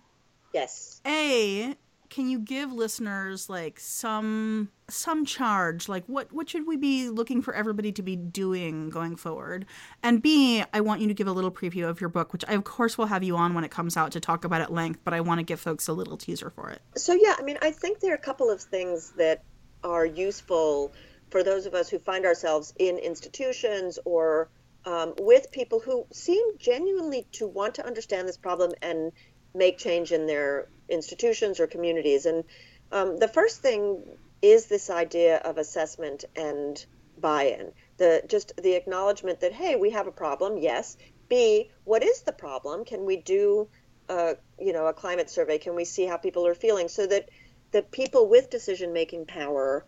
Yes. 0.55 1.01
A, 1.05 1.75
can 2.09 2.29
you 2.29 2.39
give 2.39 2.71
listeners 2.71 3.49
like 3.49 3.77
some 3.77 4.69
some 4.87 5.25
charge? 5.25 5.89
Like 5.89 6.05
what 6.05 6.31
what 6.31 6.47
should 6.47 6.65
we 6.65 6.77
be 6.77 7.09
looking 7.09 7.41
for 7.41 7.53
everybody 7.53 7.91
to 7.91 8.01
be 8.01 8.15
doing 8.15 8.89
going 8.89 9.17
forward? 9.17 9.65
And 10.01 10.21
b 10.21 10.63
i 10.73 10.79
want 10.79 11.01
you 11.01 11.09
to 11.09 11.13
give 11.13 11.27
a 11.27 11.33
little 11.33 11.51
preview 11.51 11.89
of 11.89 11.99
your 11.99 12.09
book 12.09 12.31
which 12.31 12.45
i 12.47 12.53
of 12.53 12.63
course 12.63 12.97
will 12.97 13.07
have 13.07 13.21
you 13.21 13.35
on 13.35 13.53
when 13.53 13.65
it 13.65 13.71
comes 13.71 13.97
out 13.97 14.13
to 14.13 14.21
talk 14.21 14.45
about 14.45 14.61
at 14.61 14.71
length 14.71 15.01
but 15.03 15.13
i 15.13 15.19
want 15.19 15.39
to 15.39 15.43
give 15.43 15.59
folks 15.59 15.89
a 15.89 15.93
little 15.93 16.15
teaser 16.15 16.49
for 16.49 16.69
it. 16.69 16.81
So 16.95 17.11
yeah, 17.13 17.35
I 17.37 17.41
mean, 17.41 17.57
I 17.61 17.71
think 17.71 17.99
there 17.99 18.13
are 18.13 18.15
a 18.15 18.27
couple 18.29 18.49
of 18.49 18.61
things 18.61 19.11
that 19.17 19.43
are 19.83 20.05
useful 20.05 20.93
for 21.31 21.43
those 21.43 21.65
of 21.65 21.73
us 21.73 21.89
who 21.89 21.99
find 21.99 22.25
ourselves 22.25 22.73
in 22.79 22.97
institutions 22.97 23.99
or 24.05 24.47
um, 24.85 25.13
with 25.19 25.51
people 25.51 25.79
who 25.79 26.05
seem 26.13 26.57
genuinely 26.57 27.25
to 27.33 27.47
want 27.47 27.75
to 27.75 27.85
understand 27.85 28.27
this 28.27 28.37
problem 28.37 28.71
and 28.81 29.11
make 29.53 29.77
change 29.77 30.11
in 30.11 30.27
their 30.27 30.67
institutions 30.89 31.59
or 31.59 31.67
communities. 31.67 32.25
And 32.25 32.43
um, 32.91 33.17
the 33.17 33.27
first 33.27 33.61
thing 33.61 34.03
is 34.41 34.67
this 34.67 34.89
idea 34.89 35.37
of 35.37 35.57
assessment 35.57 36.25
and 36.35 36.85
buy-in. 37.19 37.71
The 37.97 38.23
just 38.27 38.53
the 38.61 38.73
acknowledgement 38.73 39.39
that 39.39 39.53
hey, 39.53 39.75
we 39.75 39.91
have 39.91 40.07
a 40.07 40.11
problem. 40.11 40.57
Yes. 40.57 40.97
B, 41.27 41.71
what 41.85 42.03
is 42.03 42.21
the 42.21 42.33
problem? 42.33 42.85
Can 42.85 43.05
we 43.05 43.17
do 43.17 43.67
a 44.09 44.35
you 44.59 44.73
know 44.73 44.85
a 44.87 44.93
climate 44.93 45.29
survey? 45.29 45.57
Can 45.57 45.75
we 45.75 45.85
see 45.85 46.05
how 46.05 46.17
people 46.17 46.45
are 46.45 46.53
feeling 46.53 46.87
so 46.87 47.07
that 47.07 47.29
the 47.71 47.81
people 47.81 48.29
with 48.29 48.49
decision 48.49 48.93
making 48.93 49.25
power 49.25 49.85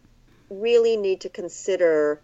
really 0.50 0.98
need 0.98 1.22
to 1.22 1.30
consider 1.30 2.22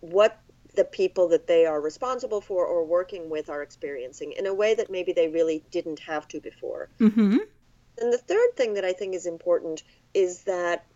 what 0.00 0.38
the 0.76 0.84
people 0.84 1.28
that 1.28 1.46
they 1.46 1.66
are 1.66 1.80
responsible 1.80 2.40
for 2.40 2.64
or 2.64 2.84
working 2.84 3.28
with 3.28 3.48
are 3.48 3.62
experiencing 3.62 4.32
in 4.32 4.46
a 4.46 4.54
way 4.54 4.74
that 4.74 4.90
maybe 4.90 5.12
they 5.12 5.28
really 5.28 5.64
didn't 5.70 5.98
have 6.00 6.28
to 6.28 6.40
before. 6.40 6.88
mm-hmm 7.00 7.38
And 7.98 8.12
the 8.12 8.18
third 8.18 8.56
thing 8.56 8.74
that 8.74 8.84
I 8.84 8.92
think 8.92 9.14
is 9.14 9.26
important 9.26 9.82
is 10.12 10.44
that 10.44 10.86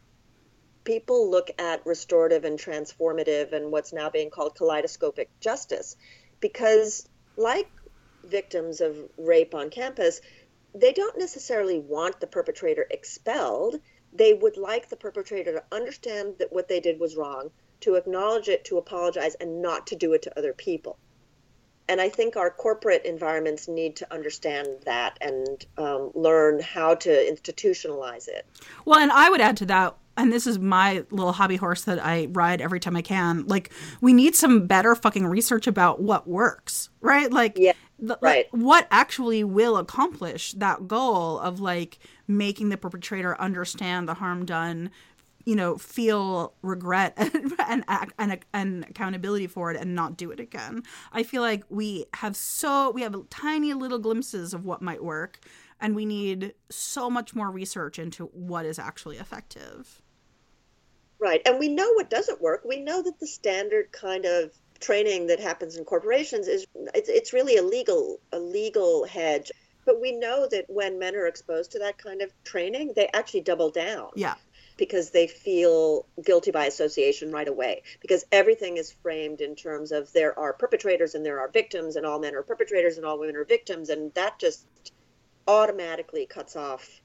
people 0.84 1.30
look 1.30 1.50
at 1.58 1.84
restorative 1.86 2.44
and 2.44 2.58
transformative 2.58 3.52
and 3.52 3.70
what's 3.70 3.92
now 3.92 4.10
being 4.10 4.30
called 4.30 4.54
kaleidoscopic 4.54 5.28
justice 5.40 5.96
because 6.40 7.08
like 7.36 7.70
victims 8.24 8.80
of 8.80 8.96
rape 9.16 9.54
on 9.54 9.70
campus 9.70 10.20
they 10.74 10.92
don't 10.92 11.18
necessarily 11.18 11.78
want 11.78 12.20
the 12.20 12.26
perpetrator 12.26 12.86
expelled 12.90 13.80
they 14.12 14.34
would 14.34 14.56
like 14.56 14.88
the 14.88 14.96
perpetrator 14.96 15.52
to 15.52 15.62
understand 15.72 16.34
that 16.38 16.52
what 16.52 16.68
they 16.68 16.80
did 16.80 16.98
was 16.98 17.16
wrong 17.16 17.50
to 17.80 17.94
acknowledge 17.94 18.48
it 18.48 18.64
to 18.66 18.78
apologize 18.78 19.34
and 19.36 19.62
not 19.62 19.86
to 19.88 19.96
do 19.96 20.12
it 20.12 20.22
to 20.22 20.38
other 20.38 20.52
people 20.52 20.98
and 21.90 22.00
I 22.00 22.08
think 22.08 22.36
our 22.36 22.50
corporate 22.50 23.04
environments 23.04 23.66
need 23.66 23.96
to 23.96 24.14
understand 24.14 24.68
that 24.86 25.18
and 25.20 25.66
um, 25.76 26.12
learn 26.14 26.60
how 26.60 26.94
to 26.94 27.08
institutionalize 27.10 28.28
it. 28.28 28.46
Well, 28.84 29.00
and 29.00 29.10
I 29.10 29.28
would 29.28 29.40
add 29.40 29.56
to 29.56 29.66
that, 29.66 29.96
and 30.16 30.32
this 30.32 30.46
is 30.46 30.60
my 30.60 31.04
little 31.10 31.32
hobby 31.32 31.56
horse 31.56 31.82
that 31.82 31.98
I 31.98 32.28
ride 32.30 32.60
every 32.60 32.78
time 32.78 32.94
I 32.94 33.02
can. 33.02 33.44
Like, 33.48 33.72
we 34.00 34.12
need 34.12 34.36
some 34.36 34.68
better 34.68 34.94
fucking 34.94 35.26
research 35.26 35.66
about 35.66 36.00
what 36.00 36.28
works, 36.28 36.90
right? 37.00 37.32
Like, 37.32 37.54
Yeah, 37.56 37.72
the- 37.98 38.18
right. 38.22 38.46
like, 38.52 38.62
what 38.62 38.86
actually 38.92 39.42
will 39.42 39.76
accomplish 39.76 40.52
that 40.52 40.86
goal 40.86 41.40
of 41.40 41.58
like 41.58 41.98
making 42.28 42.68
the 42.68 42.76
perpetrator 42.76 43.38
understand 43.40 44.06
the 44.08 44.14
harm 44.14 44.44
done 44.46 44.90
you 45.44 45.56
know 45.56 45.76
feel 45.76 46.54
regret 46.62 47.14
and 47.16 47.52
and, 47.58 48.12
and 48.18 48.38
and 48.52 48.84
accountability 48.84 49.46
for 49.46 49.70
it 49.70 49.76
and 49.80 49.94
not 49.94 50.16
do 50.16 50.30
it 50.30 50.40
again 50.40 50.82
i 51.12 51.22
feel 51.22 51.42
like 51.42 51.64
we 51.68 52.04
have 52.14 52.36
so 52.36 52.90
we 52.90 53.02
have 53.02 53.14
tiny 53.30 53.72
little 53.74 53.98
glimpses 53.98 54.54
of 54.54 54.64
what 54.64 54.82
might 54.82 55.02
work 55.02 55.38
and 55.80 55.94
we 55.96 56.04
need 56.04 56.52
so 56.70 57.08
much 57.08 57.34
more 57.34 57.50
research 57.50 57.98
into 57.98 58.26
what 58.26 58.66
is 58.66 58.78
actually 58.78 59.16
effective 59.16 60.02
Right. 61.20 61.42
And 61.44 61.58
we 61.58 61.68
know 61.68 61.92
what 61.92 62.08
doesn't 62.08 62.40
work. 62.40 62.64
We 62.64 62.80
know 62.80 63.02
that 63.02 63.20
the 63.20 63.26
standard 63.26 63.92
kind 63.92 64.24
of 64.24 64.52
training 64.80 65.26
that 65.26 65.38
happens 65.38 65.76
in 65.76 65.84
corporations 65.84 66.48
is 66.48 66.66
it's, 66.94 67.10
it's 67.10 67.32
really 67.34 67.58
a 67.58 67.62
legal 67.62 68.18
a 68.32 68.38
legal 68.38 69.04
hedge. 69.04 69.52
But 69.84 70.00
we 70.00 70.12
know 70.12 70.48
that 70.50 70.64
when 70.68 70.98
men 70.98 71.14
are 71.14 71.26
exposed 71.26 71.72
to 71.72 71.78
that 71.80 71.98
kind 71.98 72.22
of 72.22 72.32
training, 72.44 72.94
they 72.96 73.08
actually 73.12 73.42
double 73.42 73.70
down. 73.70 74.08
yeah 74.14 74.34
because 74.80 75.10
they 75.10 75.28
feel 75.28 76.06
guilty 76.24 76.50
by 76.50 76.64
association 76.64 77.30
right 77.30 77.46
away 77.46 77.82
because 78.00 78.24
everything 78.32 78.78
is 78.78 78.96
framed 79.02 79.40
in 79.40 79.54
terms 79.54 79.92
of 79.92 80.12
there 80.12 80.36
are 80.36 80.52
perpetrators 80.54 81.14
and 81.14 81.24
there 81.24 81.38
are 81.38 81.48
victims 81.48 81.94
and 81.94 82.04
all 82.04 82.18
men 82.18 82.34
are 82.34 82.42
perpetrators 82.42 82.96
and 82.96 83.06
all 83.06 83.18
women 83.18 83.36
are 83.36 83.44
victims 83.44 83.90
and 83.90 84.12
that 84.14 84.38
just 84.40 84.66
automatically 85.46 86.26
cuts 86.26 86.56
off 86.56 87.00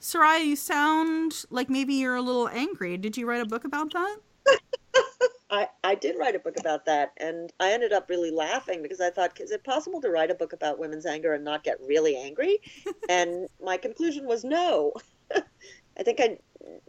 Soraya, 0.00 0.44
you 0.44 0.56
sound 0.56 1.44
like 1.50 1.70
maybe 1.70 1.94
you're 1.94 2.16
a 2.16 2.22
little 2.22 2.48
angry. 2.48 2.96
Did 2.98 3.16
you 3.16 3.26
write 3.26 3.40
a 3.40 3.46
book 3.46 3.64
about 3.64 3.92
that? 3.92 4.18
I, 5.50 5.68
I 5.84 5.94
did 5.94 6.16
write 6.18 6.34
a 6.34 6.40
book 6.40 6.58
about 6.58 6.86
that, 6.86 7.12
and 7.16 7.52
I 7.60 7.72
ended 7.72 7.92
up 7.92 8.10
really 8.10 8.30
laughing 8.30 8.82
because 8.82 9.00
I 9.00 9.10
thought, 9.10 9.40
is 9.40 9.52
it 9.52 9.64
possible 9.64 10.00
to 10.02 10.10
write 10.10 10.30
a 10.30 10.34
book 10.34 10.52
about 10.52 10.78
women's 10.78 11.06
anger 11.06 11.34
and 11.34 11.44
not 11.44 11.64
get 11.64 11.80
really 11.80 12.16
angry? 12.16 12.58
and 13.08 13.48
my 13.62 13.76
conclusion 13.76 14.26
was 14.26 14.44
no. 14.44 14.92
I 15.34 16.02
think 16.02 16.20
I, 16.20 16.38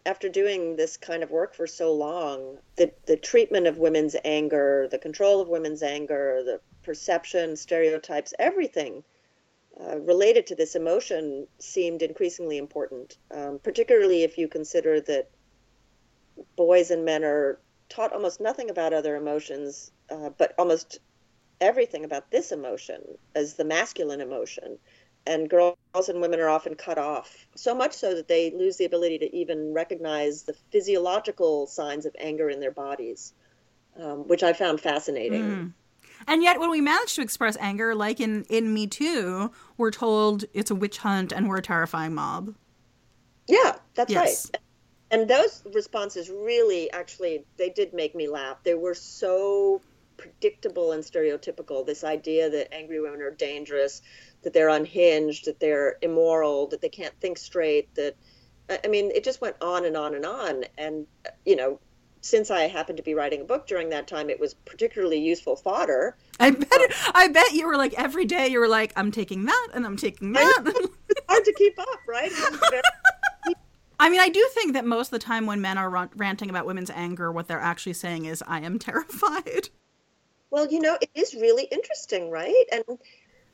after 0.05 0.29
doing 0.29 0.75
this 0.75 0.97
kind 0.97 1.23
of 1.23 1.31
work 1.31 1.53
for 1.53 1.67
so 1.67 1.93
long, 1.93 2.57
the, 2.75 2.91
the 3.05 3.17
treatment 3.17 3.67
of 3.67 3.77
women's 3.77 4.15
anger, 4.23 4.87
the 4.89 4.97
control 4.97 5.41
of 5.41 5.47
women's 5.47 5.83
anger, 5.83 6.43
the 6.43 6.59
perception, 6.83 7.55
stereotypes, 7.55 8.33
everything 8.39 9.03
uh, 9.79 9.99
related 9.99 10.47
to 10.47 10.55
this 10.55 10.75
emotion 10.75 11.47
seemed 11.59 12.01
increasingly 12.01 12.57
important, 12.57 13.17
um, 13.31 13.59
particularly 13.59 14.23
if 14.23 14.37
you 14.37 14.47
consider 14.47 15.01
that 15.01 15.29
boys 16.55 16.91
and 16.91 17.05
men 17.05 17.23
are 17.23 17.59
taught 17.89 18.13
almost 18.13 18.41
nothing 18.41 18.69
about 18.69 18.93
other 18.93 19.15
emotions, 19.15 19.91
uh, 20.09 20.29
but 20.37 20.53
almost 20.57 20.99
everything 21.59 22.05
about 22.05 22.31
this 22.31 22.51
emotion 22.51 23.01
as 23.35 23.53
the 23.53 23.65
masculine 23.65 24.21
emotion. 24.21 24.77
And 25.29 25.49
girls 25.49 25.75
and 26.07 26.21
women 26.21 26.39
are 26.39 26.47
often 26.47 26.75
cut 26.75 26.97
off, 26.97 27.45
so 27.53 27.75
much 27.75 27.91
so 27.93 28.15
that 28.15 28.29
they 28.29 28.51
lose 28.51 28.77
the 28.77 28.85
ability 28.85 29.19
to 29.19 29.35
even 29.35 29.73
recognize 29.73 30.43
the 30.43 30.55
physiological 30.71 31.67
signs 31.67 32.05
of 32.05 32.15
anger 32.17 32.49
in 32.49 32.61
their 32.61 32.71
bodies, 32.71 33.33
um, 34.01 34.25
which 34.29 34.41
I 34.41 34.53
found 34.53 34.79
fascinating. 34.79 35.43
Mm. 35.43 35.73
And 36.27 36.41
yet, 36.41 36.61
when 36.61 36.69
we 36.69 36.79
manage 36.79 37.15
to 37.15 37.21
express 37.21 37.57
anger, 37.59 37.93
like 37.93 38.21
in, 38.21 38.45
in 38.45 38.73
Me 38.73 38.87
Too, 38.87 39.51
we're 39.75 39.91
told 39.91 40.45
it's 40.53 40.71
a 40.71 40.75
witch 40.75 40.99
hunt 40.99 41.33
and 41.33 41.49
we're 41.49 41.57
a 41.57 41.61
terrifying 41.61 42.15
mob. 42.15 42.55
Yeah, 43.47 43.75
that's 43.95 44.11
Yes. 44.11 44.49
right. 44.53 44.61
And 45.11 45.29
those 45.29 45.63
responses 45.73 46.29
really, 46.29 46.89
actually, 46.91 47.45
they 47.57 47.69
did 47.69 47.93
make 47.93 48.15
me 48.15 48.27
laugh. 48.29 48.63
They 48.63 48.75
were 48.75 48.93
so 48.93 49.81
predictable 50.17 50.91
and 50.91 51.03
stereotypical. 51.03 51.85
This 51.85 52.03
idea 52.03 52.49
that 52.49 52.73
angry 52.73 52.99
women 52.99 53.21
are 53.21 53.31
dangerous, 53.31 54.01
that 54.43 54.53
they're 54.53 54.69
unhinged, 54.69 55.45
that 55.45 55.59
they're 55.59 55.97
immoral, 56.01 56.67
that 56.67 56.81
they 56.81 56.89
can't 56.89 57.13
think 57.19 57.37
straight. 57.37 57.93
That 57.95 58.15
I 58.83 58.87
mean, 58.87 59.11
it 59.13 59.23
just 59.23 59.41
went 59.41 59.55
on 59.61 59.85
and 59.85 59.97
on 59.97 60.15
and 60.15 60.25
on. 60.25 60.63
And 60.77 61.07
you 61.45 61.55
know, 61.55 61.79
since 62.21 62.51
I 62.51 62.63
happened 62.63 62.97
to 62.97 63.03
be 63.03 63.13
writing 63.13 63.41
a 63.41 63.45
book 63.45 63.67
during 63.67 63.89
that 63.89 64.07
time, 64.07 64.29
it 64.29 64.39
was 64.39 64.53
particularly 64.53 65.19
useful 65.19 65.55
fodder. 65.55 66.15
I 66.39 66.51
bet, 66.51 66.73
um, 66.73 66.87
I 67.13 67.27
bet 67.29 67.53
you 67.53 67.67
were 67.67 67.77
like, 67.77 67.93
every 67.93 68.25
day 68.25 68.47
you 68.47 68.59
were 68.59 68.67
like, 68.67 68.91
I'm 68.95 69.11
taking 69.11 69.45
that 69.45 69.67
and 69.73 69.85
I'm 69.85 69.97
taking 69.97 70.33
that. 70.33 70.63
It's 71.09 71.21
hard 71.29 71.45
to 71.45 71.53
keep 71.53 71.79
up, 71.79 71.87
right? 72.07 72.31
It 72.31 72.51
was 72.51 72.59
very- 72.69 72.81
I 73.99 74.09
mean, 74.09 74.19
I 74.19 74.29
do 74.29 74.47
think 74.53 74.73
that 74.73 74.85
most 74.85 75.07
of 75.07 75.11
the 75.11 75.25
time 75.25 75.45
when 75.45 75.61
men 75.61 75.77
are 75.77 75.89
ran- 75.89 76.09
ranting 76.15 76.49
about 76.49 76.65
women's 76.65 76.91
anger, 76.91 77.31
what 77.31 77.47
they're 77.47 77.59
actually 77.59 77.93
saying 77.93 78.25
is, 78.25 78.43
I 78.45 78.59
am 78.61 78.77
terrified. 78.87 79.69
Well, 80.51 80.71
you 80.71 80.79
know, 80.79 80.97
it 81.01 81.09
is 81.15 81.33
really 81.33 81.63
interesting, 81.63 82.29
right? 82.29 82.65
And 82.71 82.83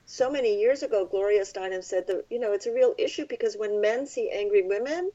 so 0.06 0.30
many 0.30 0.60
years 0.60 0.84
ago, 0.84 1.06
Gloria 1.06 1.42
Steinem 1.42 1.84
said 1.84 2.08
that, 2.08 2.26
you 2.30 2.40
know, 2.40 2.54
it's 2.54 2.66
a 2.66 2.74
real 2.74 2.94
issue 2.98 3.26
because 3.28 3.56
when 3.56 3.82
men 3.82 4.06
see 4.06 4.30
angry 4.32 4.62
women, 4.62 5.12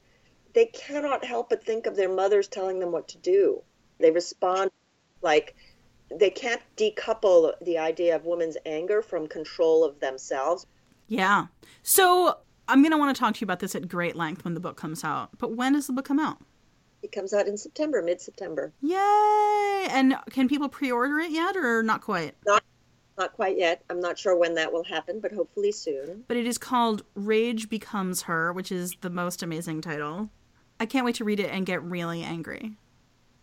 they 0.53 0.65
cannot 0.65 1.23
help 1.23 1.49
but 1.49 1.63
think 1.63 1.85
of 1.85 1.95
their 1.95 2.13
mothers 2.13 2.47
telling 2.47 2.79
them 2.79 2.91
what 2.91 3.07
to 3.09 3.17
do. 3.19 3.61
They 3.99 4.11
respond 4.11 4.71
like 5.21 5.55
they 6.09 6.29
can't 6.29 6.61
decouple 6.75 7.53
the 7.61 7.77
idea 7.77 8.15
of 8.15 8.25
women's 8.25 8.57
anger 8.65 9.01
from 9.01 9.27
control 9.27 9.83
of 9.83 9.99
themselves. 9.99 10.65
Yeah. 11.07 11.47
So 11.83 12.37
I'm 12.67 12.81
going 12.81 12.91
to 12.91 12.97
want 12.97 13.15
to 13.15 13.19
talk 13.19 13.35
to 13.35 13.41
you 13.41 13.45
about 13.45 13.59
this 13.59 13.75
at 13.75 13.87
great 13.87 14.15
length 14.15 14.43
when 14.43 14.53
the 14.53 14.59
book 14.59 14.77
comes 14.77 15.03
out. 15.03 15.29
But 15.37 15.55
when 15.55 15.73
does 15.73 15.87
the 15.87 15.93
book 15.93 16.05
come 16.05 16.19
out? 16.19 16.39
It 17.01 17.11
comes 17.11 17.33
out 17.33 17.47
in 17.47 17.57
September, 17.57 18.01
mid 18.01 18.19
September. 18.19 18.73
Yay! 18.81 19.87
And 19.89 20.15
can 20.31 20.49
people 20.49 20.67
pre 20.67 20.91
order 20.91 21.19
it 21.19 21.31
yet 21.31 21.55
or 21.55 21.81
not 21.81 22.01
quite? 22.01 22.35
Not 22.45 22.63
not 23.19 23.33
quite 23.33 23.57
yet. 23.57 23.83
I'm 23.89 23.99
not 23.99 24.17
sure 24.17 24.35
when 24.35 24.55
that 24.55 24.71
will 24.71 24.83
happen, 24.85 25.19
but 25.19 25.31
hopefully 25.31 25.71
soon. 25.71 26.23
But 26.27 26.37
it 26.37 26.47
is 26.47 26.57
called 26.57 27.03
Rage 27.13 27.69
Becomes 27.69 28.23
Her, 28.23 28.51
which 28.53 28.71
is 28.71 28.95
the 29.01 29.09
most 29.09 29.43
amazing 29.43 29.81
title. 29.81 30.29
I 30.79 30.85
can't 30.85 31.05
wait 31.05 31.15
to 31.15 31.25
read 31.25 31.39
it 31.39 31.51
and 31.51 31.65
get 31.65 31.83
really 31.83 32.23
angry. 32.23 32.77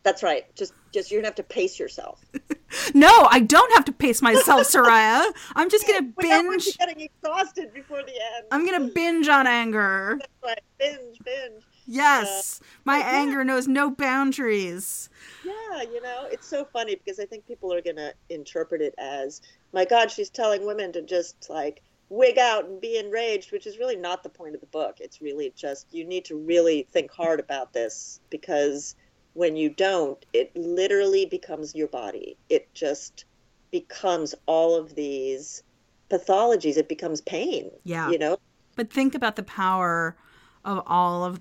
That's 0.02 0.22
right. 0.22 0.52
Just 0.54 0.72
just 0.92 1.10
you're 1.10 1.20
gonna 1.20 1.28
have 1.28 1.34
to 1.36 1.42
pace 1.42 1.78
yourself. 1.78 2.24
No, 2.94 3.28
I 3.30 3.40
don't 3.40 3.72
have 3.74 3.84
to 3.86 3.92
pace 3.92 4.20
myself, 4.20 4.62
Soraya. 4.72 5.24
I'm 5.54 5.70
just 5.70 5.86
to 5.98 6.12
binge. 6.18 6.76
getting 6.78 7.00
exhausted 7.00 7.72
before 7.72 8.02
the 8.02 8.12
end. 8.12 8.46
I'm 8.50 8.66
to 8.88 8.92
binge 8.92 9.28
on 9.28 9.46
anger. 9.46 10.18
Right. 10.42 10.60
binge, 10.78 11.18
binge. 11.24 11.62
Yes. 11.86 12.60
Uh, 12.60 12.64
My 12.84 12.98
yeah. 12.98 13.10
anger 13.10 13.44
knows 13.44 13.68
no 13.68 13.90
boundaries. 13.90 15.08
Yeah, 15.44 15.82
you 15.82 16.02
know, 16.02 16.26
it's 16.30 16.46
so 16.46 16.64
funny 16.64 16.96
because 16.96 17.20
I 17.20 17.24
think 17.24 17.46
people 17.46 17.72
are 17.72 17.80
going 17.80 17.96
to 17.96 18.12
interpret 18.28 18.80
it 18.82 18.94
as, 18.98 19.40
my 19.76 19.84
God, 19.84 20.10
she's 20.10 20.30
telling 20.30 20.64
women 20.64 20.90
to 20.92 21.02
just 21.02 21.50
like 21.50 21.82
wig 22.08 22.38
out 22.38 22.64
and 22.64 22.80
be 22.80 22.96
enraged, 22.98 23.52
which 23.52 23.66
is 23.66 23.78
really 23.78 23.94
not 23.94 24.22
the 24.22 24.30
point 24.30 24.54
of 24.54 24.62
the 24.62 24.66
book. 24.68 24.96
It's 25.00 25.20
really 25.20 25.52
just 25.54 25.92
you 25.92 26.06
need 26.06 26.24
to 26.24 26.34
really 26.34 26.88
think 26.92 27.10
hard 27.12 27.40
about 27.40 27.74
this 27.74 28.18
because 28.30 28.96
when 29.34 29.54
you 29.54 29.68
don't, 29.68 30.24
it 30.32 30.50
literally 30.56 31.26
becomes 31.26 31.74
your 31.74 31.88
body. 31.88 32.38
It 32.48 32.72
just 32.72 33.26
becomes 33.70 34.34
all 34.46 34.76
of 34.76 34.94
these 34.94 35.62
pathologies. 36.10 36.78
It 36.78 36.88
becomes 36.88 37.20
pain. 37.20 37.70
Yeah. 37.84 38.08
You 38.08 38.18
know? 38.18 38.38
But 38.76 38.90
think 38.90 39.14
about 39.14 39.36
the 39.36 39.42
power 39.42 40.16
of 40.64 40.82
all 40.86 41.22
of 41.22 41.38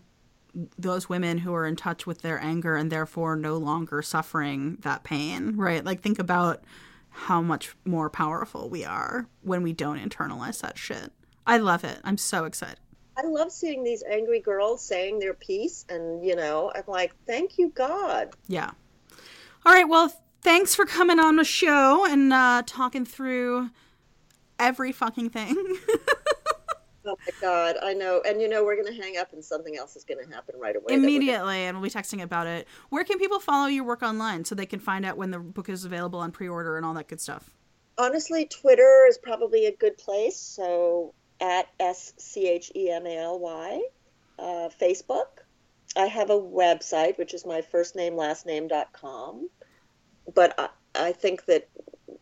those 0.77 1.07
women 1.07 1.37
who 1.37 1.53
are 1.53 1.65
in 1.65 1.77
touch 1.77 2.05
with 2.05 2.21
their 2.21 2.41
anger 2.41 2.75
and 2.75 2.91
therefore 2.91 3.37
no 3.37 3.55
longer 3.55 4.01
suffering 4.01 4.77
that 4.81 5.05
pain, 5.05 5.55
right? 5.55 5.85
Like, 5.85 6.01
think 6.01 6.19
about 6.19 6.65
how 7.15 7.41
much 7.41 7.75
more 7.85 8.09
powerful 8.09 8.69
we 8.69 8.83
are 8.83 9.27
when 9.41 9.63
we 9.63 9.73
don't 9.73 9.97
internalize 9.97 10.61
that 10.61 10.77
shit. 10.77 11.11
I 11.47 11.57
love 11.57 11.83
it. 11.83 11.99
I'm 12.03 12.17
so 12.17 12.45
excited. 12.45 12.79
I 13.17 13.25
love 13.25 13.51
seeing 13.51 13.83
these 13.83 14.03
angry 14.03 14.41
girls 14.41 14.81
saying 14.81 15.19
their 15.19 15.33
piece, 15.33 15.85
and 15.87 16.25
you 16.25 16.35
know, 16.35 16.71
I'm 16.75 16.83
like, 16.87 17.15
thank 17.25 17.57
you, 17.57 17.69
God. 17.69 18.35
Yeah. 18.47 18.71
All 19.65 19.73
right. 19.73 19.87
Well, 19.87 20.13
thanks 20.41 20.75
for 20.75 20.85
coming 20.85 21.19
on 21.19 21.37
the 21.37 21.45
show 21.45 22.05
and 22.05 22.33
uh, 22.33 22.63
talking 22.65 23.05
through 23.05 23.69
every 24.59 24.91
fucking 24.91 25.29
thing. 25.29 25.55
Oh 27.05 27.15
my 27.25 27.33
God, 27.39 27.75
I 27.83 27.93
know. 27.93 28.21
And 28.25 28.41
you 28.41 28.47
know, 28.49 28.63
we're 28.63 28.81
going 28.81 28.93
to 28.93 29.01
hang 29.01 29.17
up, 29.17 29.31
and 29.33 29.43
something 29.43 29.77
else 29.77 29.95
is 29.95 30.03
going 30.03 30.25
to 30.25 30.33
happen 30.33 30.55
right 30.57 30.75
away. 30.75 30.85
we're 30.87 30.95
gonna- 30.95 31.03
Immediately, 31.03 31.57
and 31.65 31.77
we'll 31.77 31.83
be 31.83 31.89
texting 31.89 32.21
about 32.23 32.47
it. 32.47 32.67
Where 32.89 33.03
can 33.03 33.19
people 33.19 33.39
follow 33.39 33.67
your 33.67 33.83
work 33.83 34.01
online 34.01 34.45
so 34.45 34.55
they 34.55 34.65
can 34.65 34.79
find 34.79 35.05
out 35.05 35.17
when 35.17 35.31
the 35.31 35.39
book 35.39 35.69
is 35.69 35.85
available 35.85 36.19
on 36.19 36.31
pre 36.31 36.47
order 36.47 36.77
and 36.77 36.85
all 36.85 36.93
that 36.95 37.07
good 37.07 37.21
stuff? 37.21 37.51
Honestly, 37.97 38.45
Twitter 38.45 39.05
is 39.07 39.17
probably 39.17 39.67
a 39.67 39.71
good 39.75 39.97
place. 39.97 40.35
So 40.37 41.13
at 41.39 41.67
S 41.79 42.13
C 42.17 42.47
H 42.47 42.71
E 42.75 42.89
M 42.89 43.05
A 43.05 43.17
L 43.17 43.39
Y, 43.39 43.81
uh, 44.39 44.69
Facebook. 44.81 45.27
I 45.97 46.07
have 46.07 46.29
a 46.29 46.39
website, 46.39 47.17
which 47.17 47.33
is 47.33 47.45
my 47.45 47.61
first 47.61 47.95
name, 47.95 48.15
last 48.17 48.45
name 48.45 48.67
dot 48.67 48.91
com. 48.91 49.49
But 50.33 50.53
I, 50.57 50.69
I 50.95 51.11
think 51.13 51.45
that, 51.45 51.69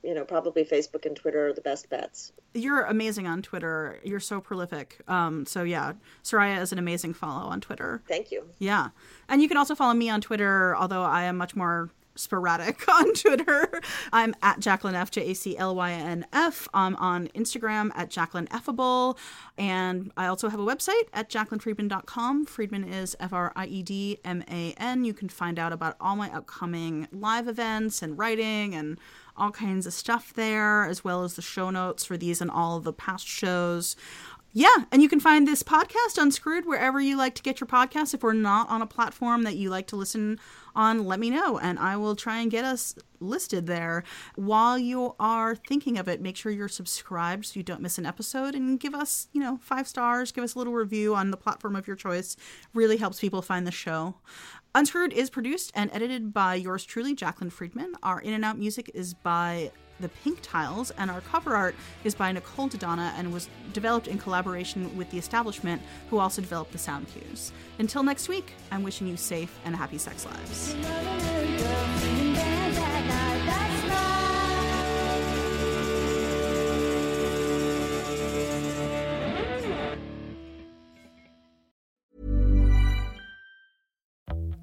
you 0.03 0.13
know, 0.13 0.23
probably 0.23 0.63
Facebook 0.63 1.05
and 1.05 1.15
Twitter 1.15 1.47
are 1.49 1.53
the 1.53 1.61
best 1.61 1.89
bets. 1.89 2.31
You're 2.53 2.84
amazing 2.84 3.27
on 3.27 3.41
Twitter. 3.41 3.99
You're 4.03 4.19
so 4.19 4.39
prolific. 4.39 5.01
Um, 5.07 5.45
so 5.45 5.63
yeah, 5.63 5.93
Soraya 6.23 6.61
is 6.61 6.71
an 6.71 6.79
amazing 6.79 7.13
follow 7.13 7.47
on 7.47 7.61
Twitter. 7.61 8.01
Thank 8.07 8.31
you. 8.31 8.45
Yeah, 8.59 8.89
and 9.29 9.41
you 9.41 9.47
can 9.47 9.57
also 9.57 9.75
follow 9.75 9.93
me 9.93 10.09
on 10.09 10.21
Twitter, 10.21 10.75
although 10.75 11.03
I 11.03 11.23
am 11.23 11.38
much 11.38 11.55
more 11.55 11.89
sporadic 12.15 12.88
on 12.93 13.13
Twitter. 13.13 13.81
I'm 14.11 14.36
at 14.41 14.59
Jaclyn 14.59 14.93
F 14.93 15.11
J 15.11 15.31
A 15.31 15.34
C 15.34 15.57
L 15.57 15.75
Y 15.75 15.91
N 15.91 16.25
F. 16.34 16.67
I'm 16.73 16.95
on 16.97 17.27
Instagram 17.29 17.91
at 17.95 18.09
Jaclyn 18.09 18.47
Effable, 18.49 19.17
and 19.57 20.11
I 20.17 20.27
also 20.27 20.49
have 20.49 20.59
a 20.59 20.65
website 20.65 21.07
at 21.13 21.29
jaclynfriedman.com. 21.29 22.45
Friedman 22.45 22.84
is 22.84 23.15
F 23.19 23.34
R 23.34 23.51
I 23.55 23.65
E 23.65 23.84
D 23.84 24.19
M 24.23 24.43
A 24.49 24.73
N. 24.77 25.03
You 25.03 25.13
can 25.13 25.29
find 25.29 25.59
out 25.59 25.73
about 25.73 25.95
all 25.99 26.15
my 26.15 26.34
upcoming 26.34 27.07
live 27.11 27.47
events 27.47 28.01
and 28.01 28.17
writing 28.17 28.75
and 28.75 28.97
all 29.36 29.51
kinds 29.51 29.86
of 29.86 29.93
stuff 29.93 30.34
there, 30.34 30.86
as 30.86 31.03
well 31.03 31.23
as 31.23 31.36
the 31.36 31.41
show 31.41 31.69
notes 31.69 32.05
for 32.05 32.17
these 32.17 32.41
and 32.41 32.51
all 32.51 32.79
the 32.79 32.93
past 32.93 33.27
shows. 33.27 33.95
Yeah, 34.55 34.86
and 34.91 35.01
you 35.01 35.09
can 35.09 35.19
find 35.19 35.47
this 35.47 35.63
podcast 35.63 36.19
unscrewed 36.19 36.67
wherever 36.67 37.01
you 37.01 37.17
like 37.17 37.34
to 37.36 37.41
get 37.41 37.59
your 37.59 37.67
podcast. 37.67 38.13
If 38.13 38.21
we're 38.21 38.34
not 38.34 38.69
on 38.69 38.84
a 38.84 38.88
platform 38.88 39.41
that 39.43 39.55
you 39.55 39.71
like 39.71 39.88
to 39.88 39.95
listen 39.95 40.39
on, 40.75 41.05
let 41.05 41.19
me 41.19 41.31
know 41.31 41.57
and 41.57 41.79
I 41.79 41.97
will 41.97 42.15
try 42.15 42.38
and 42.38 42.51
get 42.51 42.63
us 42.63 42.93
listed 43.19 43.65
there. 43.65 44.03
While 44.36 44.77
you 44.77 45.15
are 45.19 45.55
thinking 45.55 45.97
of 45.97 46.07
it, 46.07 46.21
make 46.21 46.38
sure 46.38 46.51
you're 46.51 46.67
subscribed 46.67 47.47
so 47.47 47.53
you 47.55 47.63
don't 47.63 47.81
miss 47.81 47.97
an 47.97 48.05
episode 48.05 48.53
and 48.53 48.79
give 48.79 48.93
us, 48.93 49.27
you 49.34 49.41
know, 49.41 49.57
five 49.59 49.88
stars, 49.88 50.31
give 50.31 50.43
us 50.43 50.53
a 50.53 50.59
little 50.59 50.73
review 50.73 51.15
on 51.15 51.31
the 51.31 51.38
platform 51.38 51.75
of 51.75 51.88
your 51.88 51.95
choice. 51.95 52.36
Really 52.75 52.97
helps 52.97 53.19
people 53.19 53.41
find 53.41 53.65
the 53.65 53.71
show. 53.71 54.15
Unscrewed 54.76 55.13
is 55.13 55.30
produced 55.30 55.71
and 55.76 55.91
edited 55.93 56.34
by 56.34 56.55
yours 56.55 56.84
truly, 56.84 57.15
Jaclyn 57.15 57.51
Friedman. 57.51 57.93
Our 58.01 58.19
in 58.19 58.34
and 58.34 58.43
out 58.43 58.57
music 58.57 58.89
is 58.95 59.13
by 59.13 59.71
the 59.99 60.09
Pink 60.09 60.39
Tiles, 60.41 60.89
and 60.97 61.11
our 61.11 61.21
cover 61.21 61.55
art 61.55 61.76
is 62.03 62.15
by 62.15 62.32
Nicole 62.32 62.67
Dodonna 62.67 63.13
and 63.15 63.32
was 63.32 63.49
developed 63.71 64.07
in 64.07 64.17
collaboration 64.17 64.97
with 64.97 65.11
The 65.11 65.19
Establishment, 65.19 65.80
who 66.09 66.17
also 66.17 66.41
developed 66.41 66.71
the 66.71 66.80
sound 66.80 67.05
cues. 67.09 67.51
Until 67.78 68.01
next 68.01 68.28
week, 68.28 68.53
I'm 68.71 68.82
wishing 68.82 69.05
you 69.05 69.15
safe 69.15 69.55
and 69.63 69.76
happy 69.76 69.99
sex 69.99 70.26
lives. 70.26 70.76